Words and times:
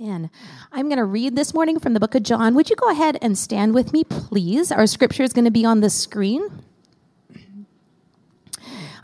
Amen. 0.00 0.30
I'm 0.72 0.86
going 0.86 0.96
to 0.96 1.04
read 1.04 1.36
this 1.36 1.52
morning 1.52 1.78
from 1.78 1.92
the 1.92 2.00
book 2.00 2.14
of 2.14 2.22
John. 2.22 2.54
Would 2.54 2.70
you 2.70 2.76
go 2.76 2.88
ahead 2.88 3.18
and 3.20 3.36
stand 3.36 3.74
with 3.74 3.92
me, 3.92 4.02
please? 4.04 4.72
Our 4.72 4.86
scripture 4.86 5.24
is 5.24 5.34
going 5.34 5.44
to 5.44 5.50
be 5.50 5.66
on 5.66 5.80
the 5.80 5.90
screen. 5.90 6.62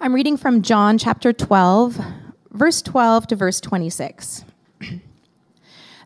I'm 0.01 0.15
reading 0.15 0.39
from 0.39 0.63
John 0.63 0.97
chapter 0.97 1.35
12, 1.35 2.01
verse 2.51 2.81
12 2.81 3.27
to 3.27 3.37
verse 3.37 3.61
26. 3.61 4.45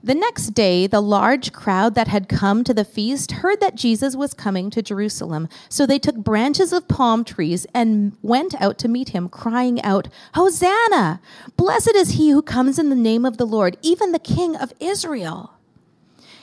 The 0.02 0.14
next 0.14 0.54
day, 0.54 0.86
the 0.86 1.02
large 1.02 1.52
crowd 1.52 1.94
that 1.94 2.08
had 2.08 2.26
come 2.26 2.64
to 2.64 2.72
the 2.72 2.86
feast 2.86 3.32
heard 3.32 3.60
that 3.60 3.74
Jesus 3.74 4.16
was 4.16 4.32
coming 4.32 4.70
to 4.70 4.80
Jerusalem. 4.80 5.46
So 5.68 5.84
they 5.84 5.98
took 5.98 6.16
branches 6.16 6.72
of 6.72 6.88
palm 6.88 7.22
trees 7.22 7.66
and 7.74 8.16
went 8.22 8.58
out 8.62 8.78
to 8.78 8.88
meet 8.88 9.10
him, 9.10 9.28
crying 9.28 9.82
out, 9.82 10.08
Hosanna! 10.32 11.20
Blessed 11.58 11.94
is 11.94 12.12
he 12.12 12.30
who 12.30 12.40
comes 12.40 12.78
in 12.78 12.88
the 12.88 12.96
name 12.96 13.26
of 13.26 13.36
the 13.36 13.46
Lord, 13.46 13.76
even 13.82 14.12
the 14.12 14.18
King 14.18 14.56
of 14.56 14.72
Israel. 14.80 15.52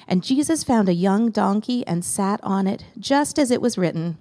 And 0.07 0.23
Jesus 0.23 0.63
found 0.63 0.87
a 0.87 0.93
young 0.93 1.31
donkey 1.31 1.85
and 1.87 2.05
sat 2.05 2.39
on 2.43 2.67
it, 2.67 2.85
just 2.99 3.39
as 3.39 3.49
it 3.49 3.61
was 3.61 3.77
written 3.77 4.19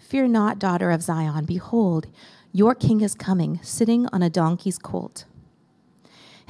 Fear 0.00 0.28
not, 0.28 0.58
daughter 0.58 0.90
of 0.90 1.02
Zion. 1.02 1.44
Behold, 1.44 2.08
your 2.52 2.74
king 2.74 3.00
is 3.00 3.14
coming, 3.14 3.60
sitting 3.62 4.08
on 4.12 4.22
a 4.22 4.28
donkey's 4.28 4.76
colt. 4.76 5.24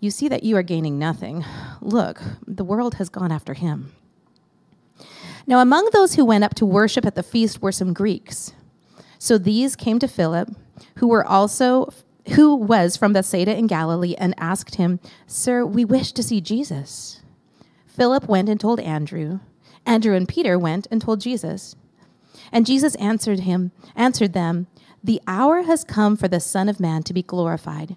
you 0.00 0.10
see 0.10 0.28
that 0.28 0.44
you 0.44 0.56
are 0.56 0.62
gaining 0.62 0.98
nothing. 0.98 1.44
Look, 1.80 2.20
the 2.46 2.64
world 2.64 2.94
has 2.94 3.08
gone 3.08 3.32
after 3.32 3.54
him. 3.54 3.92
Now, 5.46 5.60
among 5.60 5.88
those 5.92 6.14
who 6.14 6.24
went 6.24 6.44
up 6.44 6.54
to 6.56 6.66
worship 6.66 7.06
at 7.06 7.14
the 7.14 7.22
feast 7.22 7.62
were 7.62 7.72
some 7.72 7.92
Greeks. 7.92 8.52
So 9.18 9.38
these 9.38 9.76
came 9.76 9.98
to 9.98 10.06
Philip, 10.06 10.50
who 10.96 11.08
were 11.08 11.26
also 11.26 11.92
who 12.34 12.54
was 12.54 12.96
from 12.96 13.14
Bethsaida 13.14 13.56
in 13.56 13.66
Galilee, 13.66 14.14
and 14.18 14.34
asked 14.36 14.74
him, 14.74 15.00
Sir, 15.26 15.64
we 15.64 15.84
wish 15.84 16.12
to 16.12 16.22
see 16.22 16.42
Jesus. 16.42 17.22
Philip 17.86 18.28
went 18.28 18.48
and 18.48 18.60
told 18.60 18.80
Andrew. 18.80 19.40
Andrew 19.86 20.14
and 20.14 20.28
Peter 20.28 20.58
went 20.58 20.86
and 20.90 21.00
told 21.00 21.22
Jesus. 21.22 21.74
And 22.52 22.66
Jesus 22.66 22.94
answered 22.96 23.40
him, 23.40 23.72
answered 23.96 24.34
them, 24.34 24.66
The 25.02 25.22
hour 25.26 25.62
has 25.62 25.84
come 25.84 26.16
for 26.16 26.28
the 26.28 26.40
Son 26.40 26.68
of 26.68 26.78
Man 26.78 27.02
to 27.04 27.14
be 27.14 27.22
glorified. 27.22 27.96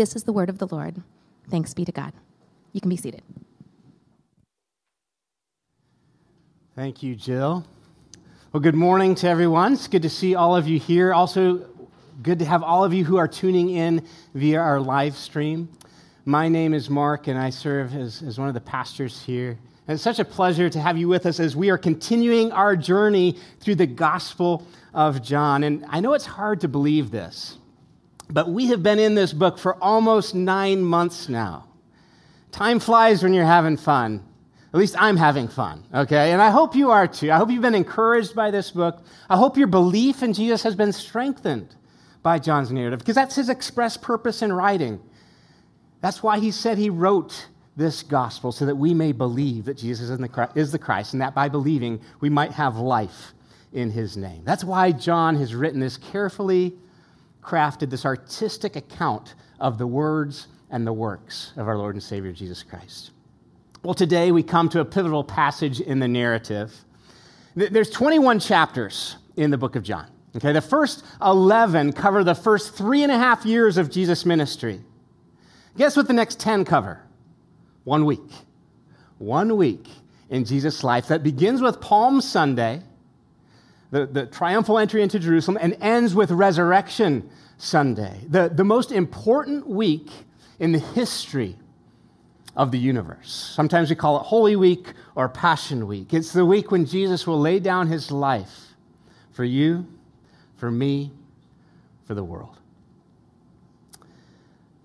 This 0.00 0.16
is 0.16 0.22
the 0.22 0.32
word 0.32 0.48
of 0.48 0.56
the 0.56 0.66
Lord. 0.66 1.02
Thanks 1.50 1.74
be 1.74 1.84
to 1.84 1.92
God. 1.92 2.14
You 2.72 2.80
can 2.80 2.88
be 2.88 2.96
seated. 2.96 3.20
Thank 6.74 7.02
you, 7.02 7.14
Jill. 7.14 7.66
Well, 8.50 8.62
good 8.62 8.74
morning 8.74 9.14
to 9.16 9.28
everyone. 9.28 9.74
It's 9.74 9.88
good 9.88 10.00
to 10.00 10.08
see 10.08 10.34
all 10.34 10.56
of 10.56 10.66
you 10.66 10.78
here. 10.78 11.12
Also, 11.12 11.66
good 12.22 12.38
to 12.38 12.46
have 12.46 12.62
all 12.62 12.82
of 12.82 12.94
you 12.94 13.04
who 13.04 13.18
are 13.18 13.28
tuning 13.28 13.68
in 13.68 14.02
via 14.32 14.58
our 14.58 14.80
live 14.80 15.14
stream. 15.14 15.68
My 16.24 16.48
name 16.48 16.72
is 16.72 16.88
Mark, 16.88 17.26
and 17.26 17.38
I 17.38 17.50
serve 17.50 17.94
as, 17.94 18.22
as 18.22 18.38
one 18.38 18.48
of 18.48 18.54
the 18.54 18.60
pastors 18.62 19.22
here. 19.22 19.50
And 19.86 19.96
it's 19.96 20.02
such 20.02 20.18
a 20.18 20.24
pleasure 20.24 20.70
to 20.70 20.80
have 20.80 20.96
you 20.96 21.08
with 21.08 21.26
us 21.26 21.38
as 21.40 21.54
we 21.54 21.68
are 21.68 21.76
continuing 21.76 22.52
our 22.52 22.74
journey 22.74 23.36
through 23.60 23.74
the 23.74 23.86
Gospel 23.86 24.66
of 24.94 25.20
John. 25.20 25.62
And 25.62 25.84
I 25.90 26.00
know 26.00 26.14
it's 26.14 26.24
hard 26.24 26.62
to 26.62 26.68
believe 26.68 27.10
this, 27.10 27.58
but 28.32 28.50
we 28.50 28.66
have 28.68 28.82
been 28.82 28.98
in 28.98 29.14
this 29.14 29.32
book 29.32 29.58
for 29.58 29.74
almost 29.82 30.34
nine 30.34 30.82
months 30.82 31.28
now. 31.28 31.66
Time 32.52 32.80
flies 32.80 33.22
when 33.22 33.34
you're 33.34 33.44
having 33.44 33.76
fun. 33.76 34.24
At 34.72 34.78
least 34.78 34.94
I'm 34.98 35.16
having 35.16 35.48
fun, 35.48 35.84
okay? 35.92 36.32
And 36.32 36.40
I 36.40 36.50
hope 36.50 36.76
you 36.76 36.90
are 36.90 37.08
too. 37.08 37.32
I 37.32 37.36
hope 37.38 37.50
you've 37.50 37.62
been 37.62 37.74
encouraged 37.74 38.36
by 38.36 38.50
this 38.50 38.70
book. 38.70 39.04
I 39.28 39.36
hope 39.36 39.56
your 39.56 39.66
belief 39.66 40.22
in 40.22 40.32
Jesus 40.32 40.62
has 40.62 40.76
been 40.76 40.92
strengthened 40.92 41.74
by 42.22 42.38
John's 42.38 42.70
narrative, 42.70 42.98
because 42.98 43.14
that's 43.14 43.34
his 43.34 43.48
express 43.48 43.96
purpose 43.96 44.42
in 44.42 44.52
writing. 44.52 45.00
That's 46.00 46.22
why 46.22 46.38
he 46.38 46.50
said 46.50 46.78
he 46.78 46.90
wrote 46.90 47.48
this 47.76 48.02
gospel, 48.02 48.52
so 48.52 48.66
that 48.66 48.76
we 48.76 48.94
may 48.94 49.12
believe 49.12 49.64
that 49.64 49.78
Jesus 49.78 50.10
is 50.10 50.70
the 50.70 50.78
Christ, 50.78 51.14
and 51.14 51.22
that 51.22 51.34
by 51.34 51.48
believing 51.48 52.00
we 52.20 52.28
might 52.28 52.52
have 52.52 52.76
life 52.76 53.32
in 53.72 53.90
his 53.90 54.16
name. 54.16 54.42
That's 54.44 54.64
why 54.64 54.92
John 54.92 55.34
has 55.36 55.54
written 55.54 55.80
this 55.80 55.96
carefully 55.96 56.74
crafted 57.42 57.90
this 57.90 58.04
artistic 58.04 58.76
account 58.76 59.34
of 59.58 59.78
the 59.78 59.86
words 59.86 60.48
and 60.70 60.86
the 60.86 60.92
works 60.92 61.52
of 61.56 61.68
our 61.68 61.76
Lord 61.76 61.94
and 61.94 62.02
Savior 62.02 62.32
Jesus 62.32 62.62
Christ. 62.62 63.10
Well, 63.82 63.94
today 63.94 64.30
we 64.30 64.42
come 64.42 64.68
to 64.70 64.80
a 64.80 64.84
pivotal 64.84 65.24
passage 65.24 65.80
in 65.80 66.00
the 66.00 66.08
narrative. 66.08 66.74
There's 67.56 67.90
21 67.90 68.40
chapters 68.40 69.16
in 69.36 69.50
the 69.50 69.58
book 69.58 69.74
of 69.74 69.82
John. 69.82 70.06
Okay, 70.36 70.52
the 70.52 70.60
first 70.60 71.04
11 71.22 71.92
cover 71.92 72.22
the 72.22 72.34
first 72.34 72.74
three 72.74 73.02
and 73.02 73.10
a 73.10 73.18
half 73.18 73.44
years 73.44 73.78
of 73.78 73.90
Jesus' 73.90 74.24
ministry. 74.24 74.80
Guess 75.76 75.96
what 75.96 76.06
the 76.06 76.12
next 76.12 76.38
10 76.38 76.64
cover? 76.64 77.02
One 77.84 78.04
week. 78.04 78.30
One 79.18 79.56
week 79.56 79.88
in 80.28 80.44
Jesus' 80.44 80.84
life 80.84 81.08
that 81.08 81.22
begins 81.22 81.60
with 81.60 81.80
Palm 81.80 82.20
Sunday 82.20 82.82
the, 83.90 84.06
the 84.06 84.26
triumphal 84.26 84.78
entry 84.78 85.02
into 85.02 85.18
Jerusalem, 85.18 85.58
and 85.60 85.76
ends 85.80 86.14
with 86.14 86.30
Resurrection 86.30 87.28
Sunday, 87.58 88.20
the, 88.28 88.48
the 88.48 88.64
most 88.64 88.92
important 88.92 89.66
week 89.68 90.08
in 90.58 90.72
the 90.72 90.78
history 90.78 91.56
of 92.56 92.70
the 92.70 92.78
universe. 92.78 93.52
Sometimes 93.54 93.90
we 93.90 93.96
call 93.96 94.20
it 94.20 94.24
Holy 94.24 94.56
Week 94.56 94.92
or 95.14 95.28
Passion 95.28 95.86
Week. 95.86 96.12
It's 96.14 96.32
the 96.32 96.44
week 96.44 96.70
when 96.70 96.84
Jesus 96.86 97.26
will 97.26 97.40
lay 97.40 97.58
down 97.58 97.86
his 97.86 98.10
life 98.10 98.74
for 99.32 99.44
you, 99.44 99.86
for 100.56 100.70
me, 100.70 101.10
for 102.06 102.14
the 102.14 102.24
world. 102.24 102.58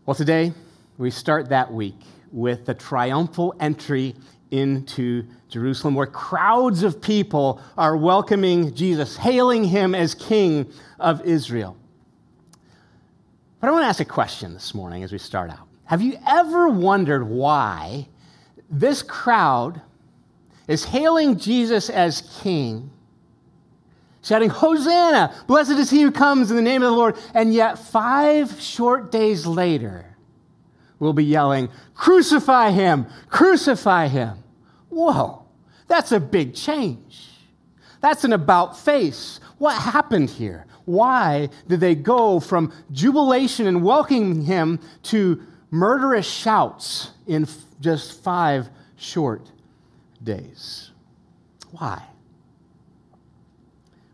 Well, 0.06 0.16
today 0.16 0.54
we 0.98 1.10
start 1.10 1.50
that 1.50 1.74
week 1.74 2.00
with 2.32 2.66
the 2.66 2.74
triumphal 2.74 3.56
entry 3.60 4.16
into 4.52 5.26
Jerusalem, 5.50 5.96
where 5.96 6.08
crowds 6.08 6.84
of 6.84 7.02
people 7.02 7.62
are 7.78 7.98
welcoming 7.98 8.74
Jesus, 8.76 9.18
hailing 9.18 9.64
him 9.64 9.96
as 9.96 10.14
King 10.14 10.72
of 11.00 11.22
Israel. 11.26 11.76
But 13.60 13.70
I 13.70 13.72
want 13.72 13.84
to 13.84 13.88
ask 13.88 14.00
a 14.00 14.06
question 14.06 14.54
this 14.54 14.74
morning 14.74 15.04
as 15.04 15.12
we 15.12 15.18
start 15.18 15.50
out. 15.50 15.68
Have 15.86 16.02
you 16.02 16.18
ever 16.28 16.70
wondered 16.70 17.28
why 17.28 18.08
this 18.70 19.02
crowd 19.02 19.82
is 20.68 20.84
hailing 20.84 21.38
Jesus 21.38 21.90
as 21.90 22.22
King, 22.42 22.90
shouting, 24.24 24.50
Hosanna! 24.50 25.34
Blessed 25.48 25.72
is 25.72 25.90
he 25.90 26.02
who 26.02 26.12
comes 26.12 26.50
in 26.50 26.56
the 26.56 26.62
name 26.62 26.82
of 26.82 26.92
the 26.92 26.98
Lord, 26.98 27.18
and 27.34 27.54
yet 27.54 27.78
five 27.78 28.60
short 28.60 29.12
days 29.12 29.46
later, 29.46 30.15
will 31.00 31.14
be 31.14 31.26
yelling, 31.26 31.70
Crucify 31.94 32.72
him! 32.72 33.08
Crucify 33.30 34.08
him! 34.08 34.38
Whoa, 34.90 35.46
that's 35.88 36.12
a 36.12 36.20
big 36.20 36.56
change. 36.56 37.30
That's 38.02 38.24
an 38.24 38.34
about 38.34 38.78
face. 38.78 39.40
What 39.58 39.82
happened 39.82 40.30
here? 40.30 40.68
Why 40.86 41.50
did 41.68 41.80
they 41.80 41.96
go 41.96 42.40
from 42.40 42.72
jubilation 42.92 43.68
and 43.68 43.84
welcoming 43.84 44.44
him 44.44 44.80
to 45.04 45.42
murderous 45.72 46.30
shouts 46.30 47.12
in 47.26 47.48
just 47.82 48.22
five 48.24 48.70
short 48.96 49.52
days? 50.24 50.92
Why? 51.72 52.04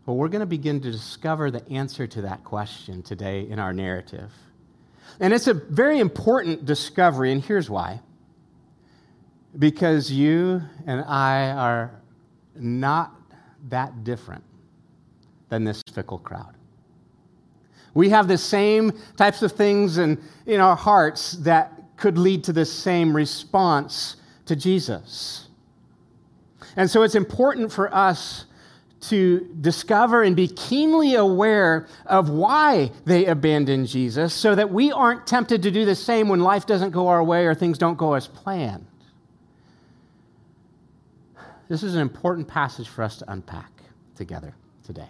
Well, 0.06 0.16
we're 0.16 0.28
going 0.28 0.40
to 0.40 0.46
begin 0.46 0.80
to 0.80 0.90
discover 0.90 1.50
the 1.50 1.68
answer 1.70 2.06
to 2.08 2.22
that 2.22 2.42
question 2.42 3.02
today 3.02 3.42
in 3.48 3.58
our 3.58 3.72
narrative. 3.72 4.32
And 5.22 5.32
it's 5.32 5.46
a 5.46 5.54
very 5.54 6.00
important 6.00 6.66
discovery, 6.66 7.32
and 7.32 7.42
here's 7.42 7.70
why. 7.70 8.00
because 9.58 10.10
you 10.10 10.62
and 10.86 11.02
I 11.02 11.50
are 11.50 11.90
not 12.54 13.14
that 13.68 14.04
different 14.04 14.44
than 15.48 15.64
this 15.64 15.82
fickle 15.92 16.18
crowd. 16.18 16.54
We 17.94 18.08
have 18.08 18.28
the 18.28 18.38
same 18.38 18.92
types 19.16 19.42
of 19.42 19.52
things 19.52 19.98
in, 19.98 20.18
in 20.46 20.60
our 20.60 20.76
hearts 20.76 21.32
that 21.32 21.72
could 21.96 22.16
lead 22.16 22.44
to 22.44 22.52
the 22.52 22.64
same 22.64 23.14
response 23.14 24.16
to 24.46 24.56
Jesus. 24.56 25.48
And 26.76 26.90
so 26.90 27.02
it's 27.02 27.14
important 27.14 27.70
for 27.70 27.94
us 27.94 28.46
to 29.02 29.40
discover 29.60 30.22
and 30.22 30.36
be 30.36 30.48
keenly 30.48 31.14
aware 31.14 31.86
of 32.06 32.30
why 32.30 32.90
they 33.04 33.26
abandoned 33.26 33.88
Jesus 33.88 34.32
so 34.32 34.54
that 34.54 34.70
we 34.70 34.92
aren't 34.92 35.26
tempted 35.26 35.62
to 35.62 35.70
do 35.70 35.84
the 35.84 35.94
same 35.94 36.28
when 36.28 36.40
life 36.40 36.66
doesn't 36.66 36.90
go 36.90 37.08
our 37.08 37.22
way 37.22 37.46
or 37.46 37.54
things 37.54 37.78
don't 37.78 37.98
go 37.98 38.14
as 38.14 38.28
planned. 38.28 38.86
This 41.68 41.82
is 41.82 41.94
an 41.94 42.00
important 42.00 42.46
passage 42.46 42.88
for 42.88 43.02
us 43.02 43.16
to 43.18 43.32
unpack 43.32 43.70
together 44.14 44.54
today. 44.84 45.08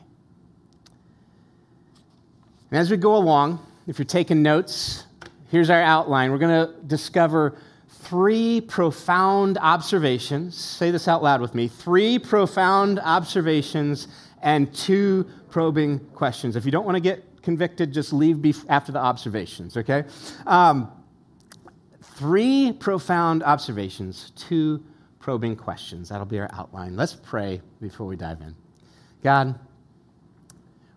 And 2.70 2.78
as 2.78 2.90
we 2.90 2.96
go 2.96 3.16
along, 3.16 3.64
if 3.86 3.98
you're 3.98 4.06
taking 4.06 4.42
notes, 4.42 5.04
here's 5.50 5.68
our 5.68 5.82
outline. 5.82 6.30
We're 6.30 6.38
going 6.38 6.66
to 6.66 6.74
discover 6.86 7.58
three 7.92 8.60
profound 8.60 9.58
observations. 9.58 10.56
Say 10.56 10.90
this 10.90 11.08
out 11.08 11.22
loud 11.22 11.40
with 11.40 11.54
me 11.54 11.68
three 11.68 12.18
profound 12.18 12.98
observations 13.00 14.08
and 14.42 14.72
two 14.74 15.26
probing 15.50 16.00
questions. 16.14 16.56
If 16.56 16.64
you 16.64 16.70
don't 16.70 16.84
want 16.84 16.96
to 16.96 17.00
get 17.00 17.24
convicted, 17.42 17.92
just 17.92 18.12
leave 18.12 18.64
after 18.68 18.92
the 18.92 18.98
observations, 18.98 19.76
okay? 19.76 20.04
Um, 20.46 20.90
three 22.02 22.72
profound 22.72 23.42
observations, 23.42 24.32
two 24.36 24.82
probing 25.18 25.56
questions. 25.56 26.08
That'll 26.08 26.26
be 26.26 26.40
our 26.40 26.50
outline. 26.52 26.96
Let's 26.96 27.14
pray 27.14 27.60
before 27.80 28.06
we 28.06 28.16
dive 28.16 28.40
in. 28.40 28.54
God, 29.22 29.58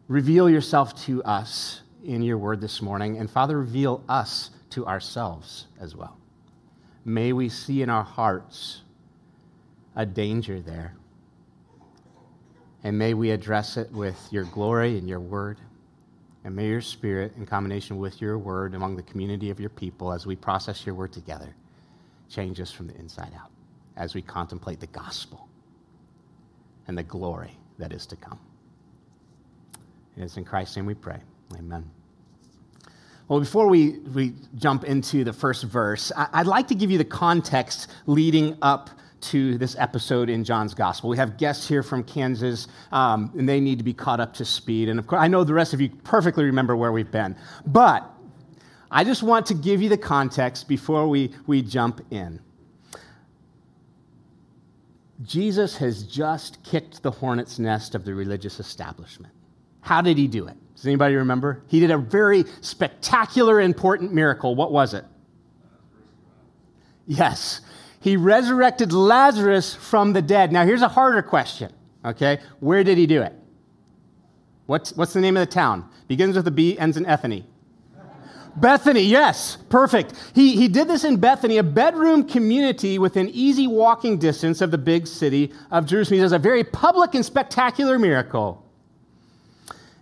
reveal 0.08 0.50
yourself 0.50 0.96
to 1.06 1.24
us 1.24 1.82
in 2.04 2.22
your 2.22 2.38
word 2.38 2.62
this 2.62 2.82
morning, 2.82 3.18
and 3.18 3.30
Father, 3.30 3.58
reveal 3.60 4.04
us 4.10 4.52
to 4.72 4.86
ourselves 4.86 5.68
as 5.80 5.96
well. 5.96 6.18
May 7.06 7.34
we 7.34 7.50
see 7.50 7.84
in 7.84 7.90
our 7.90 8.04
hearts 8.04 8.82
a 9.96 10.06
danger 10.06 10.60
there. 10.60 10.96
And 12.84 12.98
may 12.98 13.14
we 13.14 13.32
address 13.32 13.78
it 13.78 13.92
with 13.92 14.28
your 14.32 14.44
glory 14.46 14.98
and 14.98 15.08
your 15.08 15.20
word. 15.20 15.60
And 16.44 16.56
may 16.56 16.68
your 16.68 16.82
spirit, 16.82 17.34
in 17.38 17.46
combination 17.46 17.98
with 17.98 18.22
your 18.22 18.38
word 18.38 18.76
among 18.76 18.96
the 18.96 19.04
community 19.04 19.50
of 19.50 19.60
your 19.60 19.70
people, 19.70 20.12
as 20.12 20.26
we 20.28 20.36
process 20.36 20.86
your 20.86 20.94
word 20.94 21.12
together, 21.12 21.56
change 22.30 22.60
us 22.60 22.72
from 22.72 22.88
the 22.88 22.96
inside 22.98 23.32
out 23.40 23.50
as 23.98 24.14
we 24.14 24.22
contemplate 24.22 24.80
the 24.80 24.88
gospel 24.88 25.48
and 26.88 26.98
the 26.98 27.04
glory 27.04 27.58
that 27.80 27.92
is 27.92 28.06
to 28.08 28.16
come. 28.16 28.40
And 30.16 30.24
it's 30.24 30.38
in 30.38 30.46
Christ's 30.46 30.76
name 30.76 30.86
we 30.86 30.94
pray. 30.94 31.20
Amen. 31.58 31.90
Well, 33.28 33.40
before 33.40 33.68
we, 33.68 34.00
we 34.14 34.34
jump 34.56 34.84
into 34.84 35.24
the 35.24 35.34
first 35.34 35.64
verse, 35.64 36.12
I, 36.16 36.42
would 36.42 36.48
like 36.48 36.68
to 36.68 36.76
give 36.76 36.92
you 36.92 37.00
the 37.00 37.06
context 37.06 37.90
leading 38.06 38.56
up 38.62 38.92
to 39.22 39.58
this 39.58 39.76
episode 39.80 40.30
in 40.30 40.44
John's 40.44 40.76
Gospel. 40.76 41.10
We 41.10 41.18
have 41.18 41.38
guests 41.38 41.68
here 41.68 41.82
from 41.82 42.04
Kansas, 42.04 42.68
um, 42.92 43.32
and 43.36 43.50
they 43.50 43.60
need 43.60 43.80
to 43.80 43.84
be 43.84 43.94
caught 43.94 44.20
up 44.20 44.36
to 44.36 44.46
speed. 44.46 44.90
And 44.90 45.00
of 45.00 45.08
course, 45.08 45.20
I 45.20 45.28
know 45.28 45.44
the 45.44 45.56
rest 45.56 45.74
of 45.74 45.82
you 45.82 45.90
perfectly 46.04 46.44
remember 46.44 46.76
where 46.76 46.92
we've 46.92 47.10
been. 47.10 47.36
But 47.66 48.08
I 48.92 49.04
just 49.04 49.24
want 49.24 49.48
to 49.48 49.56
give 49.56 49.82
you 49.82 49.90
the 49.90 49.98
context 49.98 50.68
before 50.68 51.08
we, 51.08 51.34
we 51.48 51.64
jump 51.64 52.02
in. 52.12 52.40
Jesus 55.24 55.78
has 55.78 56.04
just 56.04 56.62
kicked 56.64 57.02
the 57.02 57.10
hornet's 57.10 57.58
nest 57.58 57.96
of 57.96 58.06
the 58.06 58.14
religious 58.14 58.60
establishment. 58.60 59.34
How 59.82 60.02
did 60.02 60.18
he 60.18 60.28
do 60.28 60.48
it? 60.48 60.58
Does 60.76 60.86
anybody 60.86 61.16
remember? 61.16 61.64
He 61.68 61.80
did 61.80 61.92
a 61.92 61.98
very 61.98 62.46
spectacular, 62.62 63.62
important 63.62 64.14
miracle. 64.14 64.56
What 64.56 64.72
was 64.72 64.94
it? 64.94 65.06
Yes. 67.08 67.62
He 68.02 68.18
resurrected 68.18 68.94
Lazarus 68.94 69.74
from 69.74 70.14
the 70.14 70.22
dead. 70.22 70.52
Now, 70.52 70.66
here's 70.66 70.82
a 70.82 70.88
harder 70.88 71.22
question, 71.22 71.72
okay? 72.04 72.40
Where 72.60 72.84
did 72.84 72.98
he 72.98 73.08
do 73.08 73.22
it? 73.22 73.34
What's, 74.66 74.94
what's 74.94 75.14
the 75.14 75.22
name 75.22 75.38
of 75.38 75.48
the 75.48 75.52
town? 75.52 75.90
Begins 76.08 76.36
with 76.36 76.48
a 76.48 76.52
B, 76.52 76.78
ends 76.78 76.98
in 76.98 77.06
Ethany. 77.06 77.46
Bethany, 78.58 79.02
yes, 79.02 79.58
perfect. 79.70 80.14
He, 80.34 80.56
he 80.56 80.68
did 80.68 80.88
this 80.88 81.04
in 81.04 81.18
Bethany, 81.18 81.58
a 81.58 81.64
bedroom 81.64 82.28
community 82.28 82.98
within 83.00 83.30
easy 83.30 83.68
walking 83.68 84.18
distance 84.18 84.62
of 84.62 84.72
the 84.72 84.78
big 84.78 85.08
city 85.08 85.52
of 85.72 85.86
Jerusalem. 85.86 86.18
He 86.18 86.22
does 86.22 86.32
a 86.32 86.40
very 86.40 86.64
public 86.64 87.16
and 87.16 87.26
spectacular 87.26 88.00
miracle. 88.00 88.65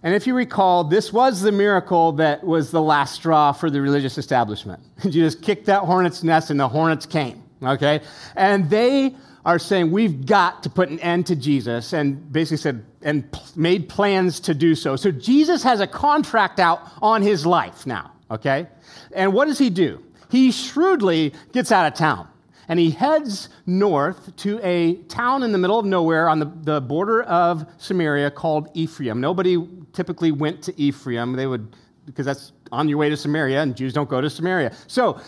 And 0.04 0.14
if 0.14 0.28
you 0.28 0.36
recall, 0.36 0.84
this 0.84 1.14
was 1.14 1.42
the 1.42 1.52
miracle 1.52 2.12
that 2.14 2.44
was 2.44 2.72
the 2.72 2.82
last 2.82 3.16
straw 3.16 3.54
for 3.54 3.70
the 3.70 3.82
religious 3.82 4.18
establishment. 4.18 4.84
Jesus 5.10 5.34
kicked 5.34 5.66
that 5.68 5.84
hornet's 5.84 6.24
nest 6.24 6.50
and 6.50 6.60
the 6.60 6.68
hornets 6.68 7.06
came, 7.06 7.42
okay? 7.64 8.02
And 8.36 8.70
they 8.70 9.16
are 9.46 9.60
saying, 9.60 9.92
we've 9.92 10.26
got 10.26 10.64
to 10.64 10.70
put 10.70 10.90
an 10.90 11.00
end 11.00 11.26
to 11.28 11.36
Jesus, 11.36 11.92
and 11.92 12.32
basically 12.32 12.58
said, 12.58 12.86
and 13.02 13.28
made 13.58 13.90
plans 13.90 14.40
to 14.40 14.54
do 14.54 14.74
so. 14.74 14.96
So 14.96 15.12
Jesus 15.12 15.64
has 15.64 15.82
a 15.82 15.88
contract 15.88 16.62
out 16.62 16.82
on 17.02 17.22
his 17.22 17.46
life 17.46 17.86
now 17.86 18.14
okay? 18.34 18.68
And 19.14 19.34
what 19.34 19.46
does 19.48 19.60
he 19.60 19.70
do? 19.70 20.04
He 20.30 20.52
shrewdly 20.52 21.34
gets 21.54 21.72
out 21.72 21.86
of 21.86 21.98
town 21.98 22.28
and 22.68 22.80
he 22.80 22.92
heads 22.92 23.50
north 23.66 24.36
to 24.38 24.60
a 24.64 24.96
town 25.04 25.44
in 25.44 25.52
the 25.52 25.58
middle 25.58 25.80
of 25.80 25.86
nowhere 25.86 26.30
on 26.30 26.40
the, 26.40 26.52
the 26.62 26.82
border 26.82 27.24
of 27.24 27.66
Samaria 27.78 28.32
called 28.32 28.70
Ephraim. 28.74 29.20
Nobody 29.20 29.68
typically 29.92 30.32
went 30.32 30.62
to 30.64 30.82
Ephraim. 30.82 31.34
They 31.34 31.48
would, 31.48 31.76
because 32.06 32.26
that's 32.26 32.52
on 32.72 32.90
your 32.90 32.98
way 32.98 33.10
to 33.10 33.18
Samaria, 33.18 33.62
and 33.62 33.76
Jews 33.76 33.94
don't 33.94 34.10
go 34.10 34.22
to 34.22 34.30
Samaria. 34.30 34.74
So 34.88 35.20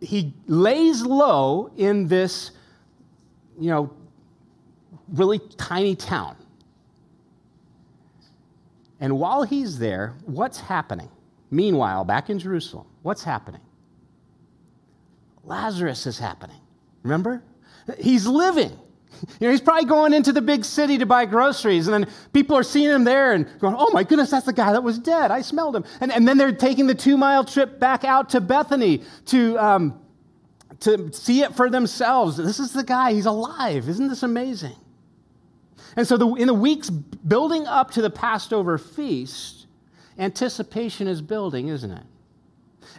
he 0.00 0.34
lays 0.46 1.02
low 1.02 1.72
in 1.76 2.08
this, 2.08 2.52
you 3.58 3.70
know, 3.70 3.92
really 5.12 5.40
tiny 5.56 5.96
town. 5.96 6.36
And 9.00 9.18
while 9.18 9.42
he's 9.42 9.78
there, 9.78 10.14
what's 10.26 10.60
happening? 10.60 11.08
Meanwhile, 11.50 12.04
back 12.04 12.30
in 12.30 12.38
Jerusalem, 12.38 12.86
what's 13.02 13.24
happening? 13.24 13.60
Lazarus 15.44 16.06
is 16.06 16.18
happening. 16.18 16.61
Remember? 17.02 17.42
He's 17.98 18.26
living. 18.26 18.70
You 19.38 19.46
know, 19.46 19.50
he's 19.50 19.60
probably 19.60 19.84
going 19.84 20.12
into 20.12 20.32
the 20.32 20.42
big 20.42 20.64
city 20.64 20.98
to 20.98 21.06
buy 21.06 21.26
groceries, 21.26 21.86
and 21.86 21.94
then 21.94 22.12
people 22.32 22.56
are 22.56 22.62
seeing 22.62 22.90
him 22.90 23.04
there 23.04 23.34
and 23.34 23.46
going, 23.60 23.76
Oh 23.78 23.90
my 23.92 24.02
goodness, 24.02 24.30
that's 24.30 24.46
the 24.46 24.52
guy 24.52 24.72
that 24.72 24.82
was 24.82 24.98
dead. 24.98 25.30
I 25.30 25.42
smelled 25.42 25.76
him. 25.76 25.84
And, 26.00 26.10
and 26.10 26.26
then 26.26 26.38
they're 26.38 26.52
taking 26.52 26.86
the 26.86 26.94
two 26.94 27.16
mile 27.16 27.44
trip 27.44 27.78
back 27.78 28.04
out 28.04 28.30
to 28.30 28.40
Bethany 28.40 29.02
to, 29.26 29.58
um, 29.58 30.00
to 30.80 31.12
see 31.12 31.42
it 31.42 31.54
for 31.54 31.70
themselves. 31.70 32.36
This 32.36 32.58
is 32.58 32.72
the 32.72 32.82
guy, 32.82 33.12
he's 33.12 33.26
alive. 33.26 33.88
Isn't 33.88 34.08
this 34.08 34.22
amazing? 34.22 34.76
And 35.94 36.06
so, 36.06 36.16
the, 36.16 36.26
in 36.34 36.46
the 36.46 36.54
weeks 36.54 36.90
building 36.90 37.66
up 37.66 37.90
to 37.92 38.02
the 38.02 38.10
Passover 38.10 38.78
feast, 38.78 39.62
Anticipation 40.18 41.08
is 41.08 41.22
building, 41.22 41.68
isn't 41.68 41.90
it? 41.90 42.04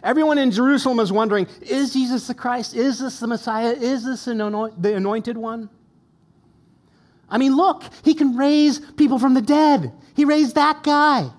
Everyone 0.04 0.36
in 0.36 0.50
Jerusalem 0.50 1.00
is 1.00 1.10
wondering 1.10 1.48
is 1.62 1.94
Jesus 1.94 2.26
the 2.26 2.34
Christ? 2.34 2.76
Is 2.76 2.98
this 2.98 3.18
the 3.18 3.26
Messiah? 3.26 3.72
Is 3.72 4.04
this 4.04 4.26
the 4.26 4.94
anointed 4.94 5.36
one? 5.36 5.70
I 7.30 7.38
mean, 7.38 7.56
look, 7.56 7.82
he 8.04 8.14
can 8.14 8.36
raise 8.36 8.78
people 8.78 9.18
from 9.18 9.32
the 9.32 9.42
dead. 9.42 9.92
He 10.14 10.26
raised 10.26 10.56
that 10.56 10.82
guy, 10.84 11.30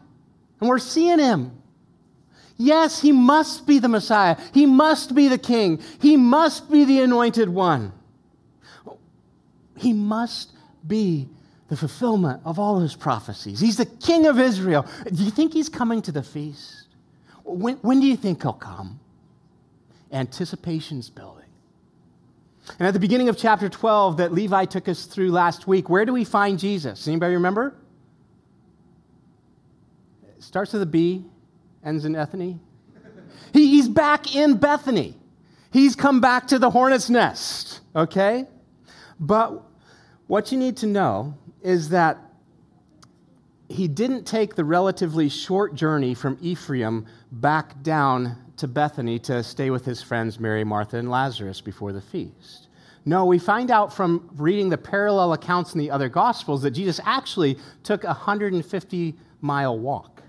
and 0.59 0.67
we're 0.67 0.79
seeing 0.79 1.19
him. 1.19 1.61
Yes, 2.57 2.99
he 2.99 3.11
must 3.11 3.67
be 3.67 3.79
the 3.79 3.87
Messiah. 3.87 4.35
He 4.53 4.65
must 4.65 5.13
be 5.13 5.27
the 5.27 5.37
king. 5.37 5.79
He 5.99 6.17
must 6.17 6.71
be 6.71 6.85
the 6.85 7.01
anointed 7.01 7.49
one. 7.49 7.93
He 9.77 9.93
must 9.93 10.53
be 10.87 11.29
the 11.67 11.77
fulfillment 11.77 12.41
of 12.45 12.57
all 12.57 12.79
his 12.79 12.95
prophecies. 12.95 13.59
He's 13.59 13.77
the 13.77 13.85
king 13.85 14.25
of 14.25 14.39
Israel. 14.39 14.87
Do 15.05 15.23
you 15.23 15.31
think 15.31 15.53
he's 15.53 15.69
coming 15.69 16.01
to 16.03 16.11
the 16.11 16.23
feast? 16.23 16.84
When, 17.45 17.75
when 17.77 17.99
do 17.99 18.07
you 18.07 18.17
think 18.17 18.41
he'll 18.41 18.53
come? 18.53 18.99
Anticipation's 20.11 21.09
building. 21.09 21.45
And 22.79 22.87
at 22.87 22.93
the 22.93 22.99
beginning 22.99 23.29
of 23.29 23.37
chapter 23.37 23.69
12 23.69 24.17
that 24.17 24.33
Levi 24.33 24.65
took 24.65 24.89
us 24.89 25.05
through 25.05 25.31
last 25.31 25.67
week, 25.67 25.87
where 25.87 26.03
do 26.03 26.11
we 26.11 26.23
find 26.23 26.57
Jesus? 26.57 27.07
Anybody 27.07 27.35
remember? 27.35 27.75
It 30.35 30.43
starts 30.43 30.73
with 30.73 30.81
a 30.81 30.87
B, 30.87 31.23
ends 31.83 32.05
in 32.05 32.15
Ethany. 32.15 32.59
He, 33.53 33.67
he's 33.67 33.87
back 33.87 34.35
in 34.35 34.57
Bethany. 34.57 35.15
He's 35.71 35.95
come 35.95 36.19
back 36.21 36.47
to 36.47 36.59
the 36.59 36.71
hornet's 36.71 37.09
nest, 37.09 37.81
okay? 37.95 38.47
But 39.19 39.61
what 40.27 40.51
you 40.51 40.57
need 40.57 40.77
to 40.77 40.87
know 40.87 41.37
is 41.61 41.89
that 41.89 42.17
he 43.75 43.87
didn't 43.87 44.25
take 44.25 44.55
the 44.55 44.65
relatively 44.65 45.29
short 45.29 45.75
journey 45.75 46.13
from 46.13 46.37
Ephraim 46.41 47.05
back 47.31 47.81
down 47.83 48.37
to 48.57 48.67
Bethany 48.67 49.19
to 49.19 49.43
stay 49.43 49.69
with 49.69 49.85
his 49.85 50.01
friends 50.01 50.39
Mary, 50.39 50.63
Martha, 50.63 50.97
and 50.97 51.09
Lazarus 51.09 51.61
before 51.61 51.91
the 51.91 52.01
feast. 52.01 52.69
No, 53.05 53.25
we 53.25 53.37
find 53.37 53.69
out 53.69 53.93
from 53.93 54.29
reading 54.35 54.69
the 54.69 54.77
parallel 54.77 55.33
accounts 55.33 55.73
in 55.73 55.79
the 55.79 55.91
other 55.91 56.09
Gospels 56.09 56.63
that 56.63 56.71
Jesus 56.71 56.99
actually 57.05 57.57
took 57.83 58.03
a 58.03 58.07
150 58.07 59.15
mile 59.41 59.77
walk 59.77 60.23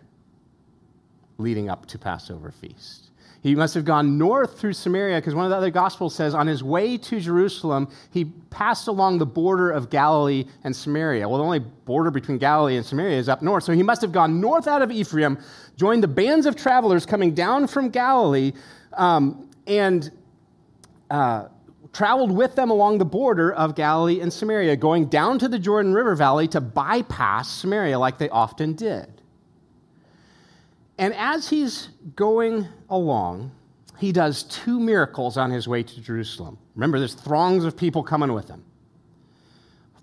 leading 1.38 1.70
up 1.70 1.86
to 1.86 1.98
Passover 1.98 2.50
feast. 2.50 3.05
He 3.42 3.54
must 3.54 3.74
have 3.74 3.84
gone 3.84 4.18
north 4.18 4.58
through 4.58 4.72
Samaria 4.72 5.18
because 5.18 5.34
one 5.34 5.44
of 5.44 5.50
the 5.50 5.56
other 5.56 5.70
Gospels 5.70 6.14
says 6.14 6.34
on 6.34 6.46
his 6.46 6.62
way 6.62 6.98
to 6.98 7.20
Jerusalem, 7.20 7.88
he 8.10 8.24
passed 8.50 8.88
along 8.88 9.18
the 9.18 9.26
border 9.26 9.70
of 9.70 9.90
Galilee 9.90 10.46
and 10.64 10.74
Samaria. 10.74 11.28
Well, 11.28 11.38
the 11.38 11.44
only 11.44 11.58
border 11.60 12.10
between 12.10 12.38
Galilee 12.38 12.76
and 12.76 12.84
Samaria 12.84 13.18
is 13.18 13.28
up 13.28 13.42
north. 13.42 13.64
So 13.64 13.72
he 13.72 13.82
must 13.82 14.02
have 14.02 14.12
gone 14.12 14.40
north 14.40 14.66
out 14.66 14.82
of 14.82 14.90
Ephraim, 14.90 15.38
joined 15.76 16.02
the 16.02 16.08
bands 16.08 16.46
of 16.46 16.56
travelers 16.56 17.06
coming 17.06 17.34
down 17.34 17.66
from 17.66 17.90
Galilee, 17.90 18.52
um, 18.94 19.50
and 19.66 20.10
uh, 21.10 21.48
traveled 21.92 22.30
with 22.30 22.54
them 22.56 22.70
along 22.70 22.98
the 22.98 23.04
border 23.04 23.52
of 23.52 23.74
Galilee 23.74 24.20
and 24.20 24.32
Samaria, 24.32 24.76
going 24.76 25.06
down 25.06 25.38
to 25.38 25.48
the 25.48 25.58
Jordan 25.58 25.94
River 25.94 26.14
Valley 26.14 26.48
to 26.48 26.60
bypass 26.60 27.48
Samaria 27.48 27.98
like 27.98 28.18
they 28.18 28.28
often 28.28 28.74
did. 28.74 29.15
And 30.98 31.14
as 31.14 31.48
he's 31.48 31.90
going 32.14 32.66
along, 32.88 33.50
he 33.98 34.12
does 34.12 34.44
two 34.44 34.78
miracles 34.80 35.36
on 35.36 35.50
his 35.50 35.68
way 35.68 35.82
to 35.82 36.00
Jerusalem. 36.00 36.58
Remember, 36.74 36.98
there's 36.98 37.14
throngs 37.14 37.64
of 37.64 37.76
people 37.76 38.02
coming 38.02 38.32
with 38.32 38.48
him, 38.48 38.64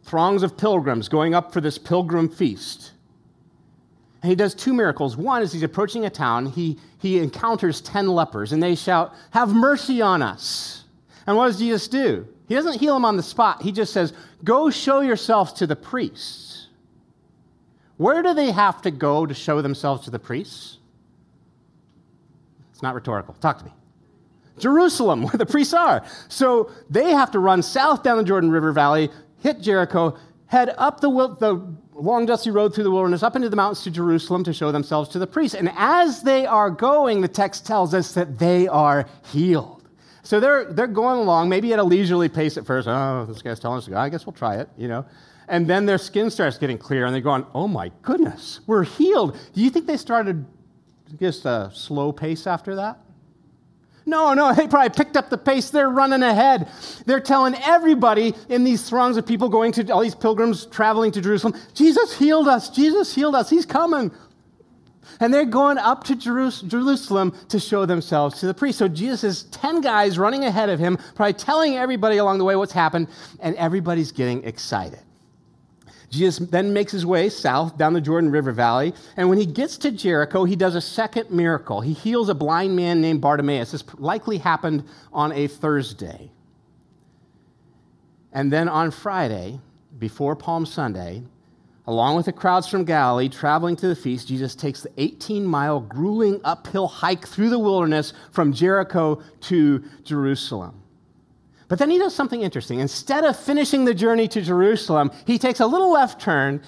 throngs 0.04 0.44
of 0.44 0.58
pilgrims 0.58 1.10
going 1.10 1.34
up 1.34 1.52
for 1.54 1.62
this 1.62 1.78
pilgrim 1.78 2.30
feast. 2.30 2.92
And 4.22 4.30
he 4.30 4.36
does 4.36 4.56
two 4.56 4.74
miracles. 4.74 5.18
One 5.18 5.42
is 5.42 5.52
he's 5.52 5.64
approaching 5.64 6.06
a 6.06 6.10
town, 6.10 6.46
he, 6.46 6.80
he 7.00 7.20
encounters 7.20 7.82
10 7.82 8.08
lepers, 8.08 8.54
and 8.54 8.64
they 8.64 8.76
shout, 8.76 9.14
Have 9.32 9.54
mercy 9.54 10.02
on 10.02 10.22
us. 10.22 10.86
And 11.28 11.38
what 11.38 11.48
does 11.48 11.60
Jesus 11.60 11.88
do? 11.88 12.28
He 12.48 12.56
doesn't 12.56 12.80
heal 12.80 12.94
them 12.94 13.06
on 13.06 13.18
the 13.18 13.24
spot. 13.24 13.62
He 13.62 13.72
just 13.72 13.94
says, 13.94 14.14
Go 14.44 14.70
show 14.70 15.02
yourselves 15.02 15.54
to 15.54 15.68
the 15.68 15.76
priests. 15.76 16.68
Where 17.98 18.22
do 18.24 18.34
they 18.34 18.52
have 18.52 18.82
to 18.84 18.92
go 18.92 19.26
to 19.26 19.34
show 19.34 19.62
themselves 19.62 20.06
to 20.06 20.12
the 20.12 20.20
priests? 20.20 20.80
Not 22.84 22.94
rhetorical. 22.94 23.34
Talk 23.36 23.58
to 23.60 23.66
me. 23.66 23.72
Jerusalem, 24.60 25.24
where 25.24 25.34
the 25.34 25.46
priests 25.46 25.74
are. 25.74 26.06
So 26.28 26.70
they 26.90 27.12
have 27.12 27.32
to 27.32 27.40
run 27.40 27.63
south 27.63 28.04
down 28.04 28.18
the 28.18 28.24
Jordan 28.24 28.52
River 28.52 28.72
Valley, 28.72 29.10
hit 29.40 29.62
Jericho, 29.62 30.16
head 30.46 30.75
up 30.78 31.02
the, 31.02 31.10
the 31.40 31.75
long, 31.94 32.28
dusty 32.28 32.52
road 32.52 32.75
through 32.75 32.84
the 32.84 32.92
wilderness, 32.92 33.24
up 33.24 33.36
into 33.36 33.50
the 33.50 33.56
mountains 33.56 33.84
to 33.84 33.92
Jerusalem 33.92 34.44
to 34.44 34.54
show 34.54 34.72
themselves 34.72 35.10
to 35.10 35.20
the 35.20 35.25
priests. 35.25 35.56
And 35.56 35.72
as 35.75 36.22
they 36.22 36.46
are 36.46 36.70
going, 36.70 37.22
the 37.22 37.28
text 37.28 37.66
tells 37.66 37.94
us 37.96 38.13
that 38.13 38.38
they 38.38 38.68
are 38.68 39.08
healed. 39.32 39.90
So 40.22 40.40
they're, 40.40 40.72
they're 40.72 40.88
going 40.88 41.20
along, 41.20 41.50
maybe 41.50 41.74
at 41.74 41.80
a 41.80 41.84
leisurely 41.84 42.30
pace 42.30 42.56
at 42.58 42.66
first. 42.66 42.88
Oh, 42.88 43.25
this 43.28 43.42
guy's 43.42 43.60
telling 43.60 43.80
us 43.80 43.86
to 43.86 43.92
go. 43.92 43.98
I 43.98 44.10
guess 44.10 44.25
we'll 44.25 44.34
try 44.34 44.58
it, 44.58 44.70
you 44.78 44.88
know. 44.88 45.06
And 45.50 45.68
then 45.68 45.86
their 45.86 45.98
skin 45.98 46.30
starts 46.30 46.58
getting 46.58 46.78
clear, 46.78 47.06
and 47.06 47.13
they're 47.13 47.22
going, 47.22 47.46
oh 47.54 47.68
my 47.68 47.92
goodness, 48.02 48.62
we're 48.66 48.84
healed. 48.84 49.38
Do 49.54 49.62
you 49.62 49.70
think 49.70 49.88
they 49.88 49.98
started 49.98 50.46
just 51.20 51.46
a 51.46 51.72
slow 51.74 52.12
pace 52.12 52.48
after 52.48 52.75
that? 52.75 53.00
No, 54.05 54.34
no, 54.34 54.53
they 54.53 54.67
probably 54.67 54.89
picked 54.89 55.15
up 55.15 55.29
the 55.29 55.38
pace. 55.38 55.70
They're 55.70 55.89
running 55.89 56.24
ahead. 56.24 56.70
They're 57.05 57.22
telling 57.22 57.55
everybody 57.55 58.34
in 58.50 58.63
these 58.63 58.88
throngs 58.88 59.15
of 59.15 59.25
people 59.25 59.48
going 59.50 59.72
to 59.74 59.89
all 59.91 60.01
these 60.01 60.15
pilgrims 60.15 60.65
traveling 60.65 61.12
to 61.13 61.22
Jerusalem, 61.22 61.55
Jesus 61.74 62.17
healed 62.17 62.48
us. 62.48 62.70
Jesus 62.70 63.15
healed 63.15 63.36
us. 63.36 63.50
He's 63.50 63.65
coming. 63.65 64.12
And 65.20 65.34
they're 65.34 65.46
going 65.46 65.77
up 65.77 66.03
to 66.05 66.15
Jerusalem 66.15 67.38
to 67.50 67.60
show 67.60 67.86
themselves 67.86 68.39
to 68.39 68.48
the 68.48 68.53
priest. 68.53 68.79
So 68.79 68.88
Jesus 68.88 69.22
has 69.22 69.43
10 69.43 69.82
guys 69.82 70.17
running 70.17 70.43
ahead 70.43 70.70
of 70.70 70.79
him, 70.79 70.98
probably 71.15 71.34
telling 71.34 71.75
everybody 71.75 72.17
along 72.17 72.39
the 72.39 72.46
way 72.46 72.55
what's 72.55 72.74
happened, 72.74 73.08
and 73.39 73.55
everybody's 73.55 74.12
getting 74.12 74.43
excited. 74.43 75.00
Jesus 76.13 76.48
then 76.48 76.74
makes 76.74 76.91
his 76.91 77.08
way 77.08 77.27
south 77.27 77.75
down 77.75 77.93
the 77.93 78.01
Jordan 78.01 78.29
River 78.29 78.51
Valley. 78.51 78.93
And 79.17 79.29
when 79.29 79.39
he 79.39 79.48
gets 79.48 79.77
to 79.79 79.91
Jericho, 79.91 80.43
he 80.43 80.55
does 80.55 80.75
a 80.75 80.82
second 80.82 81.32
miracle. 81.32 81.82
He 81.82 81.93
heals 81.93 82.29
a 82.29 82.36
blind 82.36 82.75
man 82.75 83.01
named 83.01 83.20
Bartimaeus. 83.20 83.72
This 83.72 83.84
likely 83.98 84.38
happened 84.38 84.84
on 85.12 85.32
a 85.32 85.48
Thursday. 85.48 86.29
And 88.32 88.53
then 88.53 88.70
on 88.70 88.91
Friday, 88.91 89.60
before 89.98 90.36
Palm 90.36 90.67
Sunday, 90.67 91.24
along 91.88 92.15
with 92.15 92.27
the 92.27 92.32
crowds 92.32 92.67
from 92.67 92.86
Galilee 92.86 93.27
traveling 93.27 93.75
to 93.77 93.88
the 93.88 93.96
feast, 93.96 94.27
Jesus 94.27 94.53
takes 94.53 94.82
the 94.82 94.91
18 94.98 95.43
mile 95.43 95.79
grueling 95.79 96.39
uphill 96.43 96.88
hike 96.88 97.27
through 97.27 97.50
the 97.50 97.60
wilderness 97.60 98.13
from 98.32 98.53
Jericho 98.53 99.20
to 99.41 99.84
Jerusalem. 100.03 100.83
But 101.74 101.80
then 101.80 101.89
he 101.89 101.98
does 101.98 102.13
something 102.13 102.44
interesting. 102.44 102.82
Instead 102.82 103.24
of 103.24 103.36
finishing 103.36 103.84
the 103.84 103.96
journey 103.96 104.27
to 104.27 104.44
Jerusalem, 104.44 105.10
he 105.25 105.39
takes 105.39 105.60
a 105.60 105.65
little 105.65 105.92
left 105.92 106.22
turn 106.22 106.62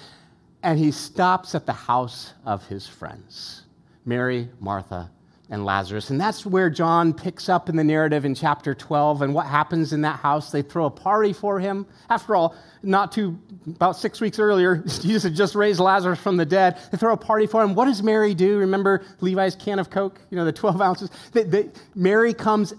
and 0.64 0.80
he 0.80 0.90
stops 0.90 1.54
at 1.54 1.64
the 1.64 1.72
house 1.72 2.32
of 2.44 2.66
his 2.66 2.88
friends 2.88 3.62
Mary, 4.04 4.48
Martha, 4.58 5.08
and 5.48 5.64
Lazarus. 5.64 6.10
And 6.10 6.20
that's 6.20 6.44
where 6.44 6.68
John 6.68 7.14
picks 7.14 7.48
up 7.48 7.68
in 7.68 7.76
the 7.76 7.84
narrative 7.84 8.24
in 8.24 8.34
chapter 8.34 8.74
12. 8.74 9.22
And 9.22 9.32
what 9.32 9.46
happens 9.46 9.92
in 9.92 10.00
that 10.00 10.18
house? 10.18 10.50
They 10.50 10.62
throw 10.62 10.86
a 10.86 10.90
party 10.90 11.32
for 11.32 11.60
him. 11.60 11.86
After 12.10 12.34
all, 12.34 12.56
not 12.82 13.12
too, 13.12 13.38
about 13.68 13.96
six 13.96 14.20
weeks 14.20 14.40
earlier, 14.40 14.78
Jesus 15.02 15.22
had 15.22 15.36
just 15.36 15.54
raised 15.54 15.78
Lazarus 15.78 16.18
from 16.18 16.36
the 16.36 16.44
dead. 16.44 16.80
They 16.90 16.98
throw 16.98 17.12
a 17.12 17.16
party 17.16 17.46
for 17.46 17.62
him. 17.62 17.76
What 17.76 17.84
does 17.84 18.02
Mary 18.02 18.34
do? 18.34 18.58
Remember 18.58 19.04
Levi's 19.20 19.54
can 19.54 19.78
of 19.78 19.88
Coke? 19.88 20.20
You 20.30 20.36
know, 20.36 20.44
the 20.44 20.52
12 20.52 20.82
ounces? 20.82 21.10
They, 21.30 21.44
they, 21.44 21.70
Mary 21.94 22.34
comes, 22.34 22.74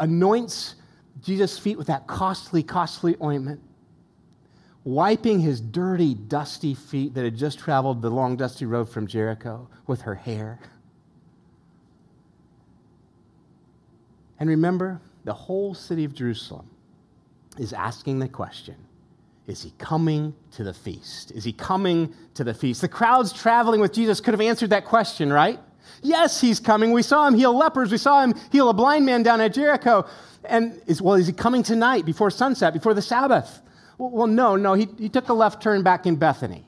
anoints 0.00 0.74
Jesus' 1.22 1.58
feet 1.58 1.78
with 1.78 1.88
that 1.88 2.06
costly, 2.06 2.62
costly 2.62 3.16
ointment, 3.22 3.60
wiping 4.84 5.40
his 5.40 5.60
dirty, 5.60 6.14
dusty 6.14 6.74
feet 6.74 7.14
that 7.14 7.24
had 7.24 7.36
just 7.36 7.58
traveled 7.58 8.02
the 8.02 8.10
long, 8.10 8.36
dusty 8.36 8.66
road 8.66 8.88
from 8.88 9.06
Jericho 9.06 9.68
with 9.86 10.02
her 10.02 10.14
hair. 10.14 10.60
And 14.38 14.48
remember, 14.48 15.00
the 15.24 15.34
whole 15.34 15.74
city 15.74 16.04
of 16.04 16.14
Jerusalem 16.14 16.70
is 17.58 17.72
asking 17.72 18.20
the 18.20 18.28
question 18.28 18.76
Is 19.46 19.62
he 19.62 19.72
coming 19.78 20.34
to 20.52 20.64
the 20.64 20.74
feast? 20.74 21.32
Is 21.32 21.44
he 21.44 21.52
coming 21.52 22.14
to 22.34 22.44
the 22.44 22.54
feast? 22.54 22.80
The 22.80 22.88
crowds 22.88 23.32
traveling 23.32 23.80
with 23.80 23.92
Jesus 23.92 24.20
could 24.20 24.34
have 24.34 24.40
answered 24.40 24.70
that 24.70 24.84
question, 24.84 25.32
right? 25.32 25.58
Yes, 26.02 26.40
he's 26.40 26.60
coming. 26.60 26.92
We 26.92 27.02
saw 27.02 27.26
him 27.26 27.34
heal 27.34 27.56
lepers. 27.56 27.90
We 27.90 27.98
saw 27.98 28.22
him 28.22 28.34
heal 28.52 28.68
a 28.68 28.74
blind 28.74 29.06
man 29.06 29.22
down 29.22 29.40
at 29.40 29.52
Jericho. 29.54 30.06
And 30.48 30.80
is, 30.86 31.02
well, 31.02 31.14
is 31.14 31.26
he 31.26 31.32
coming 31.32 31.62
tonight 31.62 32.06
before 32.06 32.30
sunset, 32.30 32.72
before 32.72 32.94
the 32.94 33.02
Sabbath? 33.02 33.60
Well, 33.98 34.26
no, 34.26 34.56
no, 34.56 34.74
he, 34.74 34.88
he 34.98 35.08
took 35.08 35.28
a 35.28 35.34
left 35.34 35.62
turn 35.62 35.82
back 35.82 36.06
in 36.06 36.16
Bethany. 36.16 36.64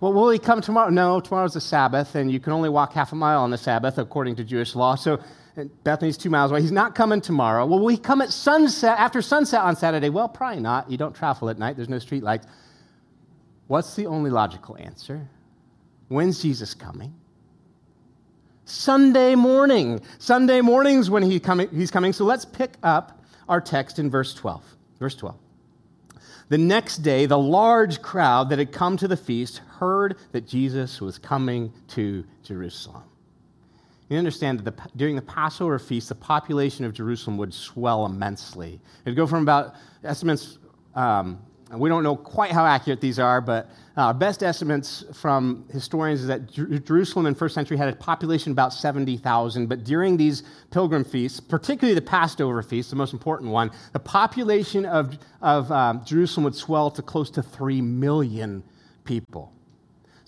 Well, 0.00 0.12
will 0.12 0.30
he 0.30 0.38
come 0.38 0.60
tomorrow? 0.60 0.90
No, 0.90 1.20
tomorrow's 1.20 1.54
the 1.54 1.60
Sabbath, 1.60 2.14
and 2.14 2.30
you 2.30 2.40
can 2.40 2.52
only 2.52 2.68
walk 2.68 2.92
half 2.92 3.12
a 3.12 3.16
mile 3.16 3.40
on 3.40 3.50
the 3.50 3.58
Sabbath 3.58 3.98
according 3.98 4.36
to 4.36 4.44
Jewish 4.44 4.74
law. 4.74 4.94
So 4.94 5.18
Bethany's 5.84 6.16
two 6.16 6.30
miles 6.30 6.50
away. 6.50 6.62
He's 6.62 6.72
not 6.72 6.94
coming 6.94 7.20
tomorrow. 7.20 7.66
Well, 7.66 7.80
will 7.80 7.88
he 7.88 7.98
come 7.98 8.22
at 8.22 8.30
sunset, 8.30 8.98
after 8.98 9.20
sunset 9.20 9.60
on 9.60 9.76
Saturday? 9.76 10.08
Well, 10.08 10.28
probably 10.28 10.60
not. 10.60 10.90
You 10.90 10.96
don't 10.96 11.14
travel 11.14 11.50
at 11.50 11.58
night, 11.58 11.76
there's 11.76 11.88
no 11.88 11.98
street 11.98 12.22
lights. 12.22 12.46
What's 13.66 13.94
the 13.94 14.06
only 14.06 14.30
logical 14.30 14.76
answer? 14.78 15.28
When's 16.08 16.42
Jesus 16.42 16.74
coming? 16.74 17.14
Sunday 18.70 19.34
morning. 19.34 20.00
Sunday 20.18 20.60
mornings 20.60 21.10
when 21.10 21.22
he 21.22 21.40
coming, 21.40 21.68
he's 21.70 21.90
coming. 21.90 22.12
So 22.12 22.24
let's 22.24 22.44
pick 22.44 22.74
up 22.82 23.22
our 23.48 23.60
text 23.60 23.98
in 23.98 24.10
verse 24.10 24.32
12. 24.34 24.62
Verse 24.98 25.16
12. 25.16 25.36
The 26.48 26.58
next 26.58 26.98
day, 26.98 27.26
the 27.26 27.38
large 27.38 28.02
crowd 28.02 28.50
that 28.50 28.58
had 28.58 28.72
come 28.72 28.96
to 28.98 29.08
the 29.08 29.16
feast 29.16 29.58
heard 29.78 30.16
that 30.32 30.46
Jesus 30.46 31.00
was 31.00 31.18
coming 31.18 31.72
to 31.88 32.24
Jerusalem. 32.42 33.04
You 34.08 34.18
understand 34.18 34.58
that 34.60 34.76
the, 34.76 34.88
during 34.96 35.14
the 35.14 35.22
Passover 35.22 35.78
feast, 35.78 36.08
the 36.08 36.16
population 36.16 36.84
of 36.84 36.92
Jerusalem 36.92 37.38
would 37.38 37.54
swell 37.54 38.06
immensely. 38.06 38.80
It'd 39.04 39.16
go 39.16 39.26
from 39.26 39.42
about 39.42 39.76
estimates 40.02 40.58
um, 40.96 41.40
we 41.76 41.88
don't 41.88 42.02
know 42.02 42.16
quite 42.16 42.50
how 42.50 42.66
accurate 42.66 43.00
these 43.00 43.18
are, 43.18 43.40
but 43.40 43.70
uh, 43.96 44.12
best 44.12 44.42
estimates 44.42 45.04
from 45.12 45.64
historians 45.72 46.20
is 46.20 46.26
that 46.26 46.50
Jer- 46.50 46.78
Jerusalem 46.78 47.26
in 47.26 47.34
first 47.34 47.54
century 47.54 47.76
had 47.76 47.88
a 47.88 47.94
population 47.94 48.50
about 48.50 48.72
70,000. 48.72 49.68
But 49.68 49.84
during 49.84 50.16
these 50.16 50.42
pilgrim 50.70 51.04
feasts, 51.04 51.38
particularly 51.38 51.94
the 51.94 52.04
Passover 52.04 52.62
feast, 52.62 52.90
the 52.90 52.96
most 52.96 53.12
important 53.12 53.50
one, 53.50 53.70
the 53.92 54.00
population 54.00 54.84
of, 54.84 55.18
of 55.42 55.70
um, 55.70 56.04
Jerusalem 56.04 56.44
would 56.44 56.56
swell 56.56 56.90
to 56.90 57.02
close 57.02 57.30
to 57.30 57.42
3 57.42 57.80
million 57.82 58.64
people. 59.04 59.52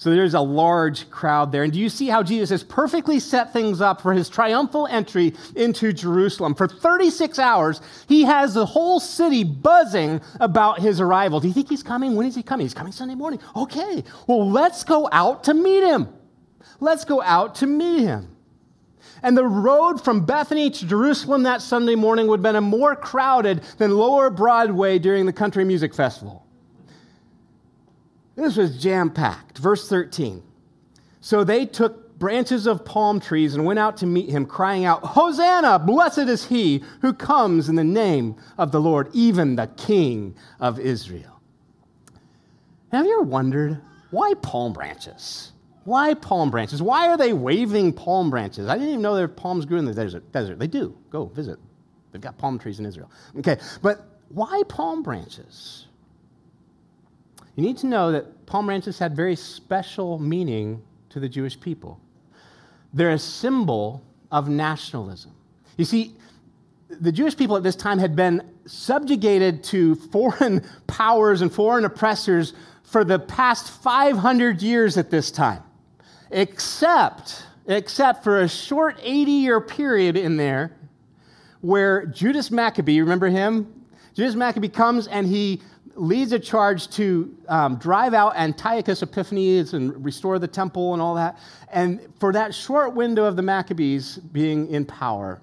So 0.02 0.10
there's 0.10 0.34
a 0.34 0.40
large 0.40 1.08
crowd 1.10 1.52
there. 1.52 1.62
And 1.62 1.72
do 1.72 1.78
you 1.78 1.88
see 1.88 2.08
how 2.08 2.24
Jesus 2.24 2.50
has 2.50 2.64
perfectly 2.64 3.20
set 3.20 3.52
things 3.52 3.80
up 3.80 4.00
for 4.00 4.12
his 4.12 4.28
triumphal 4.28 4.88
entry 4.88 5.32
into 5.54 5.92
Jerusalem? 5.92 6.56
For 6.56 6.66
36 6.66 7.38
hours, 7.38 7.80
he 8.08 8.24
has 8.24 8.54
the 8.54 8.66
whole 8.66 8.98
city 8.98 9.44
buzzing 9.44 10.20
about 10.40 10.80
his 10.80 11.00
arrival. 11.00 11.38
Do 11.38 11.46
you 11.46 11.54
think 11.54 11.68
he's 11.68 11.84
coming? 11.84 12.16
When 12.16 12.26
is 12.26 12.34
he 12.34 12.42
coming? 12.42 12.64
He's 12.64 12.74
coming 12.74 12.92
Sunday 12.92 13.14
morning. 13.14 13.38
Okay, 13.54 14.02
well, 14.26 14.50
let's 14.50 14.82
go 14.82 15.08
out 15.12 15.44
to 15.44 15.54
meet 15.54 15.84
him. 15.84 16.08
Let's 16.80 17.04
go 17.04 17.22
out 17.22 17.54
to 17.56 17.68
meet 17.68 18.00
him. 18.00 18.28
And 19.22 19.38
the 19.38 19.46
road 19.46 20.02
from 20.02 20.26
Bethany 20.26 20.68
to 20.68 20.84
Jerusalem 20.84 21.44
that 21.44 21.62
Sunday 21.62 21.94
morning 21.94 22.26
would 22.26 22.44
have 22.44 22.54
been 22.54 22.64
more 22.64 22.96
crowded 22.96 23.62
than 23.78 23.92
Lower 23.92 24.30
Broadway 24.30 24.98
during 24.98 25.26
the 25.26 25.32
Country 25.32 25.64
Music 25.64 25.94
Festival. 25.94 26.41
This 28.42 28.56
was 28.56 28.82
jam 28.82 29.10
packed. 29.10 29.58
Verse 29.58 29.88
13. 29.88 30.42
So 31.20 31.44
they 31.44 31.66
took 31.66 32.18
branches 32.18 32.66
of 32.66 32.84
palm 32.84 33.20
trees 33.20 33.54
and 33.54 33.64
went 33.64 33.78
out 33.78 33.96
to 33.98 34.06
meet 34.06 34.28
him, 34.28 34.46
crying 34.46 34.84
out, 34.84 35.04
Hosanna! 35.04 35.78
Blessed 35.78 36.18
is 36.18 36.46
he 36.46 36.82
who 37.00 37.12
comes 37.12 37.68
in 37.68 37.76
the 37.76 37.84
name 37.84 38.36
of 38.58 38.72
the 38.72 38.80
Lord, 38.80 39.08
even 39.12 39.56
the 39.56 39.68
King 39.76 40.34
of 40.60 40.78
Israel. 40.78 41.40
Have 42.92 43.06
you 43.06 43.12
ever 43.14 43.22
wondered 43.22 43.80
why 44.10 44.34
palm 44.34 44.72
branches? 44.72 45.52
Why 45.84 46.14
palm 46.14 46.50
branches? 46.50 46.82
Why 46.82 47.08
are 47.08 47.16
they 47.16 47.32
waving 47.32 47.92
palm 47.92 48.30
branches? 48.30 48.68
I 48.68 48.74
didn't 48.74 48.90
even 48.90 49.02
know 49.02 49.16
their 49.16 49.26
palms 49.28 49.64
grew 49.66 49.78
in 49.78 49.84
the 49.84 49.94
desert. 49.94 50.30
desert. 50.30 50.58
They 50.58 50.66
do. 50.66 50.96
Go 51.10 51.26
visit. 51.26 51.58
They've 52.12 52.20
got 52.20 52.38
palm 52.38 52.58
trees 52.58 52.78
in 52.78 52.86
Israel. 52.86 53.10
Okay, 53.38 53.58
but 53.80 54.06
why 54.28 54.62
palm 54.68 55.02
branches? 55.02 55.86
You 57.56 57.62
need 57.62 57.76
to 57.78 57.86
know 57.86 58.12
that 58.12 58.46
palm 58.46 58.66
branches 58.66 58.98
had 58.98 59.14
very 59.14 59.36
special 59.36 60.18
meaning 60.18 60.82
to 61.10 61.20
the 61.20 61.28
Jewish 61.28 61.58
people. 61.60 62.00
They're 62.94 63.10
a 63.10 63.18
symbol 63.18 64.02
of 64.30 64.48
nationalism. 64.48 65.32
You 65.76 65.84
see, 65.84 66.14
the 66.88 67.12
Jewish 67.12 67.36
people 67.36 67.56
at 67.56 67.62
this 67.62 67.76
time 67.76 67.98
had 67.98 68.16
been 68.16 68.42
subjugated 68.66 69.64
to 69.64 69.94
foreign 69.94 70.64
powers 70.86 71.42
and 71.42 71.52
foreign 71.52 71.84
oppressors 71.84 72.54
for 72.82 73.04
the 73.04 73.18
past 73.18 73.70
500 73.82 74.62
years 74.62 74.96
at 74.96 75.10
this 75.10 75.30
time, 75.30 75.62
except, 76.30 77.44
except 77.66 78.22
for 78.24 78.40
a 78.40 78.48
short 78.48 78.98
80 79.02 79.30
year 79.32 79.60
period 79.60 80.16
in 80.16 80.36
there 80.36 80.72
where 81.60 82.06
Judas 82.06 82.50
Maccabee, 82.50 83.00
remember 83.00 83.28
him? 83.28 83.84
Judas 84.14 84.34
Maccabee 84.34 84.68
comes 84.68 85.06
and 85.06 85.26
he 85.26 85.62
leads 85.94 86.32
a 86.32 86.38
charge 86.38 86.88
to 86.90 87.36
um, 87.48 87.76
drive 87.76 88.14
out 88.14 88.36
Antiochus 88.36 89.02
Epiphanes 89.02 89.74
and 89.74 90.04
restore 90.04 90.38
the 90.38 90.48
temple 90.48 90.92
and 90.92 91.02
all 91.02 91.14
that. 91.14 91.38
And 91.70 92.00
for 92.18 92.32
that 92.32 92.54
short 92.54 92.94
window 92.94 93.24
of 93.24 93.36
the 93.36 93.42
Maccabees 93.42 94.16
being 94.16 94.68
in 94.68 94.84
power, 94.84 95.40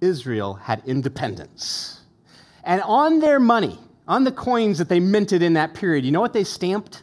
Israel 0.00 0.54
had 0.54 0.82
independence. 0.86 2.00
And 2.64 2.82
on 2.82 3.20
their 3.20 3.40
money, 3.40 3.78
on 4.06 4.24
the 4.24 4.32
coins 4.32 4.78
that 4.78 4.88
they 4.88 5.00
minted 5.00 5.42
in 5.42 5.54
that 5.54 5.74
period, 5.74 6.04
you 6.04 6.10
know 6.10 6.20
what 6.20 6.32
they 6.32 6.44
stamped? 6.44 7.02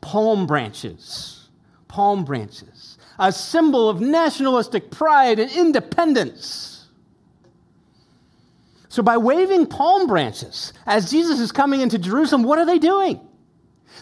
Palm 0.00 0.46
branches. 0.46 1.48
Palm 1.88 2.24
branches. 2.24 2.98
A 3.18 3.32
symbol 3.32 3.88
of 3.88 4.00
nationalistic 4.00 4.90
pride 4.90 5.38
and 5.38 5.50
independence. 5.50 6.69
So, 8.90 9.04
by 9.04 9.18
waving 9.18 9.66
palm 9.66 10.08
branches 10.08 10.72
as 10.84 11.12
Jesus 11.12 11.38
is 11.38 11.52
coming 11.52 11.80
into 11.80 11.96
Jerusalem, 11.96 12.42
what 12.42 12.58
are 12.58 12.66
they 12.66 12.80
doing? 12.80 13.20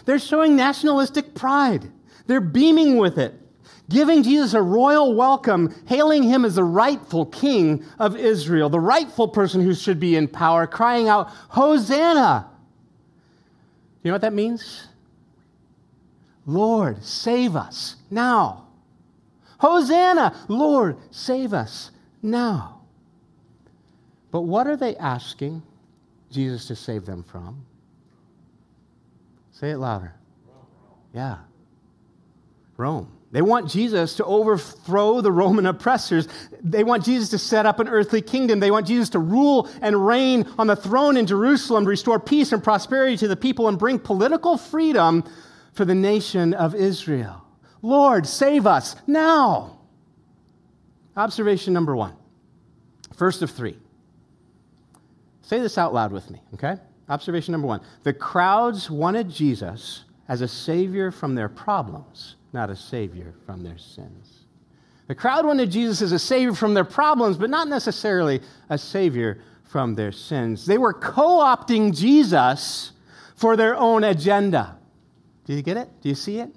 They're 0.05 0.17
showing 0.17 0.55
nationalistic 0.55 1.35
pride. 1.35 1.91
They're 2.25 2.41
beaming 2.41 2.97
with 2.97 3.19
it, 3.19 3.35
giving 3.87 4.23
Jesus 4.23 4.55
a 4.55 4.61
royal 4.63 5.13
welcome, 5.13 5.75
hailing 5.85 6.23
him 6.23 6.43
as 6.43 6.55
the 6.55 6.63
rightful 6.63 7.27
king 7.27 7.85
of 7.99 8.15
Israel, 8.15 8.67
the 8.67 8.79
rightful 8.79 9.27
person 9.27 9.61
who 9.61 9.75
should 9.75 9.99
be 9.99 10.15
in 10.15 10.27
power, 10.27 10.65
crying 10.65 11.07
out, 11.07 11.29
Hosanna! 11.49 12.49
Do 12.49 14.07
you 14.07 14.09
know 14.09 14.15
what 14.15 14.21
that 14.21 14.33
means? 14.33 14.87
Lord, 16.47 17.03
save 17.03 17.55
us 17.55 17.95
now. 18.09 18.65
Hosanna! 19.59 20.35
Lord, 20.47 20.97
save 21.11 21.53
us 21.53 21.91
now. 22.23 22.78
But 24.31 24.41
what 24.41 24.67
are 24.67 24.77
they 24.77 24.95
asking 24.97 25.63
Jesus 26.31 26.67
to 26.67 26.75
save 26.75 27.05
them 27.05 27.23
from? 27.23 27.65
Say 29.51 29.71
it 29.71 29.77
louder. 29.77 30.13
Yeah. 31.13 31.37
Rome. 32.77 33.11
They 33.31 33.41
want 33.43 33.69
Jesus 33.69 34.15
to 34.15 34.25
overthrow 34.25 35.21
the 35.21 35.31
Roman 35.31 35.67
oppressors. 35.67 36.27
They 36.63 36.83
want 36.83 37.05
Jesus 37.05 37.29
to 37.29 37.37
set 37.37 37.65
up 37.65 37.79
an 37.79 37.87
earthly 37.87 38.21
kingdom. 38.21 38.59
They 38.59 38.71
want 38.71 38.87
Jesus 38.87 39.09
to 39.09 39.19
rule 39.19 39.69
and 39.81 40.07
reign 40.07 40.47
on 40.57 40.67
the 40.67 40.75
throne 40.75 41.15
in 41.15 41.27
Jerusalem, 41.27 41.85
restore 41.85 42.19
peace 42.19 42.51
and 42.51 42.63
prosperity 42.63 43.17
to 43.17 43.27
the 43.27 43.35
people, 43.35 43.67
and 43.67 43.77
bring 43.77 43.99
political 43.99 44.57
freedom 44.57 45.23
for 45.73 45.85
the 45.85 45.93
nation 45.93 46.55
of 46.55 46.73
Israel. 46.73 47.45
Lord, 47.83 48.25
save 48.25 48.65
us 48.65 48.95
now. 49.05 49.79
Observation 51.15 51.73
number 51.73 51.95
one, 51.95 52.15
first 53.15 53.41
of 53.41 53.51
three. 53.51 53.77
Say 55.49 55.59
this 55.59 55.79
out 55.79 55.95
loud 55.95 56.11
with 56.11 56.29
me, 56.29 56.39
okay? 56.53 56.75
Observation 57.09 57.53
number 57.53 57.65
one 57.65 57.81
the 58.03 58.13
crowds 58.13 58.87
wanted 58.91 59.31
Jesus 59.31 60.03
as 60.27 60.41
a 60.41 60.47
savior 60.47 61.09
from 61.09 61.33
their 61.33 61.49
problems, 61.49 62.35
not 62.53 62.69
a 62.69 62.75
savior 62.75 63.33
from 63.47 63.63
their 63.63 63.79
sins. 63.79 64.45
The 65.07 65.15
crowd 65.15 65.47
wanted 65.47 65.71
Jesus 65.71 66.03
as 66.03 66.11
a 66.11 66.19
savior 66.19 66.53
from 66.53 66.75
their 66.75 66.83
problems, 66.83 67.35
but 67.35 67.49
not 67.49 67.67
necessarily 67.67 68.41
a 68.69 68.77
savior 68.77 69.41
from 69.63 69.95
their 69.95 70.11
sins. 70.11 70.67
They 70.67 70.77
were 70.77 70.93
co 70.93 71.39
opting 71.39 71.97
Jesus 71.97 72.91
for 73.35 73.57
their 73.57 73.75
own 73.75 74.03
agenda. 74.03 74.77
Do 75.45 75.55
you 75.55 75.63
get 75.63 75.77
it? 75.77 75.89
Do 76.01 76.09
you 76.09 76.15
see 76.15 76.41
it? 76.41 76.53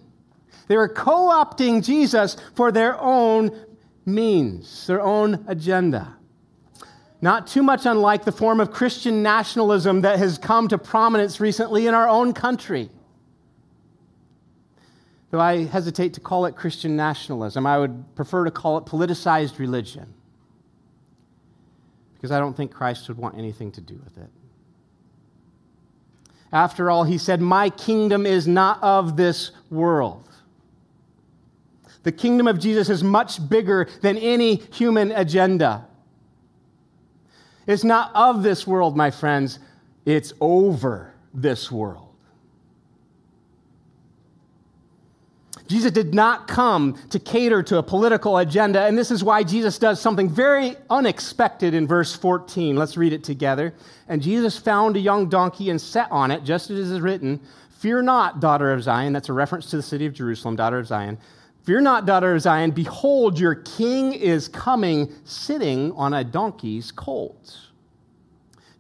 They 0.69 0.77
were 0.77 0.91
co 0.91 1.31
opting 1.31 1.83
Jesus 1.83 2.37
for 2.55 2.71
their 2.71 3.01
own 3.01 3.59
means, 4.05 4.87
their 4.87 5.01
own 5.01 5.47
agenda 5.49 6.15
not 7.23 7.47
too 7.47 7.63
much 7.63 7.87
unlike 7.87 8.25
the 8.25 8.33
form 8.33 8.59
of 8.59 8.73
Christian 8.73 9.23
nationalism 9.23 10.01
that 10.01 10.19
has 10.19 10.39
come 10.39 10.67
to 10.69 10.77
prominence 10.77 11.41
recently 11.41 11.87
in 11.87 11.95
our 11.95 12.09
own 12.09 12.35
country. 12.35 12.91
Though 15.31 15.41
I 15.41 15.65
hesitate 15.65 16.15
to 16.15 16.21
call 16.21 16.47
it 16.47 16.57
Christian 16.57 16.97
nationalism, 16.97 17.65
I 17.65 17.79
would 17.79 18.15
prefer 18.17 18.45
to 18.45 18.51
call 18.51 18.77
it 18.77 18.85
politicized 18.85 19.61
religion. 19.61 20.13
Because 22.15 22.33
I 22.33 22.41
don't 22.41 22.57
think 22.57 22.73
Christ 22.73 23.09
would 23.09 23.19
want 23.19 23.39
anything 23.39 23.71
to 23.73 23.81
do 23.81 23.95
with 24.05 24.19
it. 24.19 24.29
After 26.53 26.91
all, 26.91 27.05
he 27.05 27.19
said, 27.19 27.41
My 27.41 27.71
kingdom 27.71 28.27
is 28.27 28.47
not 28.47 28.83
of 28.83 29.17
this 29.17 29.53
world. 29.71 30.29
The 32.03 32.13
kingdom 32.13 32.49
of 32.49 32.59
Jesus 32.59 32.91
is 32.91 33.05
much 33.05 33.49
bigger 33.49 33.89
than 34.03 34.19
any 34.19 34.57
human 34.57 35.13
agenda. 35.13 35.87
It's 37.67 37.85
not 37.85 38.11
of 38.15 38.43
this 38.43 38.67
world, 38.67 38.97
my 38.97 39.11
friends, 39.11 39.59
it's 40.05 40.33
over 40.41 41.13
this 41.33 41.71
world. 41.71 42.09
Jesus 45.69 45.91
did 45.91 46.13
not 46.13 46.49
come 46.49 46.99
to 47.11 47.19
cater 47.19 47.63
to 47.63 47.79
a 47.79 47.83
political 47.83 48.37
agenda, 48.39 48.83
and 48.83 48.99
this 48.99 49.11
is 49.11 49.25
why 49.25 49.43
Jesus 49.43 49.79
does 49.79 50.01
something 50.01 50.29
very 50.29 50.77
unexpected 50.91 51.73
in 51.73 51.87
verse 51.87 52.15
14. 52.15 52.77
Let's 52.77 52.99
read 52.99 53.15
it 53.15 53.25
together. 53.25 53.73
And 54.07 54.21
Jesus 54.21 54.59
found 54.59 54.97
a 54.97 55.01
young 55.01 55.31
donkey 55.31 55.71
and 55.71 55.81
sat 55.81 56.11
on 56.11 56.31
it, 56.31 56.45
just 56.45 56.71
as 56.71 56.91
it 56.91 56.95
is 56.95 57.01
written 57.01 57.41
Fear 57.79 58.03
not, 58.03 58.39
daughter 58.39 58.71
of 58.73 58.83
Zion. 58.83 59.13
That's 59.13 59.29
a 59.29 59.33
reference 59.33 59.71
to 59.71 59.77
the 59.77 59.83
city 59.83 60.07
of 60.07 60.13
Jerusalem, 60.13 60.55
daughter 60.55 60.79
of 60.79 60.87
Zion. 60.87 61.19
Fear 61.65 61.83
not, 61.83 62.07
daughter 62.07 62.35
of 62.35 62.43
Zion. 62.43 62.73
Behold, 62.73 63.39
your 63.39 63.55
king 63.55 64.13
is 64.13 64.49
coming, 64.49 65.13
sitting 65.25 65.93
on 65.93 66.13
a 66.13 66.25
donkey's 66.25 66.91
colt. 66.91 67.57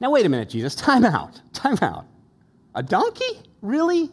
Now, 0.01 0.11
wait 0.11 0.27
a 0.27 0.29
minute, 0.29 0.49
Jesus. 0.49 0.75
Time 0.77 1.05
out. 1.05 1.40
Time 1.53 1.79
out. 1.81 2.07
A 2.75 2.83
donkey? 2.83 3.40
Really? 3.61 4.11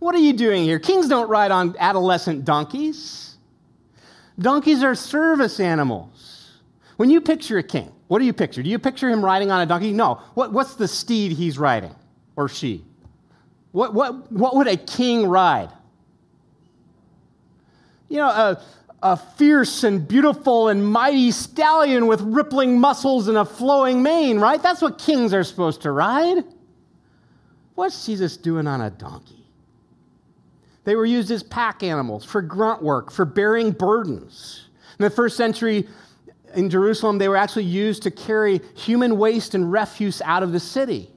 What 0.00 0.14
are 0.14 0.18
you 0.18 0.32
doing 0.32 0.64
here? 0.64 0.78
Kings 0.78 1.08
don't 1.08 1.28
ride 1.28 1.50
on 1.50 1.76
adolescent 1.78 2.44
donkeys. 2.44 3.36
Donkeys 4.38 4.82
are 4.82 4.94
service 4.94 5.60
animals. 5.60 6.60
When 6.96 7.10
you 7.10 7.20
picture 7.20 7.58
a 7.58 7.62
king, 7.62 7.92
what 8.08 8.18
do 8.18 8.24
you 8.24 8.32
picture? 8.32 8.62
Do 8.62 8.70
you 8.70 8.78
picture 8.78 9.08
him 9.08 9.24
riding 9.24 9.50
on 9.50 9.60
a 9.60 9.66
donkey? 9.66 9.92
No. 9.92 10.20
What, 10.34 10.52
what's 10.52 10.74
the 10.74 10.88
steed 10.88 11.32
he's 11.32 11.58
riding? 11.58 11.94
Or 12.36 12.48
she? 12.48 12.84
What, 13.72 13.94
what, 13.94 14.32
what 14.32 14.56
would 14.56 14.66
a 14.66 14.76
king 14.76 15.26
ride? 15.26 15.70
You 18.08 18.18
know, 18.18 18.28
a, 18.28 18.62
a 19.02 19.16
fierce 19.16 19.84
and 19.84 20.06
beautiful 20.06 20.68
and 20.68 20.84
mighty 20.84 21.30
stallion 21.30 22.06
with 22.06 22.20
rippling 22.22 22.80
muscles 22.80 23.28
and 23.28 23.36
a 23.36 23.44
flowing 23.44 24.02
mane, 24.02 24.38
right? 24.38 24.62
That's 24.62 24.82
what 24.82 24.98
kings 24.98 25.32
are 25.34 25.44
supposed 25.44 25.82
to 25.82 25.92
ride. 25.92 26.44
What's 27.74 28.06
Jesus 28.06 28.36
doing 28.36 28.66
on 28.66 28.80
a 28.80 28.90
donkey? 28.90 29.44
They 30.84 30.96
were 30.96 31.06
used 31.06 31.30
as 31.30 31.42
pack 31.42 31.82
animals 31.82 32.24
for 32.24 32.40
grunt 32.42 32.82
work, 32.82 33.12
for 33.12 33.24
bearing 33.24 33.72
burdens. 33.72 34.68
In 34.98 35.04
the 35.04 35.10
first 35.10 35.36
century 35.36 35.86
in 36.54 36.70
Jerusalem, 36.70 37.18
they 37.18 37.28
were 37.28 37.36
actually 37.36 37.66
used 37.66 38.02
to 38.04 38.10
carry 38.10 38.60
human 38.74 39.18
waste 39.18 39.54
and 39.54 39.70
refuse 39.70 40.22
out 40.22 40.42
of 40.42 40.50
the 40.50 40.58
city. 40.58 41.10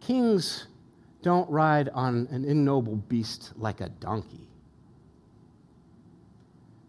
Kings 0.00 0.65
don't 1.26 1.50
ride 1.50 1.88
on 1.88 2.28
an 2.30 2.44
ignoble 2.44 2.94
beast 2.94 3.52
like 3.56 3.80
a 3.80 3.88
donkey. 3.88 4.46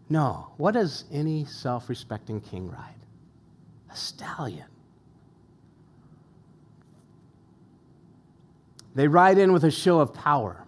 No. 0.08 0.52
What 0.58 0.74
does 0.74 1.06
any 1.12 1.44
self 1.44 1.88
respecting 1.88 2.40
king 2.40 2.70
ride? 2.70 2.94
A 3.90 3.96
stallion. 3.96 4.68
They 8.94 9.08
ride 9.08 9.38
in 9.38 9.52
with 9.52 9.64
a 9.64 9.72
show 9.72 9.98
of 9.98 10.14
power. 10.14 10.64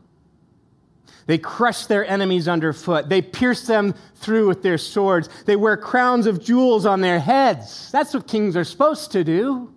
They 1.27 1.39
crush 1.39 1.87
their 1.87 2.05
enemies 2.05 2.49
underfoot. 2.49 3.09
They 3.09 3.23
pierce 3.23 3.69
them 3.69 3.95
through 4.17 4.49
with 4.49 4.65
their 4.65 4.79
swords. 4.79 5.29
They 5.47 5.55
wear 5.55 5.77
crowns 5.77 6.27
of 6.27 6.43
jewels 6.43 6.87
on 6.87 7.03
their 7.03 7.21
heads. 7.21 7.89
That's 7.93 8.15
what 8.15 8.27
kings 8.27 8.57
are 8.57 8.65
supposed 8.65 9.13
to 9.13 9.23
do. 9.23 9.73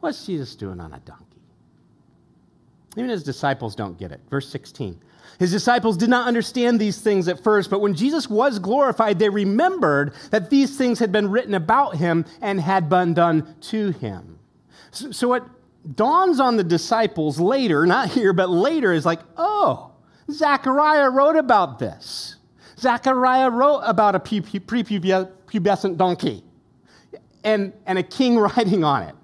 What's 0.00 0.24
Jesus 0.24 0.54
doing 0.54 0.80
on 0.80 0.94
a 0.94 1.00
donkey? 1.00 1.23
Even 2.96 3.10
his 3.10 3.24
disciples 3.24 3.74
don't 3.74 3.98
get 3.98 4.12
it. 4.12 4.20
Verse 4.30 4.48
16. 4.48 5.00
His 5.38 5.50
disciples 5.50 5.96
did 5.96 6.10
not 6.10 6.28
understand 6.28 6.80
these 6.80 7.00
things 7.00 7.26
at 7.28 7.42
first, 7.42 7.68
but 7.68 7.80
when 7.80 7.94
Jesus 7.94 8.30
was 8.30 8.58
glorified, 8.58 9.18
they 9.18 9.28
remembered 9.28 10.14
that 10.30 10.48
these 10.48 10.76
things 10.76 10.98
had 10.98 11.10
been 11.10 11.28
written 11.28 11.54
about 11.54 11.96
him 11.96 12.24
and 12.40 12.60
had 12.60 12.88
been 12.88 13.14
done 13.14 13.56
to 13.62 13.90
him. 13.90 14.38
So, 14.92 15.10
so 15.10 15.28
what 15.28 15.48
dawns 15.96 16.38
on 16.38 16.56
the 16.56 16.64
disciples 16.64 17.40
later, 17.40 17.84
not 17.84 18.10
here, 18.10 18.32
but 18.32 18.48
later, 18.48 18.92
is 18.92 19.04
like, 19.04 19.20
oh, 19.36 19.90
Zechariah 20.30 21.10
wrote 21.10 21.36
about 21.36 21.78
this. 21.78 22.36
Zechariah 22.78 23.50
wrote 23.50 23.80
about 23.80 24.14
a 24.14 24.20
prepubescent 24.20 25.96
donkey 25.96 26.44
and, 27.42 27.72
and 27.86 27.98
a 27.98 28.02
king 28.02 28.38
riding 28.56 28.84
on 28.84 29.02
it. 29.02 29.14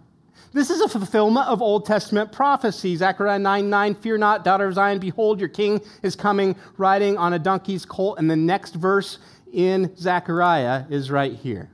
This 0.52 0.70
is 0.70 0.80
a 0.80 0.88
fulfillment 0.88 1.46
of 1.46 1.62
Old 1.62 1.86
Testament 1.86 2.32
prophecy. 2.32 2.96
Zechariah 2.96 3.38
9 3.38 3.70
9, 3.70 3.94
Fear 3.94 4.18
not, 4.18 4.44
daughter 4.44 4.66
of 4.66 4.74
Zion, 4.74 4.98
behold, 4.98 5.38
your 5.38 5.48
king 5.48 5.80
is 6.02 6.16
coming 6.16 6.56
riding 6.76 7.16
on 7.16 7.32
a 7.32 7.38
donkey's 7.38 7.84
colt. 7.84 8.18
And 8.18 8.28
the 8.28 8.36
next 8.36 8.74
verse 8.74 9.18
in 9.52 9.94
Zechariah 9.96 10.86
is 10.90 11.10
right 11.10 11.34
here. 11.34 11.70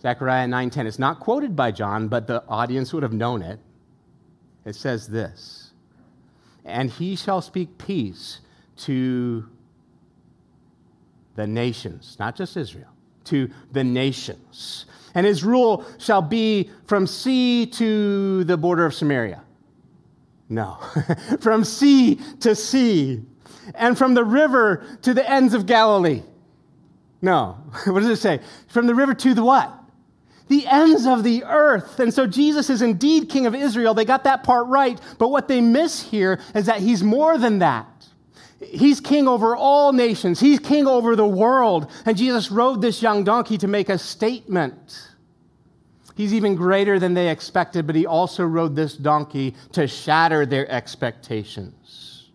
Zechariah 0.00 0.46
9:10. 0.46 0.86
It's 0.86 0.98
not 0.98 1.20
quoted 1.20 1.56
by 1.56 1.72
John, 1.72 2.08
but 2.08 2.26
the 2.26 2.44
audience 2.48 2.92
would 2.92 3.02
have 3.02 3.12
known 3.12 3.42
it. 3.42 3.58
It 4.64 4.76
says 4.76 5.08
this: 5.08 5.72
"And 6.64 6.90
he 6.90 7.16
shall 7.16 7.40
speak 7.40 7.78
peace 7.78 8.40
to 8.76 9.48
the 11.34 11.46
nations, 11.46 12.16
not 12.18 12.36
just 12.36 12.56
Israel, 12.56 12.92
to 13.28 13.50
the 13.72 13.84
nations 13.84 14.86
and 15.14 15.26
his 15.26 15.42
rule 15.42 15.84
shall 15.98 16.22
be 16.22 16.70
from 16.84 17.04
sea 17.06 17.66
to 17.66 18.44
the 18.44 18.56
border 18.56 18.86
of 18.86 18.94
Samaria. 18.94 19.42
No, 20.48 20.78
from 21.40 21.64
sea 21.64 22.20
to 22.40 22.54
sea, 22.54 23.22
and 23.74 23.98
from 23.98 24.14
the 24.14 24.24
river 24.24 24.86
to 25.02 25.12
the 25.12 25.28
ends 25.28 25.54
of 25.54 25.66
Galilee. 25.66 26.22
No, 27.20 27.58
what 27.86 28.00
does 28.00 28.10
it 28.10 28.18
say? 28.18 28.40
From 28.68 28.86
the 28.86 28.94
river 28.94 29.12
to 29.12 29.34
the 29.34 29.42
what? 29.42 29.74
The 30.46 30.66
ends 30.68 31.04
of 31.04 31.24
the 31.24 31.42
earth. 31.44 31.98
And 31.98 32.14
so 32.14 32.26
Jesus 32.26 32.70
is 32.70 32.80
indeed 32.80 33.28
king 33.28 33.44
of 33.46 33.56
Israel. 33.56 33.94
They 33.94 34.04
got 34.04 34.24
that 34.24 34.44
part 34.44 34.68
right. 34.68 34.98
But 35.18 35.30
what 35.30 35.48
they 35.48 35.60
miss 35.60 36.00
here 36.00 36.40
is 36.54 36.66
that 36.66 36.80
he's 36.80 37.02
more 37.02 37.36
than 37.36 37.58
that. 37.58 37.97
He's 38.60 39.00
king 39.00 39.28
over 39.28 39.54
all 39.54 39.92
nations, 39.92 40.40
he's 40.40 40.58
king 40.58 40.86
over 40.86 41.14
the 41.14 41.26
world. 41.26 41.90
And 42.04 42.16
Jesus 42.16 42.50
rode 42.50 42.82
this 42.82 43.00
young 43.02 43.24
donkey 43.24 43.58
to 43.58 43.68
make 43.68 43.88
a 43.88 43.98
statement. 43.98 45.08
He's 46.16 46.34
even 46.34 46.56
greater 46.56 46.98
than 46.98 47.14
they 47.14 47.28
expected, 47.28 47.86
but 47.86 47.94
he 47.94 48.04
also 48.04 48.44
rode 48.44 48.74
this 48.74 48.96
donkey 48.96 49.54
to 49.72 49.86
shatter 49.86 50.44
their 50.44 50.68
expectations. 50.68 52.30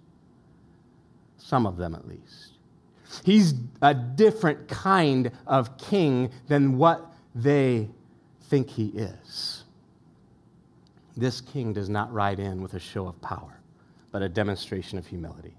Some 1.38 1.66
of 1.66 1.76
them, 1.76 1.94
at 1.94 2.08
least. 2.08 2.54
He's 3.26 3.54
a 3.82 3.94
different 3.94 4.70
kind 4.70 5.32
of 5.46 5.78
king 5.78 6.32
than 6.48 6.78
what 6.78 7.14
they 7.36 7.90
think 8.44 8.70
he 8.70 8.88
is. 8.88 9.66
This 11.18 11.42
king 11.42 11.74
does 11.74 11.90
not 11.90 12.12
ride 12.14 12.40
in 12.40 12.62
with 12.62 12.76
a 12.76 12.80
show 12.80 13.08
of 13.08 13.22
power, 13.22 13.60
but 14.12 14.22
a 14.22 14.30
demonstration 14.30 14.98
of 14.98 15.06
humility. 15.06 15.56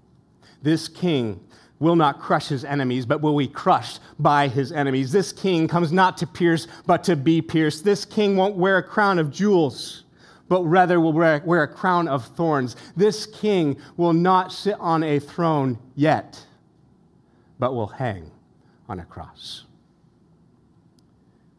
This 0.61 0.87
king 0.87 1.39
will 1.79 1.95
not 1.95 2.19
crush 2.19 2.47
his 2.47 2.63
enemies, 2.63 3.05
but 3.05 3.21
will 3.21 3.37
be 3.37 3.47
crushed 3.47 3.99
by 4.17 4.47
his 4.47 4.71
enemies. 4.71 5.11
This 5.11 5.31
king 5.31 5.67
comes 5.67 5.91
not 5.91 6.17
to 6.17 6.27
pierce, 6.27 6.67
but 6.85 7.03
to 7.05 7.15
be 7.15 7.41
pierced. 7.41 7.83
This 7.83 8.05
king 8.05 8.37
won't 8.37 8.55
wear 8.55 8.77
a 8.77 8.83
crown 8.83 9.19
of 9.19 9.31
jewels, 9.31 10.03
but 10.47 10.63
rather 10.63 10.99
will 10.99 11.13
wear, 11.13 11.41
wear 11.45 11.63
a 11.63 11.67
crown 11.67 12.07
of 12.07 12.25
thorns. 12.25 12.75
This 12.95 13.25
king 13.25 13.77
will 13.97 14.13
not 14.13 14.51
sit 14.51 14.75
on 14.79 15.03
a 15.03 15.19
throne 15.19 15.77
yet, 15.95 16.41
but 17.59 17.73
will 17.73 17.87
hang 17.87 18.31
on 18.87 18.99
a 18.99 19.05
cross. 19.05 19.65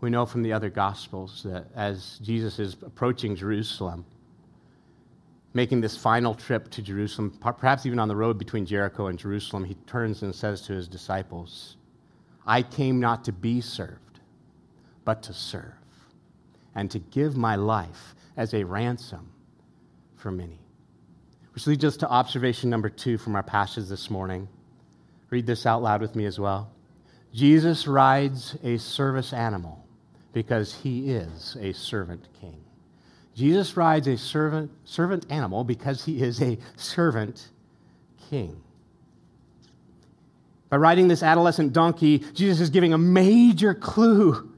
We 0.00 0.10
know 0.10 0.26
from 0.26 0.42
the 0.42 0.52
other 0.52 0.70
Gospels 0.70 1.42
that 1.44 1.66
as 1.74 2.18
Jesus 2.22 2.58
is 2.58 2.74
approaching 2.82 3.34
Jerusalem, 3.34 4.04
making 5.56 5.80
this 5.80 5.96
final 5.96 6.34
trip 6.34 6.70
to 6.70 6.82
Jerusalem, 6.82 7.36
perhaps 7.40 7.86
even 7.86 7.98
on 7.98 8.08
the 8.08 8.14
road 8.14 8.38
between 8.38 8.66
Jericho 8.66 9.06
and 9.06 9.18
Jerusalem, 9.18 9.64
he 9.64 9.74
turns 9.86 10.22
and 10.22 10.34
says 10.34 10.60
to 10.62 10.74
his 10.74 10.86
disciples, 10.86 11.78
I 12.46 12.60
came 12.60 13.00
not 13.00 13.24
to 13.24 13.32
be 13.32 13.62
served, 13.62 14.20
but 15.06 15.22
to 15.24 15.32
serve, 15.32 15.72
and 16.74 16.90
to 16.90 16.98
give 16.98 17.38
my 17.38 17.56
life 17.56 18.14
as 18.36 18.52
a 18.52 18.64
ransom 18.64 19.30
for 20.14 20.30
many. 20.30 20.60
Which 21.54 21.66
leads 21.66 21.86
us 21.86 21.96
to 21.98 22.08
observation 22.08 22.68
number 22.68 22.90
two 22.90 23.16
from 23.16 23.34
our 23.34 23.42
passage 23.42 23.88
this 23.88 24.10
morning. 24.10 24.48
Read 25.30 25.46
this 25.46 25.64
out 25.64 25.82
loud 25.82 26.02
with 26.02 26.14
me 26.14 26.26
as 26.26 26.38
well. 26.38 26.70
Jesus 27.32 27.86
rides 27.86 28.58
a 28.62 28.76
service 28.76 29.32
animal 29.32 29.82
because 30.34 30.74
he 30.74 31.12
is 31.12 31.56
a 31.58 31.72
servant 31.72 32.28
king. 32.42 32.65
Jesus 33.36 33.76
rides 33.76 34.08
a 34.08 34.16
servant, 34.16 34.70
servant 34.84 35.26
animal 35.28 35.62
because 35.62 36.02
he 36.04 36.22
is 36.22 36.40
a 36.40 36.56
servant 36.76 37.48
king. 38.30 38.58
By 40.70 40.78
riding 40.78 41.08
this 41.08 41.22
adolescent 41.22 41.74
donkey, 41.74 42.20
Jesus 42.32 42.60
is 42.60 42.70
giving 42.70 42.94
a 42.94 42.98
major 42.98 43.74
clue 43.74 44.50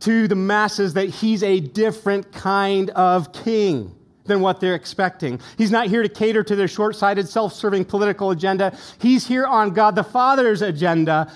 to 0.00 0.28
the 0.28 0.36
masses 0.36 0.94
that 0.94 1.08
he's 1.08 1.42
a 1.42 1.58
different 1.58 2.32
kind 2.32 2.90
of 2.90 3.32
king 3.32 3.92
than 4.24 4.40
what 4.40 4.60
they're 4.60 4.76
expecting. 4.76 5.40
He's 5.58 5.72
not 5.72 5.88
here 5.88 6.04
to 6.04 6.08
cater 6.08 6.44
to 6.44 6.54
their 6.54 6.68
short 6.68 6.94
sighted, 6.94 7.28
self 7.28 7.52
serving 7.52 7.86
political 7.86 8.30
agenda. 8.30 8.76
He's 9.00 9.26
here 9.26 9.46
on 9.46 9.70
God 9.70 9.96
the 9.96 10.04
Father's 10.04 10.62
agenda 10.62 11.30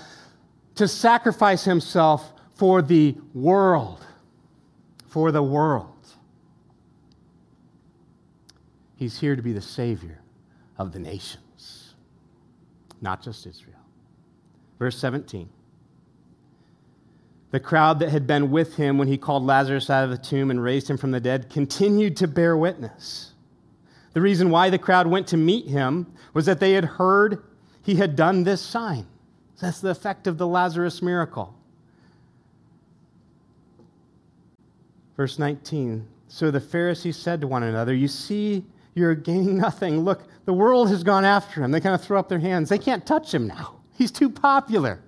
to 0.75 0.87
sacrifice 0.87 1.65
himself 1.65 2.31
for 2.55 2.81
the 2.81 3.15
world. 3.33 4.05
For 5.09 5.33
the 5.33 5.43
world. 5.43 5.93
He's 8.97 9.19
here 9.19 9.35
to 9.35 9.41
be 9.41 9.53
the 9.53 9.61
Savior 9.61 10.19
of 10.77 10.91
the 10.91 10.99
nations, 10.99 11.93
not 12.99 13.21
just 13.21 13.45
Israel. 13.45 13.77
Verse 14.79 14.97
17. 14.97 15.47
The 17.51 17.59
crowd 17.59 17.99
that 17.99 18.09
had 18.09 18.27
been 18.27 18.51
with 18.51 18.75
him 18.75 18.97
when 18.97 19.07
he 19.07 19.17
called 19.17 19.43
Lazarus 19.43 19.89
out 19.89 20.03
of 20.03 20.09
the 20.09 20.17
tomb 20.17 20.51
and 20.51 20.61
raised 20.61 20.89
him 20.89 20.97
from 20.97 21.11
the 21.11 21.19
dead 21.19 21.49
continued 21.49 22.17
to 22.17 22.27
bear 22.27 22.57
witness. 22.57 23.33
The 24.13 24.21
reason 24.21 24.49
why 24.49 24.71
the 24.71 24.79
crowd 24.79 25.07
went 25.07 25.27
to 25.27 25.37
meet 25.37 25.67
him 25.67 26.11
was 26.33 26.47
that 26.47 26.59
they 26.59 26.73
had 26.73 26.83
heard 26.83 27.43
he 27.83 27.95
had 27.95 28.15
done 28.15 28.43
this 28.43 28.61
sign. 28.61 29.05
That's 29.61 29.79
the 29.79 29.91
effect 29.91 30.25
of 30.25 30.39
the 30.39 30.47
Lazarus 30.47 31.01
miracle. 31.01 31.55
Verse 35.15 35.39
19 35.39 36.07
So 36.27 36.51
the 36.51 36.59
Pharisees 36.59 37.15
said 37.15 37.41
to 37.41 37.47
one 37.47 37.63
another, 37.63 37.93
You 37.93 38.07
see 38.07 38.65
you're 38.97 39.15
gaining 39.15 39.57
nothing. 39.57 40.01
Look, 40.01 40.23
the 40.45 40.53
world 40.53 40.89
has 40.89 41.03
gone 41.03 41.23
after 41.23 41.63
him. 41.63 41.71
They 41.71 41.79
kind 41.79 41.93
of 41.93 42.01
throw 42.01 42.19
up 42.19 42.29
their 42.29 42.39
hands. 42.39 42.69
They 42.69 42.79
can't 42.79 43.05
touch 43.05 43.33
him 43.33 43.47
now. 43.47 43.75
He's 43.95 44.11
too 44.11 44.29
popular. 44.29 44.99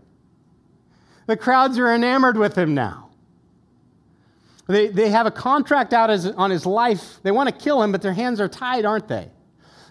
The 1.25 1.36
crowds 1.36 1.78
are 1.78 1.93
enamored 1.93 2.38
with 2.38 2.58
him 2.58 2.73
now. 2.73 3.10
They, 4.67 4.88
they 4.88 5.10
have 5.10 5.25
a 5.25 5.32
contract 5.32 5.93
out 5.93 6.12
as, 6.12 6.28
on 6.28 6.52
his 6.52 6.65
life. 6.65 7.19
They 7.23 7.32
want 7.32 7.49
to 7.49 7.56
kill 7.56 7.82
him, 7.82 7.91
but 7.91 8.04
their 8.04 8.13
hands 8.13 8.39
are 8.39 8.47
tied, 8.47 8.86
aren't 8.86 9.08
they? 9.08 9.30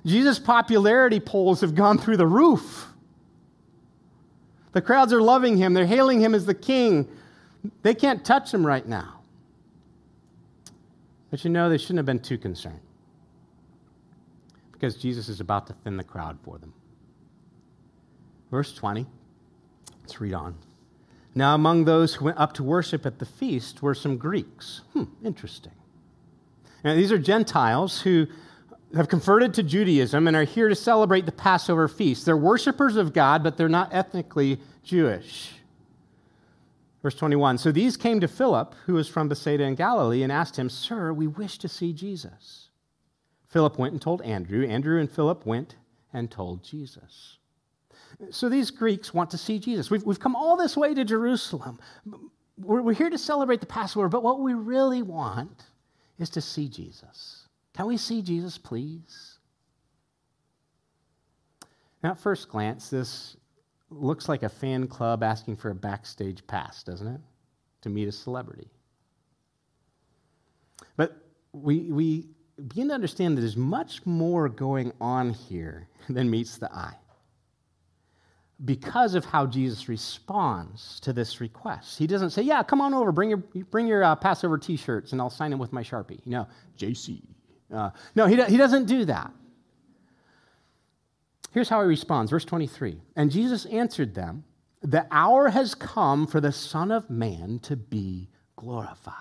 Jesus' 0.07 0.39
popularity 0.39 1.19
polls 1.19 1.61
have 1.61 1.75
gone 1.75 1.99
through 1.99 2.17
the 2.17 2.27
roof. 2.27 2.87
The 4.73 4.81
crowds 4.81 5.13
are 5.13 5.21
loving 5.21 5.57
him, 5.57 5.75
they're 5.75 5.87
hailing 5.87 6.21
him 6.21 6.35
as 6.35 6.47
the 6.47 6.55
king. 6.55 7.09
They 7.83 7.95
can't 7.95 8.25
touch 8.25 8.55
him 8.55 8.65
right 8.65 8.87
now. 8.87 9.21
But 11.31 11.43
you 11.45 11.51
know, 11.51 11.69
they 11.69 11.79
shouldn't 11.79 11.99
have 11.99 12.07
been 12.07 12.21
too 12.21 12.39
concerned 12.39 12.81
because 14.79 14.97
Jesus 14.97 15.29
is 15.29 15.41
about 15.41 15.67
to 15.67 15.73
thin 15.73 15.97
the 15.97 16.05
crowd 16.05 16.39
for 16.43 16.59
them. 16.59 16.73
Verse 18.51 18.73
20, 18.75 19.07
let's 20.01 20.21
read 20.21 20.35
on. 20.35 20.57
Now, 21.35 21.55
among 21.55 21.85
those 21.85 22.15
who 22.15 22.27
went 22.27 22.39
up 22.39 22.55
to 22.55 22.63
worship 22.63 23.05
at 23.05 23.19
the 23.19 23.27
feast 23.27 23.83
were 23.83 23.95
some 23.95 24.17
Greeks. 24.17 24.81
Hmm, 24.93 25.05
interesting. 25.25 25.73
Now, 26.85 26.95
these 26.95 27.13
are 27.13 27.19
Gentiles 27.19 28.01
who 28.01 28.27
have 28.95 29.09
converted 29.09 29.53
to 29.55 29.63
Judaism 29.63 30.27
and 30.27 30.37
are 30.37 30.45
here 30.45 30.69
to 30.69 30.75
celebrate 30.75 31.27
the 31.27 31.33
Passover 31.33 31.89
feast. 31.89 32.25
They're 32.25 32.37
worshipers 32.37 32.97
of 32.97 33.13
God, 33.13 33.43
but 33.43 33.57
they're 33.57 33.69
not 33.69 33.93
ethnically 33.93 34.61
Jewish. 34.83 35.53
Verse 37.03 37.15
21 37.15 37.59
So 37.59 37.71
these 37.71 37.97
came 37.97 38.21
to 38.21 38.29
Philip, 38.29 38.75
who 38.87 38.95
was 38.95 39.09
from 39.09 39.29
Bethsaida 39.29 39.65
in 39.65 39.75
Galilee, 39.75 40.23
and 40.23 40.33
asked 40.33 40.59
him, 40.59 40.71
Sir, 40.71 41.13
we 41.13 41.27
wish 41.27 41.59
to 41.59 41.69
see 41.69 41.93
Jesus. 41.93 42.68
Philip 43.49 43.79
went 43.79 43.93
and 43.93 44.03
told 44.03 44.23
Andrew. 44.23 44.67
Andrew 44.67 45.01
and 45.01 45.11
Philip 45.11 45.47
went 45.47 45.77
and 46.13 46.31
told 46.31 46.63
Jesus. 46.63 47.39
So 48.31 48.49
these 48.49 48.71
Greeks 48.71 49.15
want 49.15 49.31
to 49.31 49.39
see 49.39 49.59
Jesus. 49.59 49.91
We've, 49.91 50.05
we've 50.05 50.21
come 50.21 50.37
all 50.37 50.57
this 50.57 50.77
way 50.77 50.95
to 50.95 51.05
Jerusalem. 51.05 51.79
We're, 52.59 52.83
we're 52.83 52.95
here 52.95 53.11
to 53.11 53.19
celebrate 53.19 53.61
the 53.61 53.67
Passover, 53.67 54.09
but 54.09 54.23
what 54.23 54.41
we 54.41 54.55
really 54.55 55.03
want 55.03 55.65
is 56.19 56.31
to 56.31 56.41
see 56.41 56.69
Jesus. 56.69 57.47
Can 57.75 57.87
we 57.87 57.97
see 57.97 58.23
Jesus, 58.23 58.59
please? 58.59 59.39
Now, 62.03 62.13
at 62.13 62.19
first 62.19 62.49
glance, 62.49 62.91
this 62.91 63.37
looks 63.91 64.29
like 64.29 64.43
a 64.43 64.49
fan 64.49 64.87
club 64.87 65.23
asking 65.23 65.57
for 65.57 65.71
a 65.71 65.75
backstage 65.75 66.47
pass, 66.47 66.83
doesn't 66.83 67.07
it? 67.07 67.21
To 67.83 67.89
meet 67.89 68.09
a 68.09 68.13
celebrity. 68.13 68.69
But 70.97 71.17
we, 71.53 71.91
we 71.93 72.27
begin 72.67 72.89
to 72.89 72.95
understand 72.95 73.37
that 73.37 73.43
there's 73.43 73.57
much 73.57 74.05
more 74.05 74.49
going 74.49 74.93
on 75.01 75.31
here 75.31 75.89
than 76.09 76.31
meets 76.31 76.59
the 76.59 76.73
eye 76.73 76.97
because 78.65 79.15
of 79.15 79.25
how 79.25 79.47
Jesus 79.47 79.89
responds 79.89 80.99
to 81.01 81.13
this 81.13 81.41
request. 81.41 81.99
He 81.99 82.07
doesn't 82.07 82.31
say, 82.31 82.43
Yeah, 82.43 82.63
come 82.63 82.81
on 82.81 82.93
over, 82.95 83.13
bring 83.13 83.31
your, 83.31 83.39
bring 83.39 83.87
your 83.87 84.03
uh, 84.03 84.17
Passover 84.17 84.59
t 84.59 84.77
shirts, 84.77 85.13
and 85.13 85.21
I'll 85.21 85.31
sign 85.31 85.51
them 85.51 85.61
with 85.61 85.73
my 85.73 85.83
Sharpie. 85.83 86.21
You 86.25 86.33
know, 86.33 86.49
JC. 86.77 87.23
Uh, 87.73 87.91
no, 88.15 88.27
he, 88.27 88.43
he 88.45 88.57
doesn't 88.57 88.87
do 88.87 89.05
that. 89.05 89.31
Here's 91.53 91.69
how 91.69 91.81
he 91.83 91.89
responds, 91.89 92.31
verse 92.31 92.45
23. 92.45 93.01
And 93.17 93.31
Jesus 93.31 93.67
answered 93.67 94.15
them, 94.15 94.45
The 94.83 95.07
hour 95.11 95.49
has 95.49 95.75
come 95.75 96.27
for 96.27 96.41
the 96.41 96.53
Son 96.53 96.91
of 96.91 97.09
Man 97.09 97.59
to 97.61 97.77
be 97.77 98.29
glorified. 98.57 99.15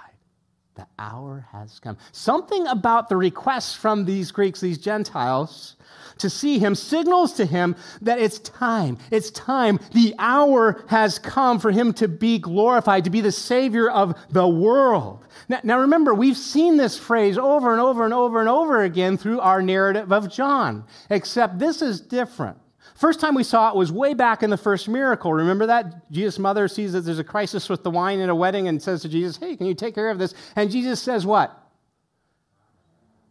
The 0.78 0.86
hour 1.00 1.48
has 1.52 1.80
come. 1.80 1.98
Something 2.12 2.68
about 2.68 3.10
the 3.10 3.18
requests 3.18 3.74
from 3.74 4.06
these 4.06 4.32
Greeks, 4.32 4.60
these 4.60 4.78
Gentiles, 4.78 5.76
to 6.20 6.30
see 6.30 6.60
him 6.60 6.76
signals 6.76 7.34
to 7.34 7.46
him 7.48 7.76
that 8.04 8.20
it's 8.20 8.38
time. 8.38 9.00
It's 9.10 9.32
time. 9.32 9.80
The 9.94 10.14
hour 10.20 10.84
has 10.88 11.18
come 11.18 11.60
for 11.60 11.72
him 11.72 11.94
to 11.94 12.08
be 12.08 12.38
glorified, 12.38 13.06
to 13.06 13.10
be 13.10 13.22
the 13.22 13.32
Savior 13.32 13.90
of 13.90 14.16
the 14.30 14.48
world. 14.48 15.26
Now, 15.50 15.62
now, 15.64 15.80
remember, 15.80 16.14
we've 16.14 16.38
seen 16.38 16.78
this 16.78 16.96
phrase 16.96 17.40
over 17.40 17.72
and 17.72 17.82
over 17.82 18.06
and 18.06 18.14
over 18.14 18.40
and 18.40 18.50
over 18.50 18.84
again 18.84 19.18
through 19.18 19.40
our 19.40 19.64
narrative 19.64 20.12
of 20.12 20.32
John, 20.32 20.86
except 21.10 21.58
this 21.58 21.82
is 21.82 22.02
different. 22.02 22.60
First 22.98 23.20
time 23.20 23.36
we 23.36 23.44
saw 23.44 23.70
it 23.70 23.76
was 23.76 23.92
way 23.92 24.16
back 24.16 24.42
in 24.42 24.50
the 24.50 24.58
first 24.58 24.90
miracle. 24.90 25.32
Remember 25.32 25.68
that? 25.68 26.12
Jesus' 26.12 26.40
mother 26.40 26.68
sees 26.68 26.94
that 26.94 27.02
there's 27.02 27.20
a 27.20 27.24
crisis 27.24 27.70
with 27.70 27.84
the 27.84 27.92
wine 27.92 28.20
in 28.20 28.30
a 28.30 28.36
wedding 28.36 28.68
and 28.68 28.82
says 28.82 29.04
to 29.04 29.10
Jesus, 29.10 29.38
Hey, 29.38 29.56
can 29.56 29.68
you 29.68 29.76
take 29.76 29.94
care 29.94 30.10
of 30.10 30.18
this? 30.18 30.34
And 30.56 30.72
Jesus 30.72 31.00
says, 31.00 31.24
What? 31.24 31.56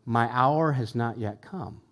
My 0.05 0.29
hour 0.31 0.71
has 0.71 0.95
not 0.95 1.19
yet 1.19 1.43
come. 1.43 1.83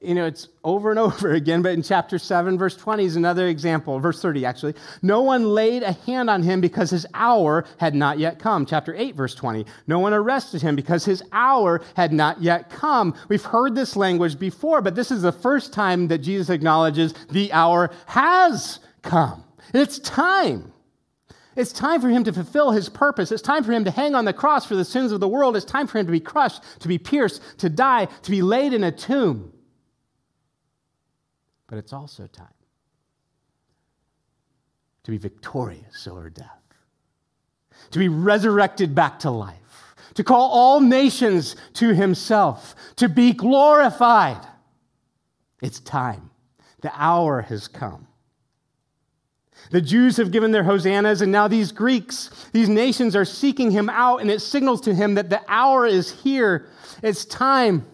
You 0.00 0.14
know, 0.14 0.26
it's 0.26 0.48
over 0.64 0.90
and 0.90 0.98
over 0.98 1.32
again, 1.32 1.62
but 1.62 1.72
in 1.72 1.82
chapter 1.82 2.18
7, 2.18 2.56
verse 2.56 2.76
20 2.76 3.04
is 3.04 3.16
another 3.16 3.48
example, 3.48 3.98
verse 3.98 4.22
30 4.22 4.44
actually. 4.46 4.74
No 5.02 5.22
one 5.22 5.44
laid 5.54 5.82
a 5.82 5.92
hand 5.92 6.30
on 6.30 6.42
him 6.42 6.60
because 6.60 6.90
his 6.90 7.06
hour 7.14 7.64
had 7.78 7.94
not 7.94 8.18
yet 8.18 8.38
come. 8.38 8.64
Chapter 8.64 8.94
8, 8.94 9.14
verse 9.14 9.34
20. 9.34 9.66
No 9.86 9.98
one 9.98 10.14
arrested 10.14 10.62
him 10.62 10.76
because 10.76 11.04
his 11.04 11.22
hour 11.32 11.82
had 11.94 12.12
not 12.12 12.40
yet 12.40 12.70
come. 12.70 13.14
We've 13.28 13.44
heard 13.44 13.74
this 13.74 13.96
language 13.96 14.38
before, 14.38 14.80
but 14.80 14.94
this 14.94 15.10
is 15.10 15.22
the 15.22 15.32
first 15.32 15.72
time 15.72 16.08
that 16.08 16.18
Jesus 16.18 16.50
acknowledges 16.50 17.12
the 17.30 17.52
hour 17.52 17.90
has 18.06 18.80
come. 19.02 19.44
It's 19.74 19.98
time. 19.98 20.72
It's 21.56 21.72
time 21.72 22.02
for 22.02 22.10
him 22.10 22.22
to 22.24 22.32
fulfill 22.32 22.70
his 22.70 22.88
purpose. 22.88 23.32
It's 23.32 23.42
time 23.42 23.64
for 23.64 23.72
him 23.72 23.84
to 23.84 23.90
hang 23.90 24.14
on 24.14 24.26
the 24.26 24.32
cross 24.32 24.66
for 24.66 24.76
the 24.76 24.84
sins 24.84 25.10
of 25.10 25.20
the 25.20 25.28
world. 25.28 25.56
It's 25.56 25.64
time 25.64 25.86
for 25.86 25.98
him 25.98 26.04
to 26.04 26.12
be 26.12 26.20
crushed, 26.20 26.62
to 26.80 26.88
be 26.88 26.98
pierced, 26.98 27.40
to 27.58 27.70
die, 27.70 28.04
to 28.04 28.30
be 28.30 28.42
laid 28.42 28.74
in 28.74 28.84
a 28.84 28.92
tomb 28.92 29.52
but 31.66 31.78
it's 31.78 31.92
also 31.92 32.26
time 32.26 32.46
to 35.04 35.10
be 35.10 35.18
victorious 35.18 36.06
over 36.08 36.28
death, 36.28 36.62
to 37.90 37.98
be 37.98 38.08
resurrected 38.08 38.94
back 38.94 39.20
to 39.20 39.30
life, 39.30 39.94
to 40.14 40.24
call 40.24 40.50
all 40.50 40.80
nations 40.80 41.54
to 41.74 41.94
himself, 41.94 42.74
to 42.96 43.08
be 43.08 43.32
glorified. 43.32 44.44
It's 45.62 45.80
time. 45.80 46.30
The 46.80 46.92
hour 46.94 47.42
has 47.42 47.68
come. 47.68 48.08
The 49.70 49.80
Jews 49.80 50.16
have 50.16 50.30
given 50.30 50.52
their 50.52 50.64
hosannas, 50.64 51.22
and 51.22 51.32
now 51.32 51.48
these 51.48 51.72
Greeks, 51.72 52.30
these 52.52 52.68
nations 52.68 53.16
are 53.16 53.24
seeking 53.24 53.70
him 53.70 53.88
out, 53.88 54.20
and 54.20 54.30
it 54.30 54.42
signals 54.42 54.80
to 54.82 54.94
him 54.94 55.14
that 55.14 55.30
the 55.30 55.40
hour 55.48 55.86
is 55.86 56.10
here. 56.22 56.68
It's 57.02 57.24
time. 57.24 57.86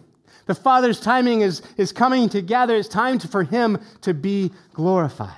The 0.45 0.55
Father's 0.55 0.99
timing 0.99 1.41
is, 1.41 1.61
is 1.77 1.91
coming 1.91 2.29
together. 2.29 2.75
It's 2.75 2.87
time 2.87 3.19
to, 3.19 3.27
for 3.27 3.43
him 3.43 3.79
to 4.01 4.13
be 4.13 4.51
glorified. 4.73 5.31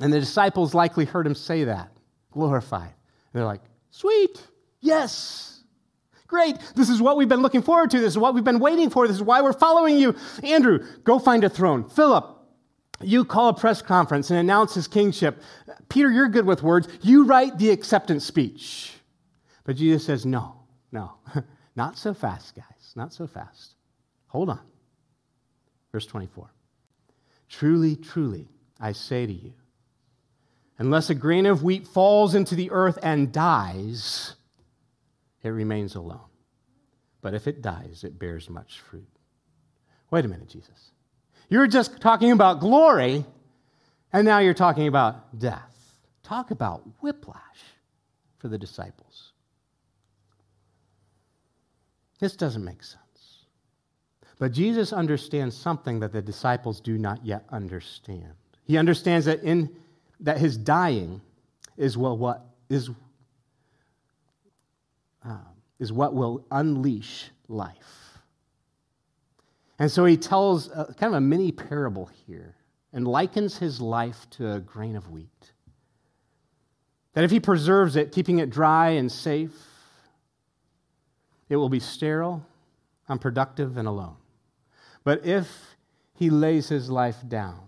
And 0.00 0.12
the 0.12 0.20
disciples 0.20 0.74
likely 0.74 1.04
heard 1.04 1.26
him 1.26 1.34
say 1.34 1.64
that 1.64 1.90
glorified. 2.36 2.92
they're 3.32 3.46
like, 3.46 3.62
sweet, 3.90 4.46
yes, 4.80 5.62
great. 6.26 6.56
This 6.74 6.90
is 6.90 7.00
what 7.00 7.16
we've 7.16 7.28
been 7.28 7.40
looking 7.40 7.62
forward 7.62 7.90
to. 7.92 7.98
This 7.98 8.12
is 8.12 8.18
what 8.18 8.34
we've 8.34 8.44
been 8.44 8.58
waiting 8.58 8.90
for. 8.90 9.08
This 9.08 9.16
is 9.16 9.22
why 9.22 9.40
we're 9.40 9.54
following 9.54 9.96
you. 9.96 10.14
Andrew, 10.42 10.86
go 11.02 11.18
find 11.18 11.44
a 11.44 11.48
throne. 11.48 11.88
Philip, 11.88 12.36
you 13.00 13.24
call 13.24 13.48
a 13.48 13.54
press 13.54 13.80
conference 13.80 14.30
and 14.30 14.38
announce 14.38 14.74
his 14.74 14.86
kingship. 14.86 15.40
Peter, 15.88 16.10
you're 16.10 16.28
good 16.28 16.44
with 16.44 16.62
words. 16.62 16.88
You 17.00 17.24
write 17.24 17.58
the 17.58 17.70
acceptance 17.70 18.26
speech. 18.26 18.92
But 19.64 19.76
Jesus 19.76 20.04
says, 20.04 20.26
no, 20.26 20.60
no, 20.92 21.14
not 21.76 21.96
so 21.96 22.12
fast, 22.12 22.54
guys, 22.54 22.92
not 22.94 23.14
so 23.14 23.26
fast. 23.26 23.75
Hold 24.28 24.50
on. 24.50 24.60
Verse 25.92 26.06
24. 26.06 26.50
Truly, 27.48 27.96
truly, 27.96 28.48
I 28.80 28.92
say 28.92 29.26
to 29.26 29.32
you, 29.32 29.52
unless 30.78 31.10
a 31.10 31.14
grain 31.14 31.46
of 31.46 31.62
wheat 31.62 31.86
falls 31.86 32.34
into 32.34 32.54
the 32.54 32.70
earth 32.70 32.98
and 33.02 33.32
dies, 33.32 34.34
it 35.42 35.48
remains 35.48 35.94
alone. 35.94 36.20
But 37.22 37.34
if 37.34 37.46
it 37.46 37.62
dies, 37.62 38.04
it 38.04 38.18
bears 38.18 38.50
much 38.50 38.80
fruit. 38.80 39.08
Wait 40.10 40.24
a 40.24 40.28
minute, 40.28 40.48
Jesus. 40.48 40.90
You 41.48 41.58
were 41.58 41.66
just 41.66 42.00
talking 42.00 42.32
about 42.32 42.60
glory, 42.60 43.24
and 44.12 44.24
now 44.24 44.38
you're 44.38 44.54
talking 44.54 44.88
about 44.88 45.38
death. 45.38 45.74
Talk 46.22 46.50
about 46.50 46.82
whiplash 47.00 47.40
for 48.38 48.48
the 48.48 48.58
disciples. 48.58 49.32
This 52.18 52.34
doesn't 52.36 52.64
make 52.64 52.82
sense. 52.82 53.05
But 54.38 54.52
Jesus 54.52 54.92
understands 54.92 55.56
something 55.56 56.00
that 56.00 56.12
the 56.12 56.20
disciples 56.20 56.80
do 56.80 56.98
not 56.98 57.24
yet 57.24 57.44
understand. 57.50 58.34
He 58.64 58.76
understands 58.76 59.26
that 59.26 59.42
in 59.42 59.74
that 60.20 60.38
his 60.38 60.56
dying 60.56 61.20
is 61.76 61.96
well, 61.96 62.16
what 62.16 62.44
is 62.68 62.90
uh, 65.24 65.38
is 65.78 65.92
what 65.92 66.14
will 66.14 66.44
unleash 66.50 67.30
life. 67.48 68.18
And 69.78 69.90
so 69.90 70.04
he 70.04 70.16
tells 70.16 70.68
a, 70.68 70.94
kind 70.98 71.12
of 71.12 71.14
a 71.14 71.20
mini 71.20 71.52
parable 71.52 72.10
here 72.26 72.54
and 72.92 73.06
likens 73.06 73.58
his 73.58 73.80
life 73.80 74.28
to 74.30 74.52
a 74.52 74.60
grain 74.60 74.96
of 74.96 75.10
wheat. 75.10 75.52
That 77.12 77.24
if 77.24 77.30
he 77.30 77.40
preserves 77.40 77.96
it, 77.96 78.12
keeping 78.12 78.38
it 78.38 78.50
dry 78.50 78.90
and 78.90 79.10
safe, 79.10 79.54
it 81.48 81.56
will 81.56 81.68
be 81.68 81.80
sterile, 81.80 82.44
unproductive, 83.08 83.76
and 83.76 83.86
alone. 83.86 84.16
But 85.06 85.24
if 85.24 85.76
he 86.14 86.30
lays 86.30 86.68
his 86.68 86.90
life 86.90 87.18
down, 87.28 87.60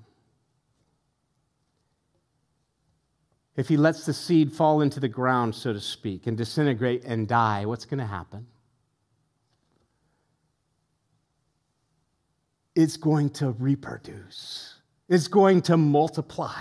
if 3.55 3.69
he 3.69 3.77
lets 3.77 4.05
the 4.05 4.13
seed 4.13 4.53
fall 4.53 4.81
into 4.81 4.99
the 4.99 5.07
ground, 5.07 5.55
so 5.55 5.73
to 5.73 5.79
speak, 5.79 6.27
and 6.27 6.37
disintegrate 6.37 7.05
and 7.05 7.29
die, 7.29 7.65
what's 7.65 7.85
going 7.85 8.01
to 8.01 8.07
happen? 8.07 8.49
It's 12.75 12.97
going 12.97 13.31
to 13.35 13.53
reproduce, 13.53 14.75
it's 15.09 15.29
going 15.29 15.63
to 15.63 15.77
multiply, 15.77 16.61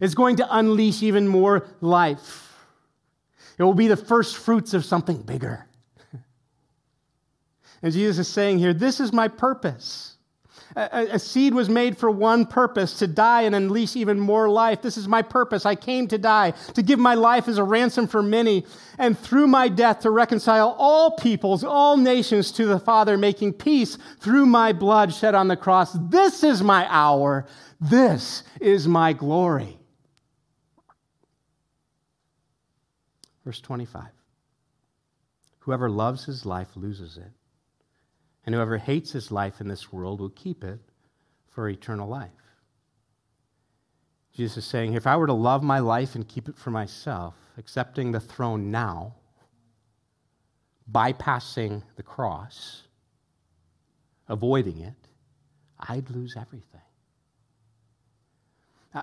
it's 0.00 0.14
going 0.14 0.34
to 0.38 0.56
unleash 0.56 1.04
even 1.04 1.28
more 1.28 1.68
life. 1.80 2.52
It 3.58 3.62
will 3.62 3.74
be 3.74 3.86
the 3.86 3.96
first 3.96 4.38
fruits 4.38 4.74
of 4.74 4.84
something 4.84 5.22
bigger. 5.22 5.68
And 7.82 7.92
Jesus 7.92 8.26
is 8.26 8.32
saying 8.32 8.58
here, 8.58 8.72
This 8.72 9.00
is 9.00 9.12
my 9.12 9.28
purpose. 9.28 10.12
A, 10.74 11.08
a, 11.12 11.18
seed 11.18 11.52
was 11.52 11.68
made 11.68 11.98
for 11.98 12.10
one 12.10 12.46
purpose 12.46 12.98
to 13.00 13.06
die 13.06 13.42
and 13.42 13.54
unleash 13.54 13.94
even 13.94 14.18
more 14.18 14.48
life. 14.48 14.80
This 14.80 14.96
is 14.96 15.06
my 15.06 15.20
purpose. 15.20 15.66
I 15.66 15.74
came 15.74 16.08
to 16.08 16.16
die, 16.16 16.52
to 16.72 16.82
give 16.82 16.98
my 16.98 17.14
life 17.14 17.46
as 17.46 17.58
a 17.58 17.64
ransom 17.64 18.06
for 18.06 18.22
many, 18.22 18.64
and 18.96 19.18
through 19.18 19.48
my 19.48 19.68
death 19.68 20.00
to 20.00 20.10
reconcile 20.10 20.74
all 20.78 21.10
peoples, 21.16 21.62
all 21.62 21.98
nations 21.98 22.52
to 22.52 22.64
the 22.64 22.78
Father, 22.78 23.18
making 23.18 23.52
peace 23.52 23.98
through 24.20 24.46
my 24.46 24.72
blood 24.72 25.12
shed 25.12 25.34
on 25.34 25.48
the 25.48 25.58
cross. 25.58 25.92
This 26.08 26.42
is 26.42 26.62
my 26.62 26.86
hour. 26.88 27.46
This 27.78 28.42
is 28.58 28.88
my 28.88 29.12
glory. 29.12 29.78
Verse 33.44 33.60
25 33.60 34.04
Whoever 35.60 35.90
loves 35.90 36.24
his 36.24 36.46
life 36.46 36.68
loses 36.76 37.18
it 37.18 37.30
and 38.44 38.54
whoever 38.54 38.78
hates 38.78 39.12
his 39.12 39.30
life 39.30 39.60
in 39.60 39.68
this 39.68 39.92
world 39.92 40.20
will 40.20 40.30
keep 40.30 40.64
it 40.64 40.80
for 41.48 41.68
eternal 41.68 42.08
life. 42.08 42.30
Jesus 44.34 44.64
is 44.64 44.64
saying, 44.64 44.94
if 44.94 45.06
I 45.06 45.16
were 45.16 45.26
to 45.26 45.32
love 45.32 45.62
my 45.62 45.78
life 45.78 46.14
and 46.14 46.26
keep 46.26 46.48
it 46.48 46.56
for 46.56 46.70
myself, 46.70 47.34
accepting 47.58 48.12
the 48.12 48.20
throne 48.20 48.70
now, 48.70 49.14
bypassing 50.90 51.82
the 51.96 52.02
cross, 52.02 52.82
avoiding 54.28 54.80
it, 54.80 54.94
I'd 55.78 56.10
lose 56.10 56.34
everything. 56.36 56.80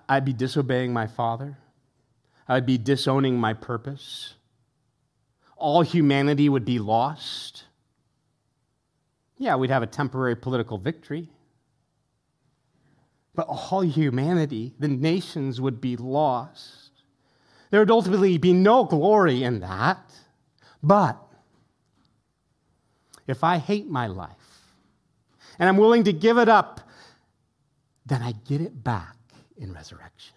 I'd 0.07 0.25
be 0.25 0.33
disobeying 0.33 0.93
my 0.93 1.07
Father. 1.07 1.57
I'd 2.47 2.65
be 2.65 2.77
disowning 2.77 3.39
my 3.39 3.53
purpose. 3.53 4.33
All 5.55 5.81
humanity 5.81 6.49
would 6.49 6.65
be 6.65 6.79
lost. 6.79 7.65
Yeah, 9.39 9.55
we'd 9.55 9.71
have 9.71 9.81
a 9.81 9.87
temporary 9.87 10.35
political 10.35 10.77
victory. 10.77 11.29
But 13.33 13.47
all 13.47 13.81
humanity, 13.81 14.75
the 14.77 14.89
nations 14.89 15.61
would 15.61 15.79
be 15.79 15.95
lost. 15.95 16.91
There 17.71 17.79
would 17.79 17.89
ultimately 17.89 18.37
be 18.37 18.51
no 18.51 18.83
glory 18.83 19.43
in 19.43 19.61
that. 19.61 20.11
But 20.83 21.17
if 23.27 23.43
I 23.43 23.57
hate 23.57 23.87
my 23.87 24.07
life 24.07 24.35
and 25.57 25.69
I'm 25.69 25.77
willing 25.77 26.03
to 26.03 26.13
give 26.13 26.37
it 26.37 26.49
up, 26.49 26.81
then 28.05 28.21
I 28.21 28.33
get 28.45 28.59
it 28.59 28.83
back 28.83 29.15
in 29.57 29.71
resurrection. 29.71 30.35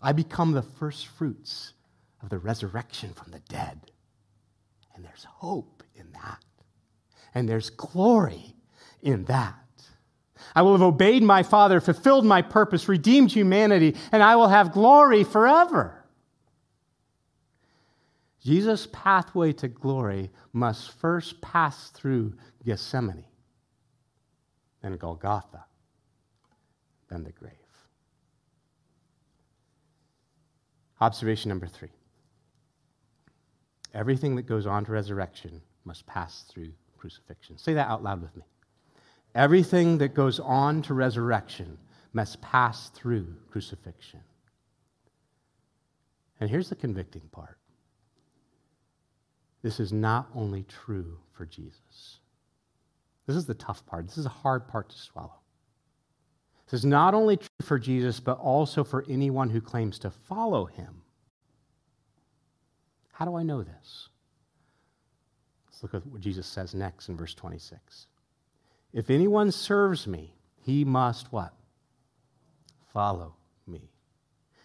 I 0.00 0.12
become 0.12 0.52
the 0.52 0.62
first 0.62 1.08
fruits 1.08 1.74
of 2.22 2.30
the 2.30 2.38
resurrection 2.38 3.12
from 3.12 3.32
the 3.32 3.40
dead. 3.40 3.90
And 4.94 5.04
there's 5.04 5.24
hope 5.24 5.82
in 5.94 6.12
that 6.12 6.45
and 7.36 7.46
there's 7.46 7.68
glory 7.68 8.56
in 9.02 9.26
that. 9.26 9.54
I 10.54 10.62
will 10.62 10.72
have 10.72 10.80
obeyed 10.80 11.22
my 11.22 11.42
Father, 11.42 11.82
fulfilled 11.82 12.24
my 12.24 12.40
purpose, 12.40 12.88
redeemed 12.88 13.30
humanity, 13.30 13.94
and 14.10 14.22
I 14.22 14.36
will 14.36 14.48
have 14.48 14.72
glory 14.72 15.22
forever. 15.22 16.02
Jesus' 18.42 18.88
pathway 18.90 19.52
to 19.52 19.68
glory 19.68 20.30
must 20.54 20.92
first 20.92 21.42
pass 21.42 21.90
through 21.90 22.32
Gethsemane, 22.64 23.26
then 24.80 24.96
Golgotha, 24.96 25.66
then 27.10 27.22
the 27.22 27.32
grave. 27.32 27.52
Observation 31.02 31.50
number 31.50 31.66
three 31.66 31.90
everything 33.92 34.36
that 34.36 34.46
goes 34.46 34.66
on 34.66 34.86
to 34.86 34.92
resurrection 34.92 35.60
must 35.84 36.06
pass 36.06 36.42
through 36.48 36.72
crucifixion. 37.06 37.56
Say 37.56 37.74
that 37.74 37.88
out 37.88 38.02
loud 38.02 38.20
with 38.20 38.34
me. 38.34 38.42
Everything 39.36 39.98
that 39.98 40.14
goes 40.14 40.40
on 40.40 40.82
to 40.82 40.94
resurrection 40.94 41.78
must 42.12 42.40
pass 42.40 42.88
through 42.90 43.32
crucifixion. 43.48 44.20
And 46.40 46.50
here's 46.50 46.68
the 46.68 46.74
convicting 46.74 47.22
part 47.30 47.58
this 49.62 49.78
is 49.78 49.92
not 49.92 50.28
only 50.34 50.64
true 50.64 51.18
for 51.32 51.46
Jesus. 51.46 52.18
This 53.26 53.36
is 53.36 53.46
the 53.46 53.54
tough 53.54 53.84
part. 53.86 54.06
This 54.06 54.18
is 54.18 54.26
a 54.26 54.30
hard 54.30 54.66
part 54.68 54.88
to 54.90 54.98
swallow. 54.98 55.40
This 56.66 56.80
is 56.80 56.84
not 56.84 57.14
only 57.14 57.36
true 57.36 57.48
for 57.62 57.78
Jesus, 57.78 58.18
but 58.20 58.38
also 58.38 58.82
for 58.82 59.04
anyone 59.08 59.50
who 59.50 59.60
claims 59.60 59.98
to 60.00 60.10
follow 60.10 60.66
him. 60.66 61.02
How 63.12 63.24
do 63.24 63.36
I 63.36 63.42
know 63.42 63.62
this? 63.62 64.08
Let's 65.76 65.92
look 65.92 66.02
at 66.02 66.06
what 66.10 66.22
Jesus 66.22 66.46
says 66.46 66.74
next 66.74 67.10
in 67.10 67.18
verse 67.18 67.34
26. 67.34 68.06
If 68.94 69.10
anyone 69.10 69.52
serves 69.52 70.06
me, 70.06 70.32
he 70.62 70.86
must 70.86 71.30
what? 71.30 71.52
Follow 72.94 73.34
me. 73.66 73.90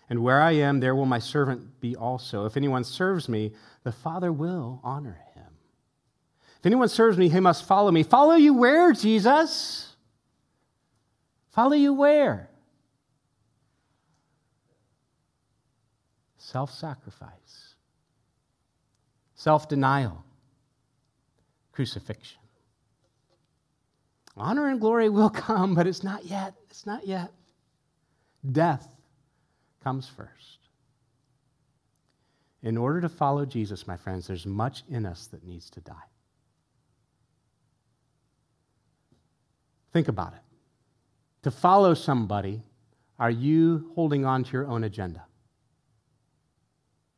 And 0.10 0.24
where 0.24 0.42
I 0.42 0.52
am, 0.54 0.80
there 0.80 0.96
will 0.96 1.06
my 1.06 1.20
servant 1.20 1.82
be 1.82 1.98
also. 1.98 2.46
If 2.46 2.56
anyone 2.56 2.86
serves 2.86 3.28
me, 3.28 3.52
the 3.84 3.92
Father 3.92 4.32
will 4.32 4.80
honor 4.86 5.20
him. 5.36 5.48
If 6.60 6.66
anyone 6.66 6.88
serves 6.88 7.18
me, 7.18 7.28
he 7.28 7.42
must 7.42 7.66
follow 7.66 7.92
me. 7.92 8.04
Follow 8.04 8.36
you 8.36 8.54
where, 8.54 8.94
Jesus? 8.94 9.94
Follow 11.50 11.74
you 11.74 11.92
where? 11.92 12.50
Self 16.38 16.72
sacrifice, 16.74 17.76
self 19.36 19.68
denial 19.68 20.24
crucifixion. 21.82 22.38
Honor 24.38 24.70
and 24.70 24.80
glory 24.80 25.10
will 25.10 25.30
come, 25.48 25.74
but 25.74 25.88
it's 25.88 26.04
not 26.04 26.24
yet. 26.26 26.54
It's 26.70 26.86
not 26.86 27.08
yet. 27.08 27.32
Death 28.52 28.88
comes 29.84 30.08
first. 30.08 30.60
In 32.62 32.78
order 32.78 33.02
to 33.02 33.10
follow 33.10 33.48
Jesus, 33.48 33.88
my 33.88 33.98
friends, 33.98 34.28
there's 34.28 34.46
much 34.46 34.84
in 34.92 35.08
us 35.08 35.26
that 35.28 35.44
needs 35.44 35.72
to 35.72 35.82
die. 35.82 36.08
Think 39.92 40.08
about 40.08 40.34
it. 40.34 40.42
To 41.42 41.50
follow 41.50 41.96
somebody, 41.96 42.62
are 43.18 43.32
you 43.32 43.92
holding 43.96 44.24
on 44.24 44.44
to 44.44 44.52
your 44.52 44.68
own 44.68 44.84
agenda? 44.84 45.24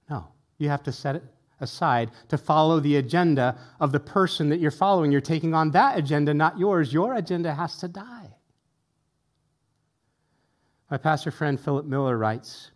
No. 0.10 0.30
You 0.58 0.70
have 0.70 0.84
to 0.84 0.94
set 0.94 1.18
it 1.18 1.24
aside 1.64 2.12
to 2.30 2.38
follow 2.38 2.80
the 2.80 2.98
agenda 2.98 3.58
of 3.80 3.92
the 3.92 4.00
person 4.00 4.50
that 4.50 4.60
you're 4.60 4.70
following. 4.70 5.12
You're 5.12 5.22
taking 5.22 5.56
on 5.56 5.72
that 5.72 5.98
agenda, 5.98 6.34
not 6.34 6.60
yours. 6.60 6.94
Your 6.94 7.16
agenda 7.16 7.56
has 7.56 7.78
to 7.78 7.88
die. 7.88 8.36
My 10.92 10.98
pastor 10.98 11.32
friend 11.32 11.60
Philip 11.60 11.88
Miller 11.88 12.16
writes 12.16 12.70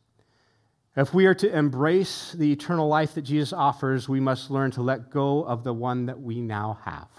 If 0.96 1.14
we 1.14 1.28
are 1.28 1.36
to 1.36 1.56
embrace 1.56 2.32
the 2.32 2.52
eternal 2.52 2.88
life 2.88 3.14
that 3.14 3.22
Jesus 3.22 3.54
offers, 3.54 4.10
we 4.10 4.20
must 4.20 4.50
learn 4.50 4.72
to 4.72 4.82
let 4.82 5.12
go 5.12 5.44
of 5.44 5.64
the 5.64 5.74
one 5.74 6.08
that 6.08 6.20
we 6.20 6.42
now 6.42 6.80
have. 6.84 7.10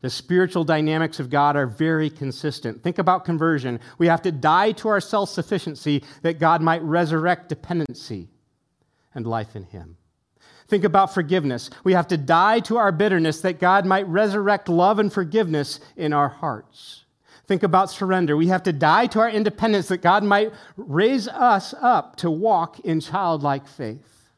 The 0.00 0.10
spiritual 0.10 0.64
dynamics 0.64 1.18
of 1.18 1.30
God 1.30 1.56
are 1.56 1.66
very 1.66 2.10
consistent. 2.10 2.82
Think 2.82 2.98
about 2.98 3.24
conversion. 3.24 3.80
We 3.96 4.06
have 4.08 4.20
to 4.22 4.32
die 4.32 4.72
to 4.72 4.88
our 4.88 5.00
self 5.00 5.30
sufficiency 5.30 6.04
that 6.22 6.38
God 6.38 6.60
might 6.60 6.82
resurrect 6.82 7.48
dependency 7.48 8.28
and 9.14 9.26
life 9.26 9.56
in 9.56 9.64
Him. 9.64 9.96
Think 10.66 10.84
about 10.84 11.12
forgiveness. 11.12 11.70
We 11.84 11.92
have 11.92 12.08
to 12.08 12.16
die 12.16 12.60
to 12.60 12.78
our 12.78 12.92
bitterness 12.92 13.40
that 13.42 13.60
God 13.60 13.84
might 13.84 14.08
resurrect 14.08 14.68
love 14.68 14.98
and 14.98 15.12
forgiveness 15.12 15.80
in 15.96 16.12
our 16.12 16.28
hearts. 16.28 17.04
Think 17.46 17.62
about 17.62 17.90
surrender. 17.90 18.36
We 18.36 18.46
have 18.48 18.62
to 18.62 18.72
die 18.72 19.06
to 19.08 19.20
our 19.20 19.28
independence 19.28 19.88
that 19.88 19.98
God 19.98 20.24
might 20.24 20.52
raise 20.76 21.28
us 21.28 21.74
up 21.80 22.16
to 22.16 22.30
walk 22.30 22.80
in 22.80 23.00
childlike 23.00 23.68
faith. 23.68 24.30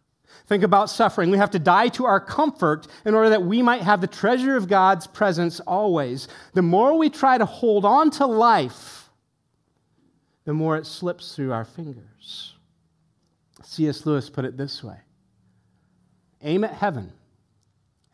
Think 0.48 0.62
about 0.62 0.90
suffering. 0.90 1.30
We 1.30 1.38
have 1.38 1.50
to 1.52 1.58
die 1.58 1.88
to 1.90 2.04
our 2.04 2.20
comfort 2.20 2.86
in 3.04 3.14
order 3.14 3.30
that 3.30 3.44
we 3.44 3.62
might 3.62 3.82
have 3.82 4.00
the 4.00 4.06
treasure 4.06 4.56
of 4.56 4.68
God's 4.68 5.06
presence 5.06 5.60
always. 5.60 6.28
The 6.54 6.62
more 6.62 6.96
we 6.98 7.10
try 7.10 7.38
to 7.38 7.46
hold 7.46 7.84
on 7.84 8.10
to 8.12 8.26
life, 8.26 9.10
the 10.44 10.54
more 10.54 10.76
it 10.76 10.86
slips 10.86 11.34
through 11.34 11.52
our 11.52 11.64
fingers. 11.64 12.55
C.S. 13.66 14.06
Lewis 14.06 14.30
put 14.30 14.44
it 14.44 14.56
this 14.56 14.82
way 14.84 14.96
Aim 16.42 16.62
at 16.62 16.72
heaven, 16.72 17.12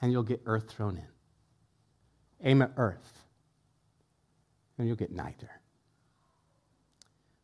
and 0.00 0.10
you'll 0.10 0.22
get 0.22 0.40
earth 0.46 0.70
thrown 0.70 0.96
in. 0.96 2.48
Aim 2.48 2.62
at 2.62 2.72
earth, 2.76 3.22
and 4.78 4.86
you'll 4.86 4.96
get 4.96 5.12
neither. 5.12 5.50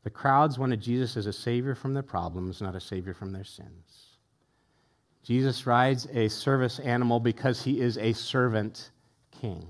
The 0.05 0.11
crowds 0.11 0.59
wanted 0.59 0.81
Jesus 0.81 1.19
as 1.19 1.27
a 1.27 1.33
savior 1.33 1.75
from 1.75 1.93
their 1.93 2.03
problems, 2.03 2.63
not 2.63 2.75
a 2.75 2.81
savior 2.81 3.13
from 3.13 3.31
their 3.31 3.45
sins. 3.45 4.17
Jesus 5.23 5.67
rides 5.67 6.09
a 6.15 6.29
service 6.29 6.79
animal 6.79 7.21
because 7.21 7.63
he 7.63 7.81
is 7.81 7.99
a 7.99 8.15
servant 8.15 8.91
king. 9.31 9.69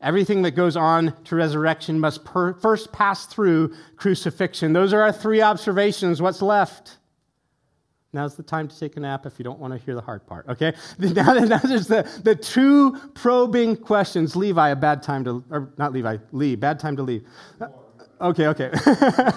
Everything 0.00 0.42
that 0.42 0.52
goes 0.52 0.76
on 0.76 1.12
to 1.24 1.34
resurrection 1.34 1.98
must 1.98 2.24
per- 2.24 2.54
first 2.54 2.92
pass 2.92 3.26
through 3.26 3.74
crucifixion. 3.96 4.72
Those 4.72 4.92
are 4.92 5.02
our 5.02 5.12
three 5.12 5.42
observations. 5.42 6.22
What's 6.22 6.40
left? 6.40 6.97
Now's 8.12 8.36
the 8.36 8.42
time 8.42 8.68
to 8.68 8.78
take 8.78 8.96
a 8.96 9.00
nap 9.00 9.26
if 9.26 9.38
you 9.38 9.44
don't 9.44 9.58
want 9.58 9.74
to 9.74 9.78
hear 9.78 9.94
the 9.94 10.00
hard 10.00 10.26
part, 10.26 10.48
okay? 10.48 10.72
Now, 10.98 11.34
now 11.34 11.58
there's 11.58 11.88
the, 11.88 12.08
the 12.24 12.34
two 12.34 12.96
probing 13.14 13.76
questions. 13.76 14.34
Levi, 14.34 14.70
a 14.70 14.76
bad 14.76 15.02
time 15.02 15.24
to, 15.24 15.44
or 15.50 15.72
not 15.76 15.92
Levi, 15.92 16.16
Lee, 16.32 16.56
bad 16.56 16.80
time 16.80 16.96
to 16.96 17.02
leave. 17.02 17.24
Uh, 17.60 17.68
okay, 18.20 18.46
okay. 18.46 18.70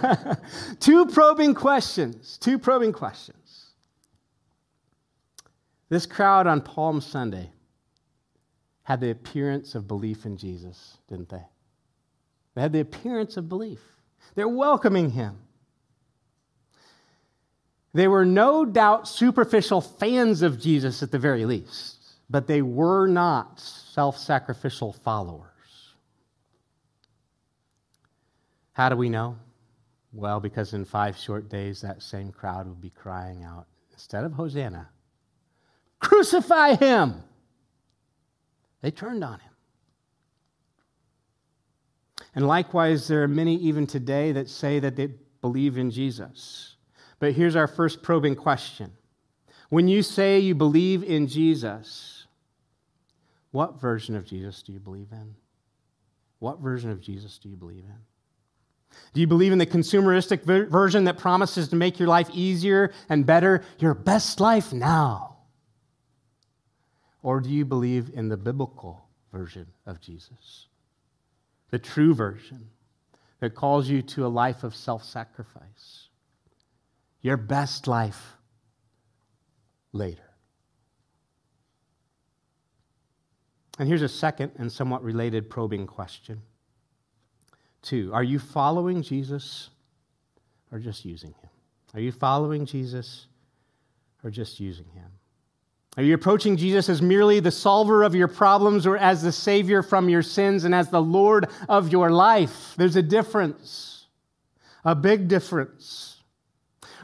two 0.80 1.06
probing 1.08 1.54
questions. 1.54 2.38
Two 2.38 2.58
probing 2.58 2.94
questions. 2.94 3.72
This 5.90 6.06
crowd 6.06 6.48
on 6.48 6.62
Palm 6.62 7.02
Sunday 7.02 7.52
had 8.84 9.02
the 9.02 9.12
appearance 9.12 9.76
of 9.76 9.88
belief 9.88 10.26
in 10.26 10.38
Jesus, 10.38 10.98
didn't 11.10 11.28
they? 11.28 11.44
They 12.56 12.62
had 12.62 12.72
the 12.72 12.80
appearance 12.80 13.36
of 13.36 13.50
belief. 13.50 13.82
They're 14.36 14.48
welcoming 14.48 15.10
him. 15.10 15.38
They 17.94 18.08
were 18.08 18.26
no 18.26 18.64
doubt 18.64 19.08
superficial 19.08 19.82
fans 19.82 20.42
of 20.42 20.60
Jesus 20.60 21.04
at 21.04 21.12
the 21.12 21.20
very 21.20 21.46
least, 21.46 21.98
but 22.30 22.48
they 22.48 22.62
were 22.62 23.08
not 23.08 23.60
self 23.60 24.18
sacrificial 24.18 24.94
followers. 24.94 25.48
How 28.74 28.88
do 28.90 28.96
we 28.96 29.10
know? 29.10 29.38
Well, 30.14 30.40
because 30.40 30.74
in 30.74 30.86
five 30.86 31.18
short 31.18 31.50
days, 31.50 31.82
that 31.82 32.02
same 32.02 32.32
crowd 32.32 32.68
would 32.68 32.82
be 32.82 32.90
crying 32.90 33.44
out, 33.44 33.68
instead 33.92 34.24
of 34.24 34.34
Hosanna, 34.34 34.90
crucify 36.00 36.76
him! 36.76 37.24
They 38.82 38.92
turned 38.92 39.24
on 39.24 39.40
him. 39.40 39.52
And 42.34 42.48
likewise, 42.48 43.08
there 43.08 43.24
are 43.24 43.28
many 43.28 43.56
even 43.58 43.86
today 43.86 44.32
that 44.32 44.50
say 44.50 44.80
that 44.80 44.96
they 44.96 45.10
believe 45.42 45.78
in 45.78 45.92
Jesus 45.92 46.71
but 47.22 47.34
here's 47.34 47.56
our 47.56 47.68
first 47.68 48.02
probing 48.02 48.36
question 48.36 48.92
When 49.70 49.88
you 49.88 50.02
say 50.02 50.40
you 50.40 50.56
believe 50.56 51.04
in 51.04 51.28
Jesus, 51.28 52.26
what 53.52 53.80
version 53.80 54.16
of 54.16 54.26
Jesus 54.26 54.64
do 54.64 54.74
you 54.74 54.80
believe 54.80 55.10
in? 55.12 55.36
What 56.40 56.60
version 56.60 56.90
of 56.90 57.00
Jesus 57.00 57.38
do 57.38 57.48
you 57.48 57.56
believe 57.56 57.84
in? 57.84 58.98
Do 59.14 59.22
you 59.22 59.28
believe 59.28 59.52
in 59.52 59.60
the 59.60 59.68
consumeristic 59.68 60.44
ver- 60.44 60.66
version 60.66 61.04
that 61.04 61.20
promises 61.20 61.68
to 61.68 61.76
make 61.76 62.00
your 62.00 62.08
life 62.08 62.30
easier 62.34 62.92
and 63.08 63.24
better, 63.24 63.64
your 63.78 63.94
best 63.94 64.40
life 64.40 64.74
now? 64.74 65.38
Or 67.22 67.40
do 67.40 67.50
you 67.50 67.66
believe 67.66 68.10
in 68.16 68.30
the 68.30 68.38
biblical 68.38 69.06
version 69.32 69.68
of 69.86 70.02
Jesus? 70.02 70.68
The 71.70 71.78
true 71.78 72.16
version 72.16 72.72
that 73.40 73.54
calls 73.54 73.88
you 73.88 74.02
to 74.02 74.26
a 74.26 74.28
life 74.28 74.64
of 74.64 74.76
self 74.76 75.04
sacrifice? 75.04 76.08
Your 77.22 77.38
best 77.38 77.88
life 77.88 78.36
later. 79.94 80.22
And 83.80 83.88
here's 83.88 84.02
a 84.02 84.10
second 84.10 84.52
and 84.58 84.72
somewhat 84.72 85.04
related 85.04 85.50
probing 85.50 85.88
question. 85.88 86.42
Two, 87.82 88.12
are 88.14 88.24
you 88.24 88.38
following 88.38 89.02
Jesus 89.02 89.70
or 90.72 90.80
just 90.80 91.04
using 91.04 91.32
him? 91.32 91.50
Are 91.94 92.00
you 92.00 92.12
following 92.12 92.66
Jesus 92.66 93.28
or 94.24 94.30
just 94.30 94.60
using 94.60 94.86
him? 94.94 95.12
Are 95.98 96.04
you 96.04 96.14
approaching 96.14 96.56
Jesus 96.56 96.88
as 96.88 97.02
merely 97.02 97.42
the 97.42 97.52
solver 97.52 98.04
of 98.04 98.16
your 98.16 98.30
problems 98.30 98.88
or 98.88 98.98
as 98.98 99.22
the 99.22 99.32
Savior 99.32 99.84
from 99.84 100.08
your 100.08 100.22
sins 100.22 100.64
and 100.64 100.74
as 100.74 100.90
the 100.90 101.02
Lord 101.02 101.48
of 101.68 101.92
your 101.92 102.12
life? 102.12 102.74
There's 102.78 102.96
a 102.96 103.02
difference, 103.02 104.06
a 104.86 104.96
big 104.96 105.28
difference. 105.28 106.21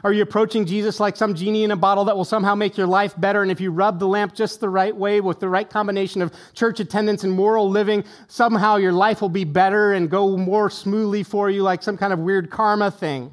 Are 0.04 0.12
you 0.12 0.22
approaching 0.22 0.64
Jesus 0.64 1.00
like 1.00 1.16
some 1.16 1.34
genie 1.34 1.64
in 1.64 1.70
a 1.70 1.76
bottle 1.76 2.04
that 2.04 2.16
will 2.16 2.24
somehow 2.24 2.54
make 2.54 2.76
your 2.76 2.86
life 2.86 3.18
better? 3.18 3.42
And 3.42 3.50
if 3.50 3.60
you 3.60 3.70
rub 3.70 3.98
the 3.98 4.06
lamp 4.06 4.34
just 4.34 4.60
the 4.60 4.68
right 4.68 4.94
way 4.94 5.20
with 5.20 5.40
the 5.40 5.48
right 5.48 5.68
combination 5.68 6.22
of 6.22 6.32
church 6.54 6.78
attendance 6.80 7.24
and 7.24 7.32
moral 7.32 7.68
living, 7.68 8.04
somehow 8.28 8.76
your 8.76 8.92
life 8.92 9.20
will 9.20 9.28
be 9.28 9.44
better 9.44 9.92
and 9.92 10.08
go 10.08 10.36
more 10.36 10.70
smoothly 10.70 11.22
for 11.22 11.50
you, 11.50 11.62
like 11.62 11.82
some 11.82 11.96
kind 11.96 12.12
of 12.12 12.20
weird 12.20 12.50
karma 12.50 12.90
thing? 12.90 13.32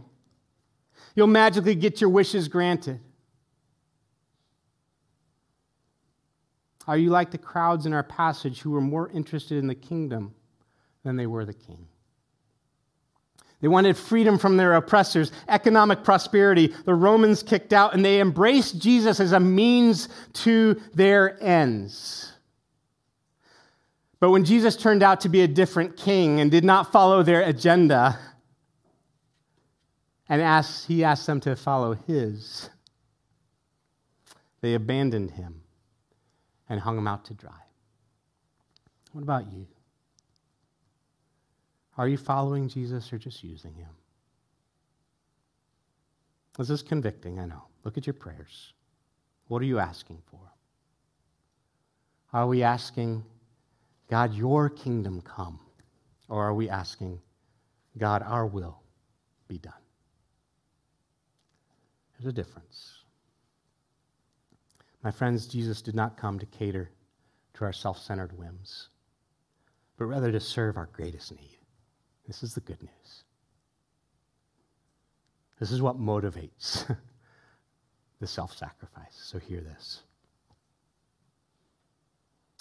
You'll 1.16 1.28
magically 1.28 1.76
get 1.76 2.02
your 2.02 2.10
wishes 2.10 2.48
granted. 2.48 3.00
Are 6.88 6.98
you 6.98 7.10
like 7.10 7.32
the 7.32 7.38
crowds 7.38 7.86
in 7.86 7.94
our 7.94 8.04
passage 8.04 8.62
who 8.62 8.72
were 8.72 8.82
more 8.82 9.10
interested 9.10 9.58
in 9.58 9.68
the 9.68 9.76
kingdom 9.76 10.36
than 11.04 11.16
they 11.16 11.26
were 11.26 11.46
the 11.46 11.54
king? 11.54 11.88
They 13.62 13.68
wanted 13.68 13.98
freedom 13.98 14.38
from 14.38 14.58
their 14.58 14.74
oppressors, 14.74 15.32
economic 15.48 16.04
prosperity. 16.04 16.74
The 16.86 16.94
Romans 16.94 17.42
kicked 17.42 17.74
out, 17.74 17.94
and 17.94 18.04
they 18.04 18.20
embraced 18.20 18.80
Jesus 18.80 19.20
as 19.20 19.32
a 19.32 19.40
means 19.40 20.10
to 20.34 20.80
their 20.94 21.42
ends. 21.44 22.34
But 24.20 24.32
when 24.32 24.46
Jesus 24.46 24.76
turned 24.76 25.04
out 25.04 25.22
to 25.22 25.30
be 25.30 25.42
a 25.42 25.48
different 25.48 25.98
king 25.98 26.40
and 26.40 26.52
did 26.52 26.64
not 26.64 26.92
follow 26.92 27.24
their 27.24 27.42
agenda, 27.42 28.20
and 30.28 30.42
asked, 30.42 30.88
he 30.88 31.04
asked 31.04 31.28
them 31.28 31.40
to 31.42 31.56
follow 31.56 31.94
his, 31.94 32.70
they 34.62 34.74
abandoned 34.74 35.32
him 35.32 35.62
and 36.68 36.80
hung 36.80 36.98
him 36.98 37.08
out 37.08 37.26
to 37.26 37.34
dry. 37.34 37.52
What 39.12 39.22
about 39.22 39.52
you? 39.52 39.68
Are 41.98 42.08
you 42.08 42.18
following 42.18 42.68
Jesus 42.68 43.12
or 43.14 43.18
just 43.18 43.44
using 43.44 43.74
him? 43.74 43.90
This 46.58 46.70
is 46.70 46.82
convicting, 46.82 47.40
I 47.40 47.46
know. 47.46 47.64
Look 47.84 47.98
at 47.98 48.08
your 48.08 48.14
prayers. 48.14 48.74
What 49.48 49.62
are 49.62 49.66
you 49.66 49.80
asking 49.80 50.22
for? 50.30 50.40
Are 52.34 52.48
we 52.48 52.64
asking, 52.64 53.24
God, 54.10 54.34
your 54.34 54.70
kingdom 54.70 55.22
come? 55.22 55.60
Or 56.28 56.44
are 56.44 56.54
we 56.54 56.70
asking, 56.70 57.20
God, 57.98 58.24
our 58.24 58.46
will 58.46 58.82
be 59.48 59.58
done? 59.58 59.74
There's 62.14 62.32
a 62.32 62.36
difference. 62.36 63.04
My 65.04 65.12
friends, 65.12 65.48
Jesus 65.48 65.82
did 65.82 65.96
not 65.96 66.18
come 66.18 66.40
to 66.40 66.46
cater 66.48 66.90
to 67.54 67.64
our 67.64 67.74
self 67.74 68.00
centered 68.00 68.38
whims, 68.38 68.90
but 69.98 70.06
rather 70.06 70.32
to 70.32 70.40
serve 70.40 70.78
our 70.78 70.90
greatest 70.92 71.32
need. 71.32 71.60
This 72.28 72.44
is 72.44 72.54
the 72.54 72.62
good 72.62 72.82
news. 72.82 73.24
This 75.60 75.72
is 75.72 75.82
what 75.82 76.00
motivates 76.00 76.86
the 78.20 78.28
self 78.28 78.56
sacrifice. 78.58 79.14
So 79.14 79.40
hear 79.40 79.62
this. 79.62 80.02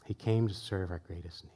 He 0.04 0.14
came 0.14 0.48
to 0.48 0.54
serve 0.54 0.90
our 0.90 1.00
greatest 1.06 1.44
need. 1.44 1.50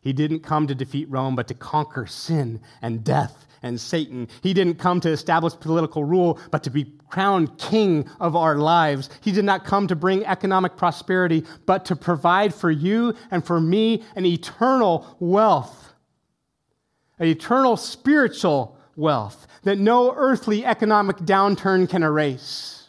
He 0.00 0.12
didn't 0.12 0.40
come 0.40 0.66
to 0.68 0.74
defeat 0.74 1.10
Rome, 1.10 1.34
but 1.34 1.48
to 1.48 1.54
conquer 1.54 2.06
sin 2.06 2.60
and 2.80 3.04
death 3.04 3.46
and 3.62 3.80
Satan. 3.80 4.28
He 4.42 4.54
didn't 4.54 4.76
come 4.76 5.00
to 5.00 5.10
establish 5.10 5.54
political 5.54 6.04
rule, 6.04 6.38
but 6.50 6.62
to 6.62 6.70
be 6.70 6.92
crowned 7.08 7.58
king 7.58 8.08
of 8.20 8.36
our 8.36 8.56
lives. 8.56 9.10
He 9.20 9.32
did 9.32 9.44
not 9.44 9.64
come 9.64 9.88
to 9.88 9.96
bring 9.96 10.24
economic 10.24 10.76
prosperity, 10.76 11.44
but 11.66 11.84
to 11.86 11.96
provide 11.96 12.54
for 12.54 12.70
you 12.70 13.14
and 13.30 13.44
for 13.44 13.60
me 13.60 14.04
an 14.14 14.24
eternal 14.24 15.16
wealth 15.18 15.92
an 17.18 17.26
eternal 17.26 17.76
spiritual 17.76 18.78
wealth 18.96 19.46
that 19.62 19.78
no 19.78 20.12
earthly 20.14 20.64
economic 20.64 21.16
downturn 21.18 21.88
can 21.88 22.02
erase. 22.02 22.88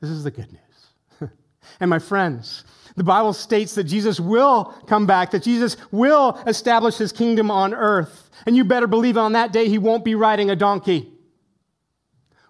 This 0.00 0.10
is 0.10 0.24
the 0.24 0.30
good 0.30 0.50
news. 0.52 1.30
and 1.80 1.88
my 1.90 1.98
friends, 1.98 2.64
the 2.96 3.04
Bible 3.04 3.32
states 3.32 3.74
that 3.76 3.84
Jesus 3.84 4.20
will 4.20 4.64
come 4.86 5.06
back, 5.06 5.30
that 5.30 5.42
Jesus 5.42 5.76
will 5.90 6.40
establish 6.46 6.96
his 6.96 7.12
kingdom 7.12 7.50
on 7.50 7.72
earth. 7.72 8.30
And 8.46 8.56
you 8.56 8.64
better 8.64 8.86
believe 8.86 9.16
on 9.16 9.32
that 9.32 9.52
day 9.52 9.68
he 9.68 9.78
won't 9.78 10.04
be 10.04 10.14
riding 10.14 10.50
a 10.50 10.56
donkey. 10.56 11.12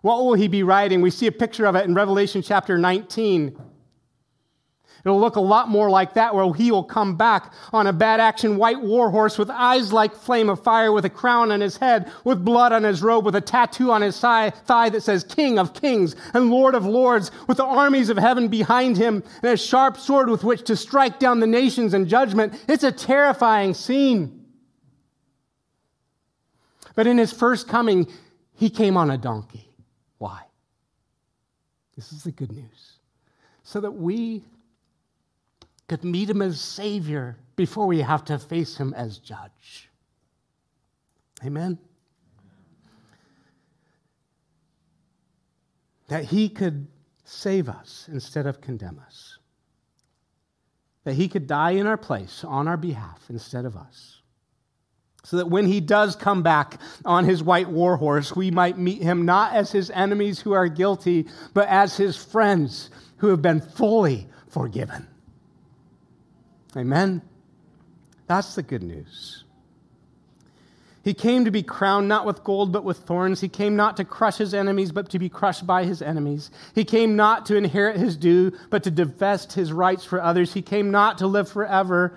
What 0.00 0.24
will 0.24 0.34
he 0.34 0.48
be 0.48 0.62
riding? 0.62 1.00
We 1.00 1.10
see 1.10 1.28
a 1.28 1.32
picture 1.32 1.66
of 1.66 1.76
it 1.76 1.84
in 1.84 1.94
Revelation 1.94 2.42
chapter 2.42 2.76
19. 2.76 3.56
It'll 5.04 5.18
look 5.18 5.34
a 5.34 5.40
lot 5.40 5.68
more 5.68 5.90
like 5.90 6.14
that, 6.14 6.32
where 6.32 6.52
he 6.54 6.70
will 6.70 6.84
come 6.84 7.16
back 7.16 7.52
on 7.72 7.88
a 7.88 7.92
bad 7.92 8.20
action 8.20 8.56
white 8.56 8.80
war 8.80 9.10
horse 9.10 9.36
with 9.36 9.50
eyes 9.50 9.92
like 9.92 10.14
flame 10.14 10.48
of 10.48 10.62
fire, 10.62 10.92
with 10.92 11.04
a 11.04 11.10
crown 11.10 11.50
on 11.50 11.60
his 11.60 11.76
head, 11.76 12.12
with 12.22 12.44
blood 12.44 12.72
on 12.72 12.84
his 12.84 13.02
robe, 13.02 13.24
with 13.24 13.34
a 13.34 13.40
tattoo 13.40 13.90
on 13.90 14.00
his 14.00 14.20
thigh 14.20 14.52
that 14.68 15.02
says 15.02 15.24
King 15.24 15.58
of 15.58 15.74
Kings 15.74 16.14
and 16.34 16.50
Lord 16.50 16.76
of 16.76 16.86
Lords, 16.86 17.32
with 17.48 17.56
the 17.56 17.64
armies 17.64 18.10
of 18.10 18.16
heaven 18.16 18.46
behind 18.46 18.96
him, 18.96 19.24
and 19.42 19.52
a 19.52 19.56
sharp 19.56 19.96
sword 19.96 20.30
with 20.30 20.44
which 20.44 20.62
to 20.64 20.76
strike 20.76 21.18
down 21.18 21.40
the 21.40 21.48
nations 21.48 21.94
in 21.94 22.08
judgment. 22.08 22.54
It's 22.68 22.84
a 22.84 22.92
terrifying 22.92 23.74
scene. 23.74 24.44
But 26.94 27.08
in 27.08 27.18
his 27.18 27.32
first 27.32 27.66
coming, 27.66 28.06
he 28.54 28.70
came 28.70 28.96
on 28.96 29.10
a 29.10 29.18
donkey. 29.18 29.68
Why? 30.18 30.42
This 31.96 32.12
is 32.12 32.22
the 32.22 32.30
good 32.30 32.52
news. 32.52 32.98
So 33.64 33.80
that 33.80 33.92
we 33.92 34.44
meet 36.02 36.30
him 36.30 36.42
as 36.42 36.60
Savior 36.60 37.36
before 37.56 37.86
we 37.86 38.00
have 38.00 38.24
to 38.26 38.38
face 38.38 38.76
him 38.76 38.94
as 38.94 39.18
judge. 39.18 39.90
Amen? 41.44 41.78
that 46.12 46.24
he 46.24 46.50
could 46.50 46.86
save 47.24 47.70
us 47.70 48.06
instead 48.12 48.46
of 48.46 48.60
condemn 48.60 49.00
us, 49.06 49.38
that 51.04 51.14
he 51.14 51.26
could 51.26 51.46
die 51.46 51.70
in 51.70 51.86
our 51.86 51.96
place 51.96 52.44
on 52.44 52.68
our 52.68 52.76
behalf 52.76 53.24
instead 53.30 53.64
of 53.64 53.78
us. 53.78 54.20
So 55.24 55.38
that 55.38 55.48
when 55.48 55.64
he 55.64 55.80
does 55.80 56.14
come 56.14 56.42
back 56.42 56.78
on 57.06 57.24
his 57.24 57.42
white 57.42 57.70
war 57.70 57.96
horse, 57.96 58.36
we 58.36 58.50
might 58.50 58.76
meet 58.76 59.00
him 59.00 59.24
not 59.24 59.54
as 59.54 59.72
his 59.72 59.90
enemies 59.90 60.38
who 60.38 60.52
are 60.52 60.68
guilty, 60.68 61.28
but 61.54 61.66
as 61.68 61.96
his 61.96 62.22
friends 62.22 62.90
who 63.16 63.28
have 63.28 63.40
been 63.40 63.62
fully 63.62 64.28
forgiven. 64.48 65.08
Amen. 66.76 67.22
That's 68.26 68.54
the 68.54 68.62
good 68.62 68.82
news. 68.82 69.44
He 71.04 71.14
came 71.14 71.44
to 71.44 71.50
be 71.50 71.64
crowned 71.64 72.06
not 72.08 72.26
with 72.26 72.44
gold, 72.44 72.72
but 72.72 72.84
with 72.84 72.98
thorns. 72.98 73.40
He 73.40 73.48
came 73.48 73.74
not 73.74 73.96
to 73.96 74.04
crush 74.04 74.36
his 74.36 74.54
enemies, 74.54 74.92
but 74.92 75.10
to 75.10 75.18
be 75.18 75.28
crushed 75.28 75.66
by 75.66 75.84
his 75.84 76.00
enemies. 76.00 76.50
He 76.74 76.84
came 76.84 77.16
not 77.16 77.44
to 77.46 77.56
inherit 77.56 77.96
his 77.96 78.16
due, 78.16 78.52
but 78.70 78.84
to 78.84 78.90
divest 78.90 79.52
his 79.52 79.72
rights 79.72 80.04
for 80.04 80.22
others. 80.22 80.54
He 80.54 80.62
came 80.62 80.92
not 80.92 81.18
to 81.18 81.26
live 81.26 81.48
forever, 81.48 82.16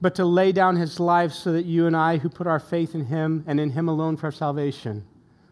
but 0.00 0.16
to 0.16 0.24
lay 0.24 0.50
down 0.50 0.76
his 0.76 0.98
life 0.98 1.32
so 1.32 1.52
that 1.52 1.64
you 1.64 1.86
and 1.86 1.96
I, 1.96 2.18
who 2.18 2.28
put 2.28 2.48
our 2.48 2.58
faith 2.58 2.94
in 2.94 3.04
him 3.04 3.44
and 3.46 3.60
in 3.60 3.70
him 3.70 3.88
alone 3.88 4.16
for 4.16 4.26
our 4.26 4.32
salvation, 4.32 5.04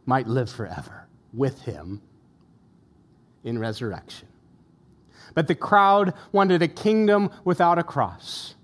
might 0.04 0.26
live 0.26 0.50
forever 0.50 1.06
with 1.32 1.62
him 1.62 2.02
in 3.44 3.58
resurrection. 3.60 4.26
But 5.36 5.48
the 5.48 5.54
crowd 5.54 6.14
wanted 6.32 6.62
a 6.62 6.68
kingdom 6.68 7.30
without 7.44 7.78
a 7.78 7.82
cross. 7.82 8.54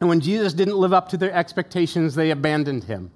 And 0.00 0.08
when 0.08 0.18
Jesus 0.18 0.54
didn't 0.54 0.78
live 0.78 0.94
up 0.94 1.10
to 1.10 1.18
their 1.18 1.30
expectations, 1.30 2.14
they 2.14 2.30
abandoned 2.30 2.84
him. 2.84 3.10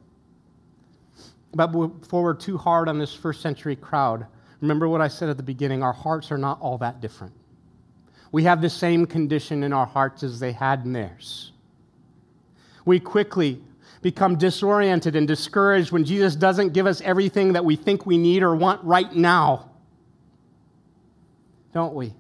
But 1.55 1.69
before 1.69 2.23
we're 2.23 2.35
too 2.35 2.59
hard 2.59 2.91
on 2.91 2.99
this 2.99 3.15
first 3.15 3.41
century 3.41 3.75
crowd, 3.75 4.27
remember 4.61 4.87
what 4.87 5.01
I 5.01 5.09
said 5.09 5.31
at 5.31 5.39
the 5.39 5.43
beginning 5.43 5.83
our 5.83 5.95
hearts 5.95 6.31
are 6.31 6.37
not 6.37 6.61
all 6.61 6.77
that 6.79 7.01
different. 7.01 7.33
We 8.33 8.45
have 8.45 8.61
the 8.61 8.69
same 8.69 9.07
condition 9.07 9.63
in 9.63 9.73
our 9.73 9.87
hearts 9.87 10.23
as 10.23 10.39
they 10.39 10.53
had 10.53 10.85
in 10.85 10.93
theirs. 10.93 11.53
We 12.85 13.01
quickly 13.01 13.63
become 14.03 14.37
disoriented 14.37 15.17
and 15.17 15.27
discouraged 15.27 15.91
when 15.91 16.05
Jesus 16.05 16.37
doesn't 16.37 16.75
give 16.75 16.85
us 16.87 17.01
everything 17.01 17.55
that 17.55 17.65
we 17.65 17.77
think 17.77 18.05
we 18.05 18.19
need 18.19 18.43
or 18.43 18.55
want 18.55 18.85
right 18.85 19.15
now. 19.15 19.71
Don't 21.73 21.95
we? 21.95 22.13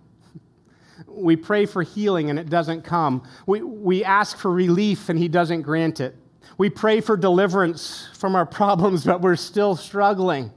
We 1.06 1.36
pray 1.36 1.66
for 1.66 1.82
healing 1.82 2.30
and 2.30 2.38
it 2.38 2.48
doesn't 2.48 2.82
come. 2.82 3.22
We, 3.46 3.62
we 3.62 4.04
ask 4.04 4.38
for 4.38 4.50
relief 4.50 5.08
and 5.08 5.18
He 5.18 5.28
doesn't 5.28 5.62
grant 5.62 6.00
it. 6.00 6.16
We 6.58 6.70
pray 6.70 7.00
for 7.00 7.16
deliverance 7.16 8.08
from 8.14 8.34
our 8.34 8.46
problems, 8.46 9.04
but 9.04 9.20
we're 9.20 9.36
still 9.36 9.76
struggling. 9.76 10.52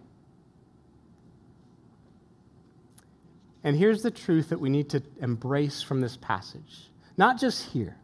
And 3.63 3.75
here's 3.75 4.03
the 4.03 4.11
truth 4.11 4.49
that 4.49 4.59
we 4.59 4.69
need 4.69 4.89
to 4.89 5.01
embrace 5.19 5.81
from 5.81 6.01
this 6.01 6.17
passage 6.17 6.89
not 7.17 7.39
just 7.39 7.69
here, 7.69 7.97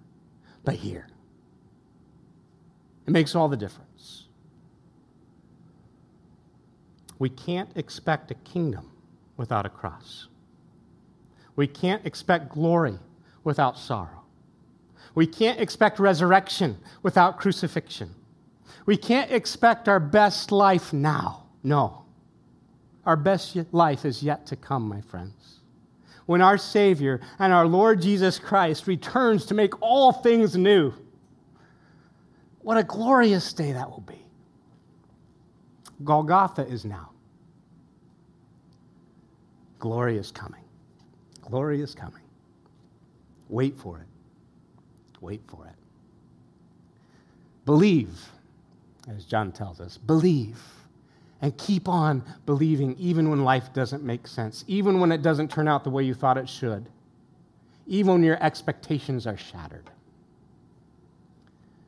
but 0.64 0.76
here. 0.76 1.08
It 3.06 3.12
makes 3.12 3.36
all 3.36 3.50
the 3.50 3.58
difference. 3.58 4.28
We 7.20 7.30
can't 7.30 7.70
expect 7.76 8.32
a 8.32 8.36
kingdom 8.36 8.90
without 9.38 9.66
a 9.66 9.70
cross. 9.70 10.28
We 11.62 11.68
can't 11.68 12.04
expect 12.08 12.50
glory 12.50 12.98
without 13.44 13.78
sorrow. 13.78 14.24
We 15.14 15.28
can't 15.28 15.60
expect 15.60 16.00
resurrection 16.00 16.76
without 17.04 17.38
crucifixion. 17.38 18.16
We 18.88 18.98
can't 18.98 19.30
expect 19.30 19.88
our 19.88 20.00
best 20.00 20.52
life 20.52 20.92
now. 20.92 21.44
No. 21.62 22.04
Our 23.06 23.16
best 23.16 23.56
life 23.72 24.06
is 24.06 24.24
yet 24.24 24.48
to 24.48 24.56
come, 24.56 24.90
my 24.90 25.02
friends. 25.02 25.60
When 26.26 26.42
our 26.42 26.58
Savior 26.58 27.22
and 27.38 27.54
our 27.54 27.68
Lord 27.68 28.02
Jesus 28.02 28.40
Christ 28.40 28.88
returns 28.88 29.46
to 29.46 29.54
make 29.54 29.80
all 29.84 30.12
things 30.12 30.58
new, 30.58 30.92
what 32.62 32.80
a 32.80 32.84
glorious 32.84 33.54
day 33.54 33.74
that 33.74 33.88
will 33.88 34.02
be. 34.02 34.26
Golgotha 36.04 36.66
is 36.66 36.86
now. 36.86 37.12
Glory 39.78 40.18
is 40.18 40.32
coming. 40.32 40.61
Glory 41.52 41.82
is 41.82 41.94
coming. 41.94 42.22
Wait 43.50 43.76
for 43.76 44.00
it. 44.00 44.08
Wait 45.20 45.42
for 45.48 45.68
it. 45.68 45.76
Believe, 47.66 48.30
as 49.10 49.26
John 49.26 49.52
tells 49.52 49.82
us, 49.82 49.98
believe 49.98 50.58
and 51.42 51.58
keep 51.58 51.90
on 51.90 52.24
believing 52.46 52.96
even 52.98 53.30
when 53.30 53.44
life 53.44 53.74
doesn't 53.74 54.02
make 54.02 54.28
sense, 54.28 54.64
even 54.68 55.02
when 55.02 55.12
it 55.12 55.22
doesn't 55.22 55.52
turn 55.52 55.68
out 55.68 55.84
the 55.84 55.90
way 55.90 56.04
you 56.04 56.14
thought 56.14 56.38
it 56.38 56.48
should, 56.48 56.88
even 57.86 58.14
when 58.14 58.24
your 58.24 58.42
expectations 58.42 59.28
are 59.28 59.38
shattered. 59.38 59.90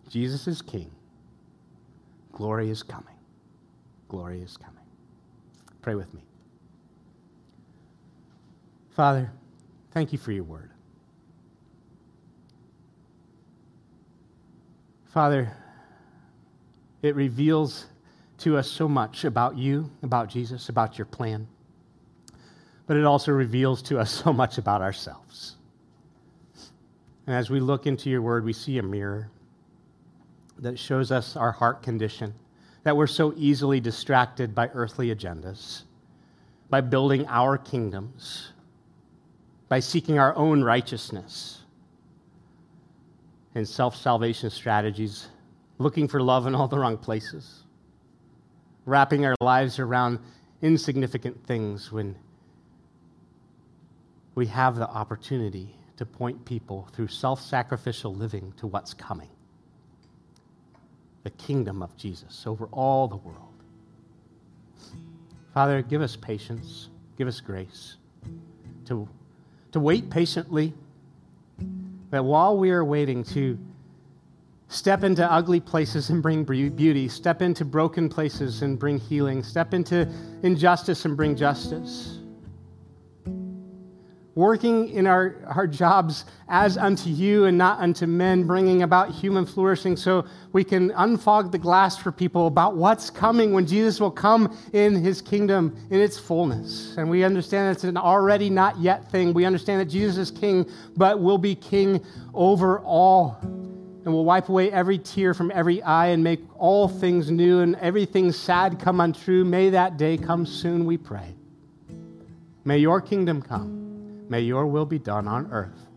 Jesus 0.10 0.46
is 0.46 0.62
king. 0.62 0.92
Glory 2.34 2.70
is 2.70 2.84
coming. 2.84 3.16
Glory 4.10 4.42
is 4.42 4.58
coming. 4.58 4.84
Pray 5.82 5.96
with 5.96 6.14
me. 6.14 6.22
Father, 8.90 9.32
thank 9.94 10.12
you 10.12 10.18
for 10.18 10.32
your 10.32 10.44
word. 10.44 10.72
Father, 15.06 15.52
it 17.04 17.16
reveals 17.16 17.86
to 18.40 18.58
us 18.58 18.68
so 18.68 18.88
much 18.88 19.26
about 19.26 19.58
you, 19.58 19.92
about 20.02 20.28
Jesus, 20.28 20.70
about 20.70 20.98
your 20.98 21.06
plan. 21.06 21.48
But 22.88 22.98
it 22.98 23.06
also 23.06 23.32
reveals 23.32 23.84
to 23.84 24.00
us 24.00 24.12
so 24.24 24.34
much 24.34 24.58
about 24.58 24.82
ourselves. 24.82 25.58
And 27.28 27.36
as 27.36 27.50
we 27.50 27.60
look 27.60 27.86
into 27.86 28.10
your 28.10 28.22
word, 28.22 28.44
we 28.44 28.54
see 28.54 28.80
a 28.80 28.84
mirror 28.84 29.30
that 30.58 30.80
shows 30.80 31.12
us 31.12 31.36
our 31.36 31.52
heart 31.52 31.84
condition, 31.84 32.34
that 32.84 32.98
we're 32.98 33.08
so 33.08 33.34
easily 33.38 33.80
distracted 33.80 34.56
by 34.56 34.68
earthly 34.74 35.14
agendas, 35.14 35.84
by 36.70 36.82
building 36.82 37.26
our 37.28 37.58
kingdoms, 37.58 38.53
by 39.70 39.80
seeking 39.80 40.20
our 40.20 40.36
own 40.36 40.64
righteousness 40.64 41.62
and 43.56 43.68
self 43.68 43.96
salvation 43.96 44.50
strategies, 44.50 45.28
looking 45.78 46.08
for 46.08 46.22
love 46.22 46.48
in 46.48 46.56
all 46.56 46.68
the 46.68 46.78
wrong 46.78 46.98
places 46.98 47.64
wrapping 48.86 49.26
our 49.26 49.36
lives 49.42 49.80
around 49.80 50.20
insignificant 50.62 51.46
things 51.46 51.92
when 51.92 52.16
we 54.36 54.46
have 54.48 54.76
the 54.76 54.90
opportunity 54.90 55.76
to 55.98 56.06
point 56.06 56.44
people 56.46 56.88
through 56.94 57.08
self 57.08 57.42
sacrificial 57.42 58.14
living 58.14 58.54
to 58.58 58.68
what's 58.68 58.94
coming 58.94 59.30
the 61.24 61.30
kingdom 61.32 61.82
of 61.82 61.96
Jesus 61.96 62.44
over 62.46 62.66
all 62.74 63.08
the 63.08 63.16
world. 63.16 63.54
Father, 65.54 65.82
give 65.82 66.02
us 66.02 66.18
patience, 66.18 66.90
give 67.18 67.30
us 67.30 67.40
grace 67.40 67.96
to, 68.86 69.08
to 69.74 69.80
wait 69.80 70.10
patiently, 70.10 70.74
that 72.10 72.24
while 72.24 72.58
we 72.58 72.72
are 72.72 72.84
waiting 72.84 73.24
to 73.26 73.58
Step 74.74 75.04
into 75.04 75.32
ugly 75.32 75.60
places 75.60 76.10
and 76.10 76.24
bring 76.24 76.44
beauty. 76.44 77.08
Step 77.08 77.44
into 77.44 77.64
broken 77.64 78.10
places 78.10 78.64
and 78.64 78.80
bring 78.80 78.98
healing. 78.98 79.44
Step 79.44 79.72
into 79.72 80.10
injustice 80.42 81.06
and 81.06 81.16
bring 81.16 81.36
justice. 81.36 82.18
Working 84.36 84.90
in 84.90 85.06
our, 85.06 85.36
our 85.46 85.68
jobs 85.68 86.26
as 86.50 86.76
unto 86.76 87.10
you 87.10 87.46
and 87.46 87.56
not 87.56 87.80
unto 87.80 88.08
men, 88.08 88.46
bringing 88.46 88.82
about 88.82 89.12
human 89.12 89.46
flourishing 89.46 89.96
so 89.96 90.26
we 90.54 90.64
can 90.64 90.90
unfog 90.92 91.52
the 91.52 91.60
glass 91.60 91.98
for 91.98 92.12
people 92.12 92.48
about 92.48 92.76
what's 92.76 93.12
coming 93.12 93.54
when 93.54 93.68
Jesus 93.68 94.00
will 94.00 94.10
come 94.10 94.58
in 94.74 94.96
his 94.96 95.22
kingdom 95.22 95.78
in 95.92 96.00
its 96.00 96.18
fullness. 96.18 96.96
And 96.98 97.12
we 97.12 97.24
understand 97.24 97.76
it's 97.76 97.84
an 97.84 97.96
already 97.96 98.50
not 98.50 98.80
yet 98.80 99.12
thing. 99.12 99.34
We 99.34 99.46
understand 99.46 99.82
that 99.82 99.86
Jesus 99.86 100.18
is 100.18 100.32
king, 100.32 100.68
but 100.98 101.20
will 101.20 101.38
be 101.38 101.54
king 101.54 102.04
over 102.34 102.80
all 102.80 103.38
and 104.06 104.14
will 104.14 104.26
wipe 104.26 104.50
away 104.50 104.72
every 104.72 104.98
tear 104.98 105.34
from 105.34 105.52
every 105.52 105.82
eye 105.84 106.08
and 106.08 106.24
make 106.24 106.42
all 106.58 106.88
things 106.88 107.32
new 107.32 107.62
and 107.62 107.76
everything 107.78 108.32
sad 108.32 108.80
come 108.80 109.00
untrue. 109.00 109.46
May 109.46 109.70
that 109.70 109.98
day 109.98 110.18
come 110.18 110.46
soon, 110.46 110.86
we 110.86 110.98
pray. 110.98 111.36
May 112.66 112.80
your 112.80 113.02
kingdom 113.02 113.42
come. 113.42 113.83
May 114.30 114.42
your 114.42 114.68
will 114.68 114.86
be 114.86 115.00
done 115.00 115.28
on 115.28 115.52
earth 115.52 115.88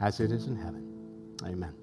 as 0.00 0.20
it 0.20 0.30
is 0.30 0.46
in 0.46 0.56
heaven. 0.56 0.84
Amen. 1.44 1.74